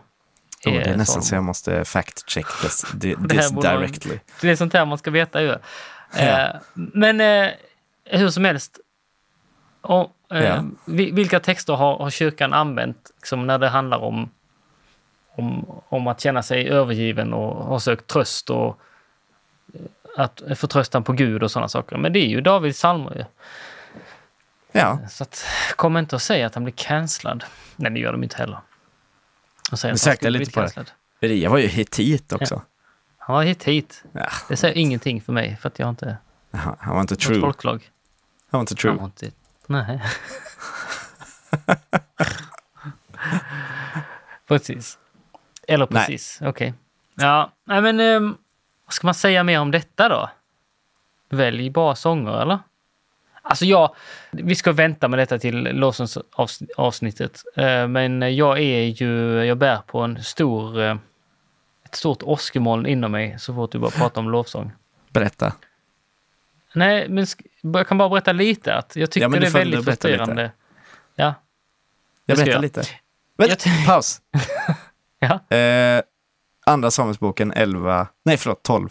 Oh, 0.68 0.74
det 0.74 0.90
är 0.90 0.98
nästan 0.98 1.24
så 1.24 1.36
jag 1.36 1.44
måste 1.44 1.86
fact 1.86 2.30
check 2.30 2.46
this, 2.62 2.86
Det 2.94 3.16
this 3.30 3.52
vara- 3.52 3.78
directly. 3.78 4.20
Det 4.42 4.50
är 4.50 4.56
sånt 4.56 4.74
här 4.74 4.86
man 4.86 4.98
ska 4.98 5.12
veta 5.12 5.42
ju. 5.42 5.56
Ja. 6.18 6.20
Eh, 6.20 6.56
men 6.74 7.22
eh, 7.22 7.50
hur 8.06 8.30
som 8.30 8.46
helst. 8.46 8.80
Och, 9.82 10.12
eh, 10.32 10.44
Ja. 10.46 10.64
vi- 10.86 11.12
Vilka 11.12 11.40
texter 11.40 11.74
har, 11.74 11.98
har 11.98 12.10
kyrkan 12.10 12.54
använt 12.54 13.12
liksom, 13.18 13.48
när 13.48 13.58
det 13.58 13.70
handlar 13.70 13.98
om, 13.98 14.30
om, 15.36 15.66
om 15.90 16.08
att 16.08 16.22
känna 16.22 16.44
sig 16.44 16.70
övergiven 16.70 17.34
och 17.34 17.66
ha 17.66 17.80
sökt 17.80 18.08
tröst 18.08 18.50
och 18.50 18.80
att 20.18 20.42
förtröstan 20.56 21.04
på 21.04 21.14
Gud 21.14 21.44
och 21.44 21.52
sådana 21.52 21.68
saker. 21.68 21.98
Men 21.98 22.14
det 22.14 22.20
är 22.20 22.28
ju 22.28 22.42
Davids 22.42 22.78
psalmer 22.78 23.16
ju. 23.16 23.24
Ja, 24.72 25.00
Så 25.10 25.24
att, 25.24 25.46
kom 25.76 25.98
inte 25.98 26.16
och 26.16 26.22
säg 26.22 26.44
att 26.44 26.56
han 26.56 26.64
blir 26.64 26.74
cancellad. 26.78 27.44
Nej, 27.76 27.92
det 27.92 28.00
gör 28.00 28.12
de 28.12 28.24
inte 28.24 28.38
heller. 28.38 28.58
Och 29.72 29.78
Nu 29.84 29.90
att 29.90 30.06
han 30.06 30.16
skulle 30.16 30.30
lite 30.30 30.46
bli 30.46 30.54
på 30.54 30.60
cancellad. 30.62 30.92
Eria 31.20 31.50
var 31.50 31.58
ju 31.58 31.68
hitit 31.68 32.34
också. 32.34 32.62
Han 33.18 33.36
var 33.36 33.44
hit 33.44 33.64
hit. 33.64 34.04
Ja. 34.12 34.30
Det 34.50 34.58
säger 34.58 34.78
ingenting 34.78 35.22
för 35.22 35.34
mig 35.34 35.58
för 35.62 35.68
att 35.68 35.80
jag 35.80 35.90
inte 35.90 36.18
Han 36.52 36.76
han 36.80 36.94
var 36.96 37.02
inte 37.02 37.16
true. 37.16 37.42
folklag. 37.42 37.92
Han 38.50 38.58
var 38.58 38.60
inte 38.60 38.72
Han 38.72 38.78
true. 38.78 38.94
var 38.96 39.06
inte... 39.06 39.32
Nej. 39.68 40.02
precis. 44.48 44.98
Eller 45.68 45.86
precis, 45.86 46.40
okej. 46.42 46.74
Ja, 47.16 47.52
nej 47.64 47.82
men 47.82 48.00
ehm, 48.00 48.38
vad 48.86 48.94
ska 48.94 49.08
man 49.08 49.14
säga 49.14 49.44
mer 49.44 49.60
om 49.60 49.72
detta 49.72 50.10
då? 50.10 50.30
Välj 51.30 51.70
bra 51.70 51.96
sånger 51.96 52.42
eller? 52.42 52.60
Alltså 53.50 53.66
jag, 53.66 53.96
vi 54.32 54.56
ska 54.56 54.72
vänta 54.72 55.08
med 55.08 55.20
detta 55.20 55.40
till 55.40 55.64
Lawsons 55.64 56.18
avs- 56.18 56.68
avsnittet. 56.78 57.44
Eh, 57.56 57.88
men 57.88 58.36
jag 58.36 58.60
är 58.60 58.84
ju, 58.84 59.44
jag 59.46 59.58
bär 59.58 59.78
på 59.78 60.00
en 60.00 60.24
stor, 60.24 60.80
eh, 60.82 60.98
ett 61.86 61.96
stort 61.96 62.24
åskmoln 62.24 62.86
inom 62.86 63.12
mig 63.12 63.36
så 63.40 63.54
fort 63.54 63.72
du 63.72 63.80
bara 63.80 63.92
pratar 63.92 64.22
om 64.22 64.30
lovsång. 64.30 64.72
Berätta. 65.10 65.54
Nej, 66.76 67.10
men 67.10 67.26
jag 67.62 67.88
kan 67.88 67.98
bara 67.98 68.10
berätta 68.10 68.32
lite. 68.32 68.74
Att 68.76 68.96
jag 68.96 69.12
tycker 69.12 69.26
Ja, 69.30 69.40
det 69.40 69.48
är 69.48 69.52
väldigt 69.52 69.86
berätta 69.86 70.08
lite. 70.08 70.16
frustrerande. 70.18 70.52
Ja. 71.16 71.34
Jag 72.26 72.38
berättar 72.38 72.52
jag. 72.54 72.62
lite. 72.62 72.84
Vänta, 73.38 73.70
Jag 73.70 73.88
paus. 73.88 74.22
Ja. 75.50 75.56
Eh, 75.58 76.02
andra 76.66 76.92
Samuelsboken 76.92 77.52
11, 77.52 78.08
nej 78.26 78.38
förlåt 78.38 78.64
12, 78.64 78.90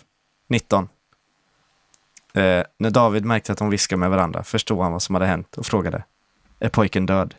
19. 0.49 0.89
Eh, 2.37 2.64
när 2.78 2.91
David 2.91 3.24
märkte 3.24 3.53
att 3.53 3.59
de 3.59 3.70
viskade 3.70 4.01
med 4.01 4.11
varandra 4.11 4.43
förstod 4.45 4.82
han 4.82 4.93
vad 4.93 5.03
som 5.03 5.14
hade 5.14 5.26
hänt 5.26 5.57
och 5.57 5.66
frågade. 5.66 6.05
Är 6.59 6.68
pojken 6.68 7.07
död? 7.07 7.34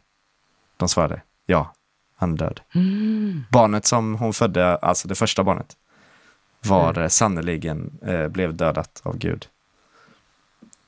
De 0.78 0.90
svarade. 0.90 1.22
Ja, 1.46 1.74
han 2.16 2.34
är 2.34 2.38
död. 2.38 2.62
Mm. 2.76 3.44
Barnet 3.52 3.86
som 3.86 4.16
hon 4.16 4.34
födde, 4.34 4.76
alltså 4.76 5.08
det 5.08 5.16
första 5.16 5.44
barnet, 5.44 5.78
var 6.66 6.98
mm. 6.98 7.10
sannerligen 7.10 8.00
eh, 8.06 8.28
blev 8.28 8.56
dödat 8.56 9.02
av 9.04 9.18
Gud. 9.18 9.48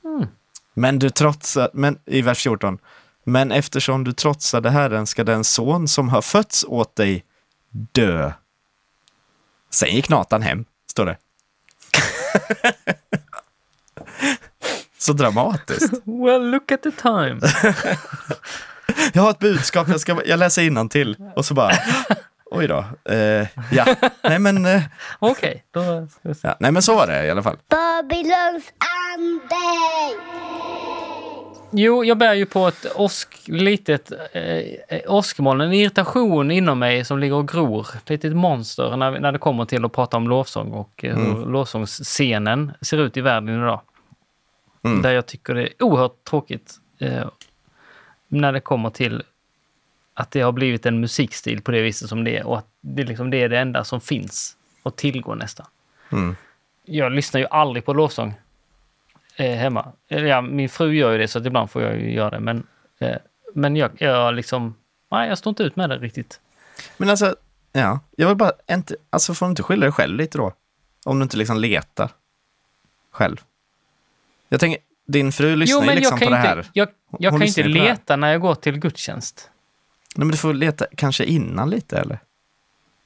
Mm. 0.04 0.26
Men 0.74 0.98
du 0.98 1.10
trotsade, 1.10 1.70
men 1.72 1.98
i 2.06 2.22
vers 2.22 2.42
14, 2.42 2.78
men 3.24 3.52
eftersom 3.52 4.04
du 4.04 4.12
trotsade 4.12 4.70
Herren 4.70 5.06
ska 5.06 5.24
den 5.24 5.44
son 5.44 5.88
som 5.88 6.08
har 6.08 6.22
fötts 6.22 6.64
åt 6.68 6.96
dig 6.96 7.24
dö. 7.70 8.32
Sen 9.70 9.94
gick 9.94 10.08
Natan 10.08 10.42
hem, 10.42 10.64
står 10.90 11.06
det. 11.06 11.16
Så 15.00 15.12
dramatiskt. 15.12 15.92
Well, 16.04 16.50
look 16.50 16.72
at 16.72 16.82
the 16.82 16.90
time. 16.90 17.40
Jag 19.12 19.22
har 19.22 19.30
ett 19.30 19.38
budskap, 19.38 19.88
jag, 19.88 20.00
ska, 20.00 20.20
jag 20.26 20.38
läser 20.38 20.88
till 20.88 21.16
och 21.36 21.44
så 21.44 21.54
bara, 21.54 21.72
oj 22.50 22.66
då. 22.68 22.84
Eh, 23.14 23.46
ja, 23.72 23.94
nej 24.22 24.38
men, 24.38 24.66
eh, 24.66 24.82
Okej, 25.18 25.64
då... 25.70 25.80
ska 26.10 26.28
vi 26.28 26.34
se. 26.34 26.48
ja, 26.48 26.56
nej 26.60 26.72
men 26.72 26.82
så 26.82 26.94
var 26.94 27.06
det 27.06 27.26
i 27.26 27.30
alla 27.30 27.42
fall. 27.42 27.56
Babylons 27.68 28.64
ande. 29.16 29.56
Jo, 31.72 32.04
jag 32.04 32.18
bär 32.18 32.34
ju 32.34 32.46
på 32.46 32.68
ett 32.68 32.86
åsk, 32.94 33.28
litet 33.46 34.12
eh, 34.32 35.00
åskmoln, 35.06 35.60
en 35.60 35.72
irritation 35.72 36.50
inom 36.50 36.78
mig 36.78 37.04
som 37.04 37.18
ligger 37.18 37.34
och 37.34 37.48
gror. 37.48 37.86
Ett 37.96 38.10
litet 38.10 38.36
monster 38.36 38.96
när, 38.96 39.20
när 39.20 39.32
det 39.32 39.38
kommer 39.38 39.64
till 39.64 39.84
att 39.84 39.92
prata 39.92 40.16
om 40.16 40.28
lovsång 40.28 40.72
och 40.72 41.04
eh, 41.04 41.16
hur 41.16 41.46
lovsångsscenen 41.46 42.72
ser 42.80 42.98
ut 42.98 43.16
i 43.16 43.20
världen 43.20 43.62
idag. 43.62 43.80
Mm. 44.82 45.02
Där 45.02 45.12
jag 45.12 45.26
tycker 45.26 45.54
det 45.54 45.62
är 45.62 45.82
oerhört 45.82 46.24
tråkigt 46.24 46.74
eh, 46.98 47.28
när 48.28 48.52
det 48.52 48.60
kommer 48.60 48.90
till 48.90 49.22
att 50.14 50.30
det 50.30 50.40
har 50.40 50.52
blivit 50.52 50.86
en 50.86 51.00
musikstil 51.00 51.62
på 51.62 51.70
det 51.70 51.82
viset 51.82 52.08
som 52.08 52.24
det 52.24 52.36
är 52.36 52.46
och 52.46 52.58
att 52.58 52.66
det, 52.80 53.04
liksom, 53.04 53.30
det 53.30 53.42
är 53.42 53.48
det 53.48 53.58
enda 53.58 53.84
som 53.84 54.00
finns 54.00 54.56
att 54.82 54.96
tillgå 54.96 55.34
nästan. 55.34 55.66
Mm. 56.12 56.36
Jag 56.84 57.12
lyssnar 57.12 57.40
ju 57.40 57.46
aldrig 57.46 57.84
på 57.84 57.92
lovsång 57.92 58.34
eh, 59.36 59.56
hemma. 59.56 59.92
Ja, 60.08 60.40
min 60.40 60.68
fru 60.68 60.94
gör 60.94 61.12
ju 61.12 61.18
det 61.18 61.28
så 61.28 61.38
att 61.38 61.46
ibland 61.46 61.70
får 61.70 61.82
jag 61.82 62.00
ju 62.00 62.12
göra 62.12 62.30
det. 62.30 62.40
Men, 62.40 62.66
eh, 62.98 63.16
men 63.54 63.76
jag, 63.76 63.90
jag 63.98 64.34
liksom, 64.34 64.74
nej, 65.10 65.28
jag 65.28 65.38
står 65.38 65.50
inte 65.50 65.62
ut 65.62 65.76
med 65.76 65.90
det 65.90 65.98
riktigt. 65.98 66.40
Men 66.96 67.10
alltså, 67.10 67.36
ja, 67.72 68.00
jag 68.16 68.28
vill 68.28 68.36
bara, 68.36 68.52
inte, 68.70 68.96
alltså 69.10 69.34
får 69.34 69.46
du 69.46 69.50
inte 69.50 69.62
skylla 69.62 69.86
dig 69.86 69.92
själv 69.92 70.16
lite 70.16 70.38
då? 70.38 70.52
Om 71.04 71.18
du 71.18 71.22
inte 71.22 71.36
liksom 71.36 71.58
letar 71.58 72.10
själv. 73.10 73.36
Jag 74.52 74.60
tänker, 74.60 74.80
din 75.06 75.32
fru 75.32 75.56
lyssnar 75.56 75.84
ju 75.84 75.90
liksom 75.94 76.02
jag 76.02 76.18
kan 76.20 76.28
på 76.28 76.34
det 76.34 76.36
inte, 76.38 76.48
här. 76.48 76.66
jag, 76.72 76.88
jag 77.18 77.32
kan 77.32 77.42
inte 77.42 77.60
ju 77.60 77.78
här. 77.78 77.84
leta 77.88 78.16
när 78.16 78.32
jag 78.32 78.40
går 78.40 78.54
till 78.54 78.78
gudstjänst. 78.78 79.50
Nej, 80.16 80.24
men 80.24 80.30
du 80.30 80.36
får 80.36 80.54
leta 80.54 80.86
kanske 80.96 81.24
innan 81.24 81.70
lite 81.70 81.98
eller? 81.98 82.18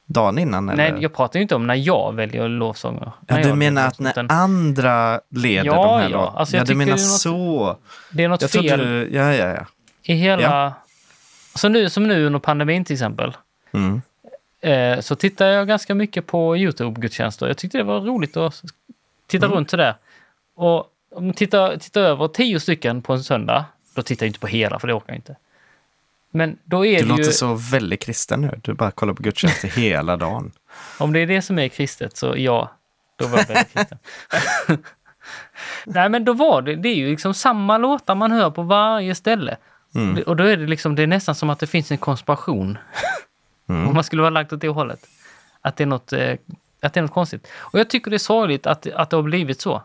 Dagen 0.07 0.39
innan 0.39 0.69
eller? 0.69 0.93
Nej, 0.93 1.03
jag 1.03 1.15
pratar 1.15 1.39
ju 1.39 1.43
inte 1.43 1.55
om 1.55 1.67
när 1.67 1.75
jag 1.75 2.15
väljer 2.15 2.49
lovsånger. 2.49 3.13
ja, 3.27 3.37
du 3.43 3.55
menar 3.55 3.87
att 3.87 3.99
när 3.99 4.33
andra 4.33 5.21
leder 5.31 5.65
Ja, 5.67 5.75
de 5.85 6.01
här 6.03 6.11
ja. 6.11 6.35
Alltså, 6.37 6.57
jag 6.57 6.61
ja, 6.61 6.65
du 6.65 6.75
menar 6.75 6.97
det 6.97 7.03
något- 7.03 7.21
så. 7.21 7.77
Det 8.11 8.25
är 8.25 8.29
något 8.29 8.43
Jag 8.43 8.51
fel 8.51 8.79
du, 8.79 9.09
ja, 9.13 9.35
ja, 9.35 9.47
ja. 9.55 9.67
i 10.03 10.15
hela... 10.15 10.43
Ja. 10.43 10.73
Så 11.55 11.69
nu, 11.69 11.91
som 11.91 12.09
nu 12.09 12.27
under 12.27 12.39
pandemin 12.39 12.85
till 12.85 12.95
exempel. 12.95 13.37
Mm. 13.73 14.03
eh, 14.61 15.01
så 15.01 15.15
tittar 15.17 15.47
jag 15.47 15.69
ganska 15.69 15.95
mycket 15.95 16.27
på 16.27 16.57
Youtube-gudstjänster. 16.57 17.47
Jag 17.47 17.57
tyckte 17.59 17.79
det 17.79 17.85
var 17.85 18.01
roligt 18.01 18.37
att 18.37 18.63
titta 19.27 19.47
Mm. 19.47 19.57
runt 19.57 19.71
sådär. 19.71 19.95
Och 20.57 20.85
om 21.15 21.25
man 21.25 21.35
tittar, 21.35 21.77
tittar 21.77 22.01
över 22.01 22.29
tio 22.29 22.61
stycken 22.61 23.03
på 23.03 23.13
en 23.13 23.25
söndag 23.25 23.65
Då 23.95 24.03
tittar 24.03 24.27
jag 24.27 24.29
inte 24.29 24.41
på 24.41 24.47
hela, 24.47 24.79
för 24.79 24.89
det 24.89 24.95
orkar 24.95 25.09
jag 25.09 25.17
inte. 25.17 25.37
Men 26.31 26.59
då 26.65 26.87
är 26.87 26.97
Du 26.97 27.03
det 27.03 27.09
låter 27.09 27.25
ju, 27.25 27.33
så 27.33 27.55
väldigt 27.55 28.03
kristen 28.03 28.41
nu. 28.41 28.61
Du 28.63 28.75
bara 28.75 28.91
kollar 28.91 29.15
på 29.15 29.23
gudstjänster 29.23 29.69
hela 29.81 30.17
dagen. 30.17 30.53
om 30.99 31.13
det 31.13 31.21
är 31.21 31.27
det 31.27 31.43
som 31.43 31.59
är 31.59 31.69
kristet, 31.69 32.17
så 32.17 32.35
ja, 32.37 32.71
då 33.17 33.27
var 33.27 33.39
jag 33.39 33.47
väldigt 33.47 33.73
kristen. 33.73 33.99
Nej, 35.87 36.09
men 36.09 36.25
då 36.25 36.33
var 36.33 36.63
det, 36.63 36.77
det 36.77 36.89
är 36.89 36.95
ju 36.95 37.11
liksom 37.11 37.35
samma 37.35 37.79
låtar 37.79 38.15
man 38.15 38.33
hör 38.33 38.51
på 38.51 38.63
varje 38.63 39.15
ställe. 39.15 39.57
Mm. 39.95 40.23
Och 40.23 40.37
då 40.37 40.45
är 40.45 40.57
det 40.57 40.67
liksom, 40.67 40.95
det 40.95 41.03
är 41.03 41.07
nästan 41.07 41.35
som 41.35 41.51
att 41.51 41.59
det 41.59 41.67
finns 41.67 41.91
en 41.91 41.99
konspiration. 41.99 42.79
Mm. 43.69 43.89
Om 43.89 43.95
man 43.95 44.05
skulle 44.05 44.23
vara 44.23 44.31
lagt 44.31 44.53
åt 44.53 44.61
det 44.61 44.69
hållet. 44.69 45.07
Att 45.61 45.77
det 45.77 45.85
är 45.85 45.87
något, 45.87 46.13
eh, 46.13 46.37
att 46.83 46.95
det 46.95 47.01
är 47.01 47.03
något 47.03 47.11
konstigt. 47.11 47.49
Och 47.57 47.79
jag 47.79 47.91
tycker 47.91 48.11
det 48.11 48.17
är 48.17 48.19
sorgligt 48.19 48.67
att, 48.67 48.87
att 48.87 49.11
det 49.11 49.17
har 49.17 49.23
blivit 49.23 49.61
så. 49.61 49.83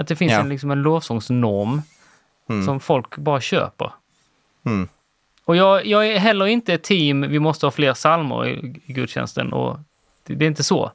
Att 0.00 0.06
det 0.08 0.16
finns 0.16 0.32
Ja. 0.32 0.40
en, 0.40 0.48
liksom 0.48 0.70
en 0.70 0.82
lovsångsnorm 0.82 1.82
Mm. 2.48 2.66
som 2.66 2.80
folk 2.80 3.16
bara 3.16 3.40
köper. 3.40 3.92
Mm. 4.66 4.88
Och 5.44 5.56
jag, 5.56 5.86
jag 5.86 6.06
är 6.08 6.18
heller 6.18 6.46
inte 6.46 6.74
ett 6.74 6.82
team, 6.82 7.20
vi 7.20 7.38
måste 7.38 7.66
ha 7.66 7.70
fler 7.70 7.94
psalmer 7.94 8.46
i, 8.48 8.80
i 8.86 8.92
gudstjänsten. 8.92 9.52
Och 9.52 9.78
det, 10.26 10.34
det 10.34 10.44
är 10.44 10.46
inte 10.46 10.64
så. 10.64 10.92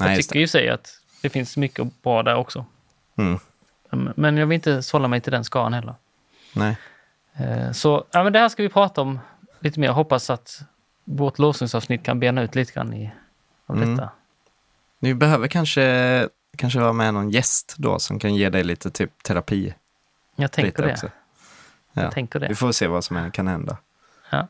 Nej, 0.00 0.10
jag 0.14 0.22
tycker 0.22 0.38
ju 0.40 0.46
sig 0.46 0.68
att 0.68 0.88
det 1.22 1.28
finns 1.28 1.56
mycket 1.56 2.02
bra 2.02 2.22
där 2.22 2.34
också. 2.36 2.64
Mm. 3.16 3.38
Men- 4.14 4.36
jag 4.36 4.46
vill 4.46 4.54
inte 4.54 4.82
sålla 4.82 5.08
mig 5.08 5.20
till 5.20 5.32
den 5.32 5.44
skaran 5.44 5.72
heller. 5.72 5.94
Nej. 6.54 6.76
Eh, 7.36 7.72
Så 7.72 8.04
ja, 8.10 8.24
men 8.24 8.32
det 8.32 8.38
här 8.38 8.48
ska 8.48 8.62
vi 8.62 8.68
prata 8.68 9.00
om 9.00 9.18
lite 9.60 9.80
mer. 9.80 9.86
Jag 9.86 9.94
hoppas 9.94 10.30
att 10.30 10.60
vårt 11.04 11.38
lovsångsavsnitt 11.38 12.02
kan 12.02 12.20
bena 12.20 12.42
ut 12.42 12.54
lite 12.54 12.72
grann 12.72 12.94
i, 12.94 13.10
av 13.66 13.76
Mm. 13.76 13.96
detta. 13.96 14.10
Ni 14.98 15.14
behöver 15.14 15.48
kanske, 15.48 16.28
kanske 16.56 16.80
vara 16.80 16.92
med 16.92 17.14
någon 17.14 17.30
gäst 17.30 17.74
då 17.78 17.98
som 17.98 18.18
kan 18.18 18.34
ge 18.34 18.48
dig 18.50 18.64
lite 18.64 18.90
typ 18.90 19.22
terapi. 19.22 19.74
Jag 20.36 20.52
tänker 20.52 20.82
det. 20.82 20.92
också. 20.92 21.10
Ja. 21.92 22.02
Jag 22.02 22.12
tänker 22.12 22.40
Vi 22.40 22.46
det. 22.48 22.54
får 22.54 22.72
se 22.72 22.86
vad 22.86 23.04
som 23.04 23.30
kan 23.30 23.48
hända. 23.48 23.76
Ja. 24.30 24.48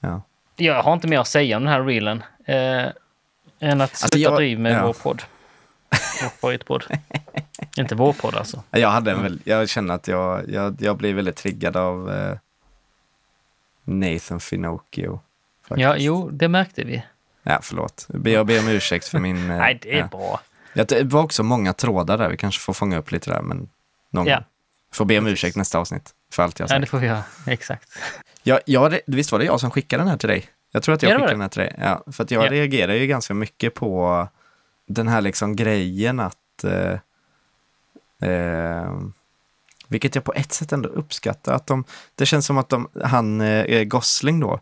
Ja. 0.00 0.22
Jag 0.56 0.82
har 0.82 0.92
inte 0.92 1.08
mer 1.08 1.18
att 1.18 1.26
säga 1.28 1.56
om 1.56 1.64
den 1.64 1.72
här 1.72 1.84
reelen. 1.84 2.22
Eh, 2.44 2.86
än 3.60 3.80
att 3.80 3.96
sluta 3.96 4.18
jag- 4.18 4.36
driv 4.36 4.58
med 4.60 4.72
ja. 4.72 4.86
vår 4.86 4.92
podd. 4.92 5.22
Vår 6.22 6.28
favoritpodd. 6.28 6.84
inte 7.76 7.94
vår 7.94 8.12
podd 8.12 8.34
alltså. 8.34 8.62
Jag, 8.70 8.88
hade 8.88 9.10
en 9.12 9.22
väl, 9.22 9.40
jag 9.44 9.68
känner 9.68 9.94
att 9.94 10.08
jag, 10.08 10.50
jag, 10.50 10.76
jag 10.82 10.96
blir 10.96 11.14
väldigt 11.14 11.36
triggad 11.36 11.76
av 11.76 12.10
eh, 12.12 12.36
Nathan 13.84 14.40
Finocchio. 14.40 15.20
faktiskt. 15.62 15.82
Ja, 15.82 15.96
jo, 15.98 16.30
det 16.30 16.48
märkte 16.48 16.84
vi. 16.84 17.02
Ja, 17.42 17.58
förlåt. 17.62 18.08
Jag 18.24 18.46
ber 18.46 18.58
om 18.60 18.68
ursäkt 18.68 19.08
för 19.08 19.18
min... 19.18 19.50
eh, 19.50 19.56
Nej, 19.56 19.78
det 19.82 19.94
är 19.94 19.98
ja. 19.98 20.06
bra. 20.06 20.40
Ja, 20.72 20.84
det 20.84 21.02
var 21.04 21.22
också 21.22 21.42
många 21.42 21.72
trådar 21.72 22.18
där. 22.18 22.28
Vi 22.28 22.36
kanske 22.36 22.60
får 22.60 22.72
fånga 22.72 22.98
upp 22.98 23.10
lite 23.10 23.30
där, 23.30 23.42
men 23.42 23.68
någon 24.10 24.26
Ja. 24.26 24.44
Får 24.92 25.04
be 25.04 25.18
om 25.18 25.26
ursäkt 25.26 25.56
nästa 25.56 25.78
avsnitt 25.78 26.10
för 26.32 26.42
allt 26.42 26.58
jag 26.58 26.68
sagt. 26.68 26.80
det 26.80 26.86
får 26.86 26.98
vi 26.98 27.06
göra. 27.06 27.22
Exakt. 27.46 27.88
Ja, 28.42 28.60
ja, 28.66 28.88
det, 28.88 29.00
visst 29.06 29.32
var 29.32 29.38
det 29.38 29.44
jag 29.44 29.60
som 29.60 29.70
skickade 29.70 30.00
den 30.02 30.08
här 30.10 30.16
till 30.16 30.28
dig? 30.28 30.48
Jag 30.72 30.82
tror 30.82 30.94
att 30.94 31.02
jag 31.02 31.10
Ja, 31.12 31.14
skickade 31.16 31.32
den 31.32 31.40
här 31.40 31.48
till 31.48 31.60
dig. 31.60 31.74
Ja, 31.78 32.04
för 32.12 32.24
att 32.24 32.30
jag 32.30 32.46
Ja. 32.46 32.50
reagerar 32.50 32.94
ju 32.94 33.06
ganska 33.06 33.34
mycket 33.34 33.74
på 33.74 34.28
den 34.88 35.08
här 35.08 35.20
liksom 35.20 35.56
grejen 35.56 36.20
att... 36.20 36.64
Eh, 36.64 36.98
eh, 38.30 38.92
vilket 39.88 40.14
jag 40.14 40.24
på 40.24 40.32
ett 40.34 40.52
sätt 40.52 40.72
ändå 40.72 40.88
uppskattar. 40.88 41.54
Att 41.54 41.66
de, 41.66 41.84
det 42.14 42.26
känns 42.26 42.46
som 42.46 42.58
att 42.58 42.68
de, 42.68 42.88
han, 43.04 43.40
eh, 43.40 43.84
Gosling 43.84 44.40
då, 44.40 44.60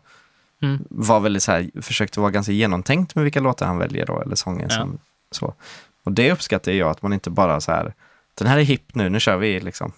Mm. 0.63 0.79
var 0.89 1.19
väldigt 1.19 1.43
så 1.43 1.51
här, 1.51 1.81
försökte 1.81 2.19
vara 2.19 2.31
ganska 2.31 2.51
genomtänkt 2.51 3.15
med 3.15 3.23
vilka 3.23 3.39
låtar 3.39 3.65
han 3.65 3.77
väljer 3.77 4.05
då, 4.05 4.21
eller 4.21 4.35
sånger 4.35 4.63
Ja. 4.63 4.69
som 4.69 4.97
så. 5.31 5.53
Och 6.03 6.11
det 6.11 6.31
uppskattar 6.31 6.71
jag, 6.71 6.89
att 6.89 7.01
man 7.01 7.13
inte 7.13 7.29
bara 7.29 7.61
så 7.61 7.71
här, 7.71 7.93
den 8.33 8.47
här 8.47 8.57
är 8.57 8.63
hipp 8.63 8.95
nu, 8.95 9.09
nu 9.09 9.19
kör 9.19 9.37
vi 9.37 9.59
liksom. 9.59 9.91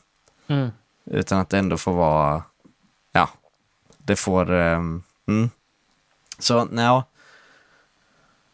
Mm. 0.48 0.70
Utan 1.06 1.40
att 1.40 1.50
det 1.50 1.58
ändå 1.58 1.78
får 1.78 1.94
vara, 1.94 2.44
ja, 3.12 3.30
det 3.98 4.16
får, 4.16 4.52
um, 4.52 5.04
mm. 5.28 5.50
Så, 6.40 6.66
nej. 6.66 7.04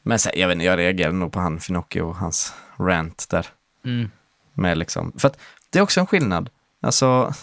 Men 0.02 0.20
sen, 0.20 0.32
jag 0.36 0.48
vet 0.48 0.56
inte, 0.56 0.66
jag 0.66 0.78
reagerade 0.78 1.16
nog 1.16 1.32
på 1.32 1.40
han 1.40 1.60
Finocchio 1.60 2.02
och 2.02 2.16
hans 2.16 2.54
rant 2.80 3.30
där. 3.30 3.48
Mm. 3.86 4.12
Med 4.54 4.78
liksom, 4.78 5.12
för 5.18 5.28
att 5.28 5.40
det 5.70 5.80
är 5.80 5.84
också 5.84 6.00
en 6.00 6.08
skillnad. 6.08 6.50
Alltså, 6.82 7.34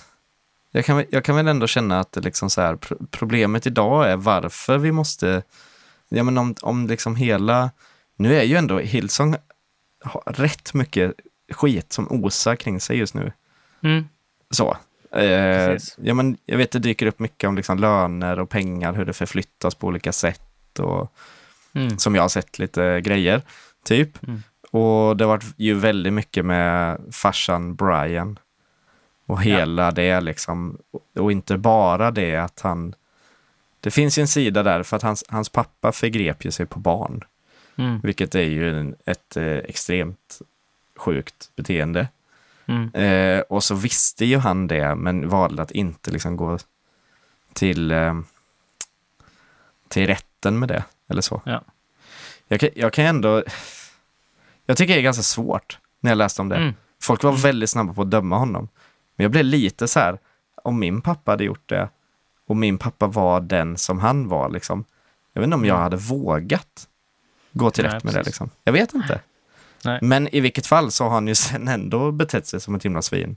jag 0.71 0.85
kan, 0.85 1.05
jag 1.11 1.25
kan 1.25 1.37
väl 1.37 1.49
ändå 1.49 1.67
känna 1.67 2.01
att 2.01 2.13
det 2.13 2.21
liksom 2.21 2.51
så 2.51 2.61
här, 2.61 2.77
pro- 2.77 3.07
problemet 3.11 3.67
idag 3.67 4.11
är 4.11 4.17
varför 4.17 4.79
vi 4.79 4.93
måste, 4.93 5.43
ja 6.09 6.23
men 6.23 6.39
om, 6.39 6.55
om 6.63 6.87
liksom 6.87 7.17
hela, 7.17 7.71
nu 8.17 8.37
är 8.37 8.43
ju 8.43 8.57
ändå 8.57 8.79
Hillsong 8.79 9.37
har 10.05 10.23
rätt 10.27 10.75
mycket 10.75 11.15
skit 11.53 11.93
som 11.93 12.07
osar 12.11 12.57
kring 12.57 12.81
sig 12.81 12.99
just 12.99 13.15
nu. 13.15 13.33
Mm. 13.83 14.05
Så. 14.51 14.77
Eh, 15.13 15.77
ja, 15.97 16.15
men 16.15 16.37
jag 16.45 16.59
vet 16.59 16.71
det 16.73 16.79
dyker 16.79 17.07
upp 17.07 17.19
mycket 17.19 17.49
om 17.49 17.57
liksom 17.57 17.79
löner 17.79 18.39
och 18.39 18.51
pengar, 18.51 18.93
hur 18.93 19.05
det 19.05 19.13
förflyttas 19.13 19.75
på 19.75 19.87
olika 19.87 20.13
sätt. 20.13 20.79
Och, 20.79 21.13
Mm. 21.77 21.99
som 21.99 22.15
jag 22.15 22.23
har 22.23 22.29
sett 22.29 22.59
lite 22.59 23.01
grejer, 23.01 23.43
typ. 23.85 24.23
Mm. 24.27 24.43
Och 24.71 25.17
det 25.17 25.25
har 25.25 25.29
varit 25.29 25.45
ju 25.57 25.75
väldigt 25.75 26.13
mycket 26.13 26.45
med 26.45 27.01
farsan 27.13 27.75
Brian. 27.75 28.39
Och 29.27 29.43
hela 29.43 29.91
det 29.91 30.21
liksom. 30.21 30.79
Och 31.19 31.33
inte 31.33 31.57
bara 31.59 32.11
det 32.11 32.37
att 32.37 32.61
han... 32.61 32.95
Det 33.81 33.91
finns 33.91 34.19
ju 34.19 34.21
en 34.21 34.29
sida 34.29 34.63
där 34.63 34.83
för 34.83 34.97
att 34.97 35.03
hans, 35.03 35.25
hans 35.29 35.49
pappa 35.49 35.93
förgrep 35.93 36.45
ju 36.45 36.51
sig 36.51 36.67
på 36.67 36.79
barn. 36.79 37.25
Mm. 37.79 38.01
Vilket 38.03 38.35
är 38.35 38.41
ju 38.41 38.79
en, 38.79 38.97
ett 39.07 39.37
eh, 39.37 39.57
extremt 39.57 40.41
sjukt 40.97 41.51
beteende. 41.57 42.09
Mm. 42.67 42.95
Eh, 42.95 43.41
och 43.41 43.65
så 43.65 43.75
visste 43.75 44.25
ju 44.25 44.37
han 44.39 44.67
det, 44.67 44.95
men 44.95 45.29
valde 45.29 45.63
att 45.63 45.71
inte 45.71 46.11
liksom 46.11 46.37
gå 46.37 46.59
till, 47.53 47.91
eh, 47.91 48.15
till 49.89 50.07
rätten 50.07 50.59
med 50.59 50.69
det. 50.69 50.85
Eller 51.09 51.23
så. 51.23 51.43
Ja. 51.45 51.63
Jag, 52.49 52.61
kan, 52.61 52.69
jag 52.75 52.93
kan 52.93 53.05
ändå... 53.05 53.43
Jag 54.67 54.77
tycker 54.77 54.95
det 54.95 55.01
är 55.01 55.03
ganska 55.03 55.23
svårt 55.23 55.79
när 56.01 56.11
jag 56.11 56.19
läste 56.19 56.43
om 56.43 56.49
det. 56.49 56.57
Mm. 56.57 56.75
Folk 57.03 57.23
var 57.23 57.33
väldigt 57.33 57.71
snabba 57.71 57.95
på 57.95 58.03
att 58.03 58.11
döma 58.11 58.39
honom. 58.39 58.69
Men 59.17 59.25
jag 59.25 59.31
blev 59.31 59.45
lite 59.45 59.89
så 59.89 60.01
här, 60.01 60.19
om 60.63 60.79
min 60.79 61.01
pappa 61.01 61.31
hade 61.31 61.45
gjort 61.45 61.69
det 61.69 61.89
och 62.47 62.57
min 62.57 62.79
pappa 62.79 63.07
var 63.07 63.41
den 63.41 63.77
som 63.77 63.99
han 63.99 64.29
var, 64.29 64.49
liksom. 64.49 64.85
Jag 65.33 65.41
vet 65.41 65.47
inte 65.47 65.55
om 65.55 65.65
jag 65.65 65.77
hade 65.77 65.97
vågat 65.97 66.89
gå 67.59 67.71
till. 67.71 67.85
Nej, 67.85 67.95
rätt 67.95 68.05
med 68.05 68.15
det. 68.15 68.23
Liksom. 68.23 68.51
Jag 68.65 68.73
vet 68.73 68.95
inte. 68.95 69.21
Nej. 69.85 69.99
Men 70.03 70.29
i 70.35 70.41
vilket 70.41 70.67
fall 70.67 70.91
så 70.91 71.05
har 71.05 71.11
han 71.11 71.29
ju 71.29 71.35
sen 71.35 71.69
ändå 71.69 72.13
betett 72.13 72.47
sig 72.47 72.61
som 72.61 72.75
ett 72.75 72.85
himla 72.85 73.03
svin. 73.03 73.37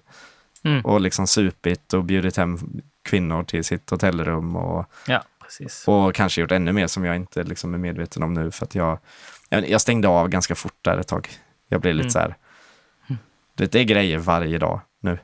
Mm. 0.63 0.85
Och 0.85 1.01
liksom 1.01 1.27
supit 1.27 1.93
och 1.93 2.03
bjudit 2.03 2.37
hem 2.37 2.81
kvinnor 3.03 3.43
till 3.43 3.63
sitt 3.63 3.89
hotellrum 3.89 4.55
och, 4.55 4.85
Ja, 5.07 5.23
och 5.85 6.15
kanske 6.15 6.41
gjort 6.41 6.51
ännu 6.51 6.71
mer 6.71 6.87
som 6.87 7.05
jag 7.05 7.15
inte 7.15 7.43
liksom 7.43 7.73
är 7.73 7.77
medveten 7.77 8.23
om 8.23 8.33
nu. 8.33 8.51
För 8.51 8.65
att 8.65 8.75
jag, 8.75 8.99
jag, 9.49 9.81
stängde 9.81 10.07
av 10.07 10.27
ganska 10.29 10.55
fort 10.55 10.77
där 10.81 10.97
ett 10.97 11.07
tag. 11.07 11.29
Jag 11.67 11.81
blev 11.81 11.95
lite 11.95 12.03
Mm. 12.03 12.11
så 12.11 12.19
här, 12.19 12.35
det, 13.55 13.71
det 13.71 13.79
är 13.79 13.83
grejer 13.83 14.17
varje 14.17 14.57
dag 14.57 14.79
nu. 14.99 15.19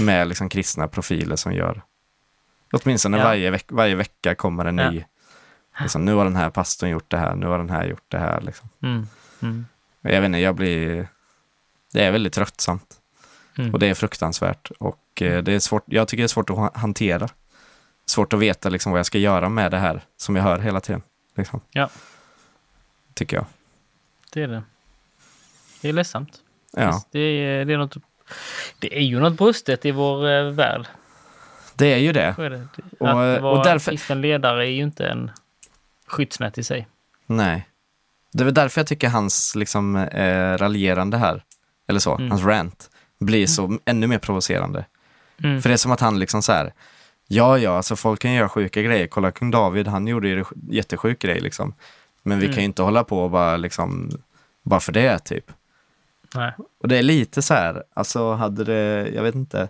Med 0.00 0.28
liksom 0.28 0.48
kristna 0.48 0.88
profiler 0.88 1.36
som 1.36 1.52
gör, 1.52 1.82
åtminstone 2.72 3.18
Ja. 3.18 3.24
varje, 3.24 3.50
veck, 3.50 3.64
varje 3.68 3.94
vecka 3.94 4.34
kommer 4.34 4.64
en 4.64 4.78
Ja. 4.78 4.90
ny. 4.90 5.04
Liksom, 5.80 6.04
nu 6.04 6.14
har 6.14 6.24
den 6.24 6.36
här 6.36 6.50
pastorn 6.50 6.90
gjort 6.90 7.10
det 7.10 7.16
här, 7.18 7.34
nu 7.34 7.46
har 7.46 7.58
den 7.58 7.70
här 7.70 7.84
gjort 7.84 8.04
det 8.08 8.18
här. 8.18 8.40
Liksom. 8.40 8.68
Mm. 8.82 9.06
Mm. 9.42 9.66
Jag 10.00 10.20
vet 10.20 10.26
inte, 10.26 10.38
jag 10.38 10.54
blir... 10.54 11.08
Det 11.92 12.04
är 12.04 12.10
väldigt 12.12 12.32
tröttsamt. 12.32 12.94
Mm. 13.58 13.72
Och 13.74 13.78
det 13.80 13.86
är 13.86 13.94
fruktansvärt. 13.94 14.70
Och 14.78 15.22
eh, 15.22 15.42
det 15.42 15.52
är 15.52 15.58
svårt, 15.58 15.82
jag 15.86 16.08
tycker 16.08 16.22
det 16.22 16.26
är 16.26 16.28
svårt 16.28 16.50
att 16.50 16.56
ha- 16.56 16.72
hantera. 16.74 17.28
Svårt 18.06 18.32
att 18.32 18.38
veta 18.40 18.68
liksom, 18.68 18.92
vad 18.92 18.98
jag 18.98 19.06
ska 19.06 19.18
göra 19.18 19.48
med 19.48 19.70
det 19.70 19.78
här 19.78 20.00
som 20.16 20.36
jag 20.36 20.42
hör 20.42 20.58
hela 20.58 20.80
tiden. 20.80 21.02
Liksom. 21.36 21.60
Ja. 21.70 21.88
Tycker 23.14 23.36
jag. 23.36 23.46
Det 24.32 24.42
är 24.42 24.48
det. 24.48 24.62
Det 25.80 25.88
är 25.88 25.92
ledsamt. 25.92 26.42
Ja, 26.72 27.02
Det 27.10 27.18
är, 27.18 27.64
det, 27.64 27.72
är 27.72 27.78
något, 27.78 27.96
det 28.78 28.96
är 28.98 29.02
ju 29.02 29.20
något 29.20 29.38
brustet 29.38 29.84
i 29.86 29.90
vår 29.90 30.28
eh, 30.28 30.44
värld. 30.50 30.86
det 31.74 31.86
är 31.92 31.98
ju 31.98 32.12
det. 32.12 32.34
Så 32.36 32.42
är 32.42 32.50
det. 32.50 32.66
Och, 33.00 33.08
eh, 33.08 33.32
att 33.32 33.36
och 33.36 33.42
vara 33.42 33.62
därför- 33.64 33.90
kristen 33.90 34.20
ledare 34.20 34.66
är 34.66 34.70
ju 34.70 34.82
inte 34.82 35.06
en 35.08 35.30
skyddsnät 36.06 36.58
i 36.58 36.64
sig. 36.64 36.88
Nej. 37.26 37.68
Det 38.32 38.42
är 38.42 38.44
väl 38.44 38.54
därför 38.54 38.80
jag 38.80 38.86
tycker 38.86 39.08
hans 39.08 39.54
liksom, 39.56 39.96
eh, 39.96 40.58
raljerande 40.58 41.16
här, 41.16 41.44
eller 41.88 42.00
så, 42.00 42.14
Mm. 42.14 42.30
hans 42.30 42.42
rant, 42.44 42.90
blir 43.18 43.46
så 43.46 43.78
ännu 43.84 44.06
mer 44.06 44.18
provocerande. 44.18 44.84
Mm. 45.44 45.62
För 45.62 45.68
det 45.68 45.74
är 45.74 45.76
som 45.76 45.92
att 45.92 46.00
han 46.00 46.18
liksom 46.18 46.42
så 46.42 46.52
här, 46.52 46.72
ja 47.28 47.58
ja, 47.58 47.76
alltså 47.76 47.96
folk 47.96 48.20
kan 48.20 48.32
göra 48.32 48.48
sjuka 48.48 48.82
grejer. 48.82 49.06
Kolla 49.06 49.30
kung 49.30 49.50
David, 49.50 49.86
han 49.88 50.06
gjorde 50.06 50.28
ju 50.28 50.44
jättesjuk 50.70 51.18
grej 51.18 51.40
liksom. 51.40 51.74
Men 52.22 52.38
vi 52.38 52.44
Mm. 52.44 52.54
kan 52.54 52.62
ju 52.62 52.66
inte 52.66 52.82
hålla 52.82 53.04
på 53.04 53.18
och 53.24 53.30
bara 53.30 53.56
liksom, 53.56 54.10
bara 54.62 54.80
för 54.80 54.92
det 54.92 55.18
typ. 55.18 55.52
Nej. 56.34 56.52
Och 56.80 56.88
det 56.88 56.96
är 56.98 57.02
lite 57.02 57.42
så 57.42 57.54
här, 57.54 57.82
alltså 57.94 58.32
hade 58.32 58.64
det, 58.64 59.08
jag 59.14 59.22
vet 59.22 59.34
inte, 59.34 59.68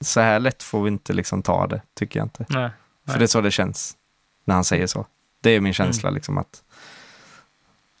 så 0.00 0.20
här 0.20 0.40
lätt 0.40 0.62
får 0.62 0.82
vi 0.82 0.88
inte 0.88 1.12
liksom 1.12 1.42
ta 1.42 1.66
det, 1.66 1.82
tycker 1.94 2.20
jag 2.20 2.24
inte. 2.26 2.46
Nej. 2.48 2.70
För 3.06 3.18
det 3.18 3.24
är 3.24 3.26
så 3.26 3.40
det 3.40 3.50
känns 3.50 3.96
när 4.44 4.54
han 4.54 4.64
säger 4.64 4.86
så. 4.86 5.06
Det 5.40 5.50
är 5.50 5.60
min 5.60 5.74
känsla 5.74 6.10
liksom 6.10 6.38
att, 6.38 6.62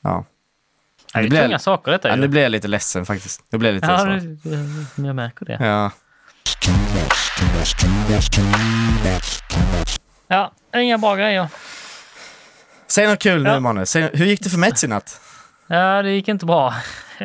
ja. 0.00 0.24
Det 1.12 1.18
är 1.18 1.22
Nu 1.22 1.28
blir 1.28 1.42
tunga 1.42 1.58
saker 1.58 1.92
detta 1.92 2.08
ja 2.08 2.16
nu 2.16 2.28
blir 2.28 2.42
jag 2.42 2.50
lite 2.52 2.68
ledsen 2.68 3.06
faktiskt. 3.06 3.44
Nu 3.50 3.58
blir 3.58 3.68
jag 3.70 3.74
lite 3.74 3.86
Ja, 3.86 3.98
så. 3.98 4.04
det, 4.04 4.20
det, 4.96 5.06
jag 5.06 5.16
märker 5.16 5.44
det. 5.46 5.56
Ja. 5.66 5.90
Ja, 10.28 10.52
inga 10.74 10.98
bra 10.98 11.16
grejer. 11.16 11.48
Säg 12.86 13.06
något 13.06 13.18
kul 13.18 13.42
nu 13.42 13.50
Ja. 13.50 13.56
Emanuel. 13.56 13.86
Säg, 13.86 14.10
hur 14.12 14.26
gick 14.26 14.42
det 14.42 14.50
för 14.50 14.58
Mets 14.58 14.84
i 14.84 14.86
natt? 14.86 15.20
Ja, 15.66 16.02
det 16.02 16.10
gick 16.10 16.28
inte 16.28 16.46
bra. 16.46 16.74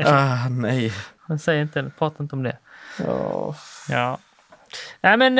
Ah, 0.06 0.50
nej. 0.50 0.94
Säg 1.42 1.62
inte, 1.62 1.92
prata 1.98 2.24
inte 2.24 2.36
om 2.36 2.44
det. 2.44 2.58
Ja. 3.90 4.18
Nej 5.02 5.18
men 5.18 5.40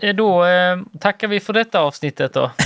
eh, 0.00 0.14
då 0.14 0.44
eh, 0.44 0.78
tackar 1.00 1.28
vi 1.28 1.40
för 1.40 1.52
detta 1.52 1.80
avsnittet 1.80 2.32
då. 2.32 2.50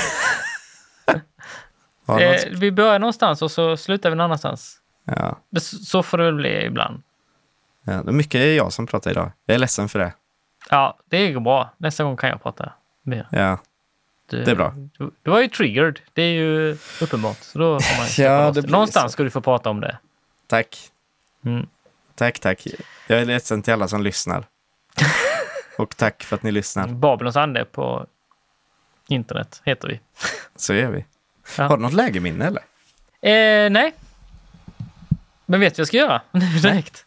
Eh, 2.09 2.14
något? 2.14 2.44
vi 2.59 2.72
börjar 2.72 2.98
någonstans 2.98 3.42
och 3.42 3.50
så 3.50 3.76
slutar 3.76 4.11
vi 4.11 4.16
någon 4.16 4.24
annanstans. 4.24 4.78
Ja. 5.05 5.38
Så 5.61 6.03
får 6.03 6.18
det 6.18 6.24
väl 6.24 6.34
bli 6.34 6.64
ibland. 6.64 7.03
Ja, 7.84 7.92
det 7.92 8.11
är 8.11 8.12
mycket 8.12 8.57
jag 8.57 8.72
som 8.72 8.86
pratar 8.86 9.11
idag. 9.11 9.32
Jag 9.46 9.55
är 9.55 9.59
ledsen 9.59 9.88
för 9.88 9.98
det. 9.98 10.12
Ja, 10.70 10.98
det 11.07 11.32
går 11.32 11.40
bra. 11.40 11.70
Nästa 11.78 12.05
gång 12.05 12.16
kan 12.16 12.30
jag 12.30 12.42
prata 12.42 12.72
mer. 13.03 13.26
Ja, 13.30 13.59
Du, 14.30 14.44
Det 14.44 14.50
är 14.50 14.55
bra. 14.55 14.74
Du, 14.98 15.11
du 15.22 15.30
var 15.30 15.40
ju 15.40 15.48
triggered. 15.48 16.00
Det 16.12 16.22
är 16.22 16.32
ju 16.32 16.76
uppenbart. 17.00 17.36
Så 17.40 17.59
då 17.59 17.80
får 17.80 17.98
man 17.98 18.07
Ja, 18.26 18.50
det 18.50 18.70
Någonstans 18.70 19.12
så. 19.12 19.12
ska 19.12 19.22
du 19.22 19.30
få 19.30 19.40
prata 19.40 19.70
om 19.70 19.80
det. 19.80 19.98
tack. 20.46 20.90
Mm. 21.44 21.66
Tack, 22.14 22.38
tack. 22.40 22.66
Jag 23.07 23.20
är 23.20 23.24
ledsen 23.24 23.62
till 23.62 23.72
alla 23.72 23.88
som 23.88 24.03
lyssnar. 24.03 24.44
Och 25.78 25.96
tack 25.96 26.22
för 26.22 26.36
att 26.36 26.42
ni 26.42 26.50
lyssnar. 26.53 26.88
Babylons 26.88 27.36
ande 27.36 27.64
på 27.64 28.07
internet 29.09 29.62
heter 29.64 29.88
vi. 29.88 30.00
Så 30.57 30.74
gör 30.74 30.90
vi. 30.90 31.05
Ja. 31.59 31.64
Har 31.64 31.76
du 31.76 31.82
något 31.82 31.93
lägerminne 31.93 32.47
eller? 32.47 32.62
Eh, 33.20 33.70
nej. 33.70 33.95
Men 35.47 35.61
vet 35.61 35.74
du 35.74 35.80
vad 35.80 35.80
jag 35.80 35.88
ska 35.88 35.97
göra 35.97 36.22
direkt? 36.62 37.05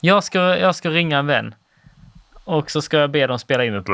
Jag 0.00 0.24
ska, 0.24 0.58
jag 0.58 0.74
ska 0.74 0.90
ringa 0.90 1.18
en 1.18 1.26
vän. 1.26 1.54
Och 2.44 2.70
så 2.70 2.82
ska 2.82 2.96
jag 2.96 3.10
be 3.10 3.26
dem 3.26 3.38
spela 3.38 3.64
in 3.64 3.74
ett... 3.74 3.86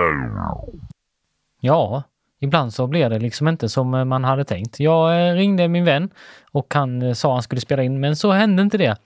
Ja, 1.61 2.03
ibland 2.41 2.75
så 2.75 2.87
blir 2.87 3.11
det 3.11 3.19
liksom 3.19 3.49
inte 3.49 3.69
som 3.69 3.95
eh, 3.95 4.05
man 4.05 4.25
hade 4.25 4.45
tänkt. 4.45 4.81
Jag 4.81 5.29
eh, 5.29 5.35
ringde 5.35 5.69
min 5.69 5.85
vän 5.85 6.11
och 6.53 6.75
han 6.75 7.03
eh, 7.03 7.13
sa 7.13 7.33
han 7.33 7.43
skulle 7.43 7.61
spela 7.61 7.83
in, 7.83 8.01
men 8.01 8.17
så 8.17 8.33
hände 8.33 8.63
inte 8.63 8.79
det. 8.79 8.97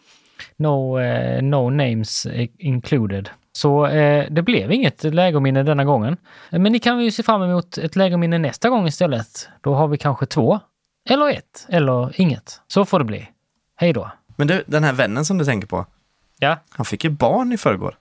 No, 0.57 0.99
no 1.41 1.71
names 1.71 2.27
included. 2.59 3.31
Så 3.57 3.87
eh, 3.87 4.27
det 4.31 4.43
blev 4.43 4.73
inget 4.73 5.05
lägerminne 5.05 5.63
denna 5.63 5.85
gången. 5.85 6.17
Men 6.51 6.63
ni 6.73 6.79
kan 6.79 7.01
ju 7.01 7.11
se 7.11 7.23
fram 7.23 7.43
emot 7.43 7.79
ett 7.79 7.97
lägerminne 7.97 8.39
nästa 8.39 8.69
gång 8.69 8.87
istället. 8.87 9.49
Då 9.61 9.75
har 9.75 9.89
vi 9.89 9.99
kanske 9.99 10.27
två, 10.27 10.61
eller 11.09 11.31
ett, 11.31 11.67
eller 11.69 12.21
inget. 12.21 12.61
Så 12.67 12.85
får 12.85 12.99
det 12.99 13.05
bli. 13.05 13.29
Hej 13.77 13.93
då. 13.93 14.11
Men 14.37 14.47
du, 14.47 14.65
den 14.67 14.85
här 14.85 14.93
vännen 14.93 15.25
som 15.25 15.39
du 15.39 15.45
tänker 15.45 15.67
på. 15.69 15.87
Ja. 16.39 16.59
Han 16.71 16.85
fick 16.87 17.05
ju 17.05 17.11
barn 17.11 17.53
i 17.53 17.59
förrgår. 17.59 17.97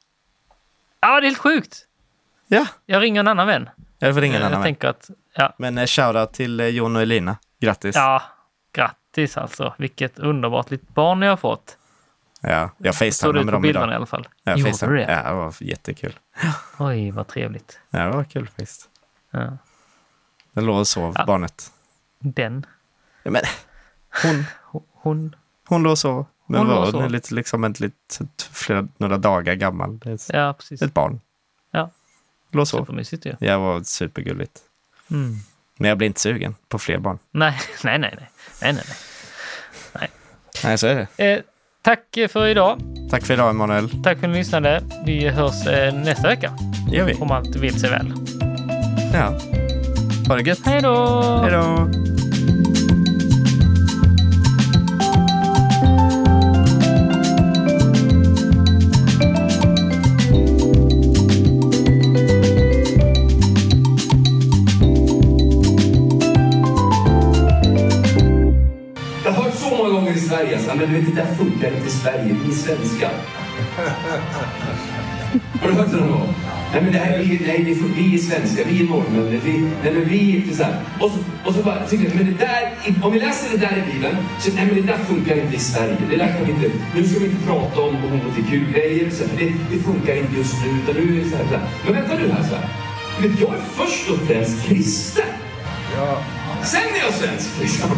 Ja, 1.01 1.19
det 1.19 1.25
är 1.25 1.29
helt 1.29 1.37
sjukt. 1.37 1.77
Ja, 2.47 2.65
Jag 2.85 3.01
ringer 3.01 3.19
en 3.19 3.27
annan 3.27 3.47
vän. 3.47 3.69
jag 3.99 4.13
får 4.13 4.21
ringa 4.21 4.35
en 4.35 4.41
jag 4.41 4.47
annan 4.47 4.59
vän. 4.59 4.65
tänker 4.65 4.87
att, 4.87 5.09
ja, 5.35 5.53
Men 5.57 5.77
eh, 5.77 5.85
shoutout 5.85 6.33
till 6.33 6.59
eh, 6.59 6.67
Jon 6.67 6.95
och 6.95 7.01
Elina. 7.01 7.37
Grattis. 7.59 7.95
ja, 7.95 8.21
grattis 8.73 9.37
alltså. 9.37 9.73
Vilket 9.77 10.19
underbart 10.19 10.71
litet 10.71 10.89
barn 10.93 11.21
jag 11.21 11.31
har 11.31 11.37
fått. 11.37 11.77
Ja, 12.47 12.69
jag 12.77 12.95
facetimade 12.95 13.39
med 13.39 13.45
på 13.45 13.51
dem 13.51 13.61
bilderna 13.61 13.85
i 13.85 13.87
idag. 13.89 13.95
alla 13.95 14.05
fall. 14.05 14.27
Jag 14.43 14.57
Gjorde 14.57 14.87
du 14.87 14.95
det? 14.95 15.01
Ja, 15.23 15.29
det 15.29 15.35
var 15.35 15.53
jättekul. 15.59 16.13
Oj, 16.77 17.11
vad 17.11 17.27
trevligt. 17.27 17.79
Ja, 17.89 17.99
det 17.99 18.09
var 18.11 18.23
kul 18.23 18.47
faktiskt. 18.47 18.89
Ja. 19.31 19.57
Den 20.51 20.65
låg 20.65 20.79
och 20.79 20.87
sov, 20.87 21.13
Ja. 21.17 21.25
barnet. 21.25 21.71
Den, 22.19 22.65
Ja, 23.23 23.31
men 23.31 23.41
hon, 24.23 24.45
hon, 24.93 25.35
hon 25.67 25.83
låg 25.83 25.91
och 25.91 25.97
sov. 25.99 26.25
Men 26.47 26.59
Hon 26.59 26.67
var 26.67 26.91
hon 26.91 27.11
lite, 27.11 27.33
liksom 27.35 27.63
ett 27.63 27.79
litet, 27.79 28.41
flera, 28.51 28.87
några 28.97 29.17
dagar 29.17 29.53
gammal. 29.55 29.99
Ett, 30.05 30.29
ja 30.33 30.53
precis. 30.53 30.81
ett 30.81 30.93
barn. 30.93 31.21
Ja. 31.71 31.91
Låg 32.51 32.61
och 32.61 32.67
sov. 32.67 32.79
Supermysigt 32.79 33.25
ju. 33.25 33.35
Jag 33.39 33.59
var 33.59 33.83
supergulligt. 33.83 34.59
Mm. 35.11 35.35
Men 35.77 35.89
jag 35.89 35.97
blir 35.97 36.07
inte 36.07 36.19
sugen 36.21 36.55
på 36.67 36.79
fler 36.79 36.97
barn. 36.97 37.19
Nej, 37.31 37.59
nej, 37.83 37.99
nej, 37.99 38.13
nej, 38.19 38.29
nej, 38.61 38.73
nej, 38.73 38.83
nej. 39.99 40.09
Nej, 40.63 40.77
så 40.77 40.87
är 40.87 40.95
det. 41.15 41.33
Eh, 41.33 41.41
tack 41.85 42.17
för 42.29 42.47
idag. 42.47 42.79
Tack 43.11 43.25
för 43.25 43.33
idag, 43.33 43.49
Emanuel. 43.49 43.89
Tack 44.03 44.19
för 44.19 44.27
att 44.27 44.31
ni 44.31 44.37
lyssnade. 44.37 44.81
Vi 45.05 45.27
hörs 45.27 45.67
eh, 45.67 45.93
nästa 45.93 46.27
vecka. 46.27 46.51
Det 46.89 46.97
gör 46.97 47.05
vi. 47.05 47.13
Om 47.13 47.31
allt 47.31 47.55
vill 47.55 47.79
sig 47.79 47.89
väl. 47.89 48.13
Ja. 49.13 49.39
Ha 50.27 50.35
det 50.35 50.41
gött. 50.41 50.65
Hej 50.65 50.81
då! 50.81 51.21
Hej 51.43 51.51
då! 51.51 52.14
Men 70.85 70.93
du 70.93 71.01
vet, 71.01 71.15
det 71.15 71.21
där 71.21 71.35
funkar 71.35 71.71
inte 71.71 71.87
i 71.87 71.91
Sverige, 71.91 72.35
vi 72.43 72.51
är 72.51 72.55
svenskar. 72.55 73.11
Har 75.61 75.67
du 75.67 75.73
hört 75.73 75.91
det 75.91 75.97
någon 75.97 76.11
gång? 76.11 76.33
Nej, 76.73 76.81
men 76.83 76.93
det 76.93 76.99
här, 76.99 77.19
vi, 77.19 77.41
nej, 77.47 77.63
vi, 77.63 77.73
vi 77.95 78.15
är 78.15 78.17
svenskar, 78.17 78.63
vi 78.69 78.81
är 78.81 78.89
norrmän. 78.89 79.41
Vi, 79.45 79.53
nej, 79.83 79.93
men 79.93 80.09
vi 80.09 80.43
är 80.49 80.55
så 80.55 80.63
här. 80.63 80.75
Och 80.99 81.11
så, 81.11 81.17
och 81.45 81.55
så 81.55 81.63
bara, 81.63 81.87
tycker 81.87 82.05
jag, 82.05 82.15
men 82.15 82.25
det 82.25 82.45
där, 82.45 82.61
om 83.03 83.13
vi 83.13 83.19
läser 83.19 83.51
det 83.51 83.57
där 83.57 83.77
i 83.77 83.93
Bibeln, 83.93 84.17
så 84.39 84.51
nej, 84.55 84.65
men 84.65 84.75
det 84.75 84.81
där 84.81 84.97
funkar 84.97 85.35
inte 85.35 85.55
i 85.55 85.59
Sverige. 85.59 85.97
Det 86.09 86.17
där 86.17 86.27
kan 86.27 86.45
vi 86.45 86.51
inte, 86.51 86.71
nu 86.95 87.07
ska 87.07 87.19
vi 87.19 87.25
inte 87.25 87.45
prata 87.47 87.81
om 87.81 87.95
hbtq-grejer, 87.95 89.09
för 89.09 89.37
det, 89.37 89.53
det 89.71 89.79
funkar 89.83 90.15
inte 90.15 90.35
just 90.37 90.55
nu, 90.65 90.69
utan 90.81 90.95
nu 90.95 91.19
är 91.19 91.23
det 91.23 91.29
så 91.29 91.37
här. 91.37 91.45
Så 91.45 91.55
här. 91.57 91.67
Men 91.85 91.93
vänta 91.93 92.13
nu 92.15 92.31
här, 92.31 92.43
så 92.43 92.55
här. 92.55 92.69
Vet, 93.21 93.39
jag 93.39 93.49
är 93.49 93.61
först 93.75 94.09
och 94.09 94.27
främst 94.27 94.65
kristen. 94.65 95.31
Sen 96.63 96.81
är 96.81 97.05
jag 97.05 97.13
svensk, 97.13 97.49
liksom. 97.61 97.89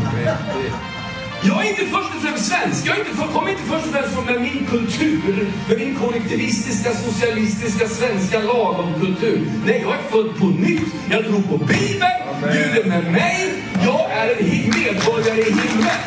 Jag 1.44 1.66
är 1.66 1.70
inte 1.70 1.86
först 1.86 2.16
och 2.16 2.22
främst 2.22 2.46
svensk. 2.46 2.86
Jag 2.88 2.96
är 2.96 3.00
inte, 3.00 3.16
för- 3.16 3.28
kommer 3.28 3.50
inte 3.52 3.64
först 3.64 3.86
och 3.86 3.92
främst 3.94 4.14
från 4.14 4.26
med 4.26 4.42
min 4.42 4.66
kultur, 4.70 5.48
med 5.70 5.78
min 5.78 5.96
kollektivistiska, 5.96 6.92
socialistiska, 6.94 7.88
svenska 7.88 8.40
lagomkultur. 8.40 9.52
Nej, 9.66 9.82
jag 9.82 9.94
är 9.94 10.04
född 10.12 10.38
på 10.40 10.46
nytt. 10.46 10.94
Jag 11.12 11.26
tror 11.26 11.42
på 11.42 11.58
Bibeln. 11.58 12.12
Gud 12.54 12.78
är 12.78 12.90
med 12.90 13.12
mig. 13.12 13.54
Jag 13.86 14.12
är 14.12 14.30
en 14.40 14.46
medborgare 14.84 15.40
i 15.42 15.52
himlen. 15.52 16.00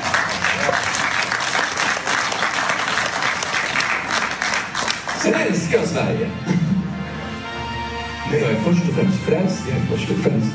Sen 5.23 5.35
älskar 5.35 5.79
jag 5.79 5.87
Sverige. 5.89 6.31
Men 8.31 8.41
jag 8.41 8.51
är 8.51 8.61
först 8.65 8.89
och 8.89 8.95
främst 8.95 9.19
frälst. 9.23 9.63
Jag 9.69 9.77
är 9.79 9.97
först 9.97 10.11
och 10.11 10.17
främst 10.17 10.55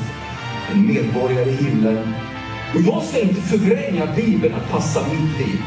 en 0.72 0.86
medborgare 0.86 1.50
i 1.50 1.56
himlen. 1.56 2.14
Och 2.76 2.82
jag 2.82 3.02
ska 3.02 3.20
inte 3.20 3.40
förvränga 3.40 4.06
Bibeln 4.16 4.54
att 4.54 4.70
passa 4.70 5.00
mitt 5.08 5.46
liv. 5.46 5.60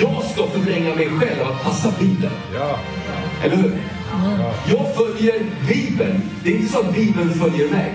Jag 0.00 0.24
ska 0.24 0.46
förvränga 0.46 0.94
mig 0.94 1.08
själv 1.08 1.42
att 1.42 1.62
passa 1.62 1.92
Bibeln. 2.00 2.32
Eller 3.44 3.56
hur? 3.56 3.78
Jag 4.66 4.94
följer 4.94 5.42
Bibeln. 5.68 6.22
Det 6.44 6.50
är 6.50 6.56
inte 6.56 6.72
så 6.72 6.80
att 6.80 6.94
Bibeln 6.94 7.34
följer 7.34 7.70
mig. 7.70 7.92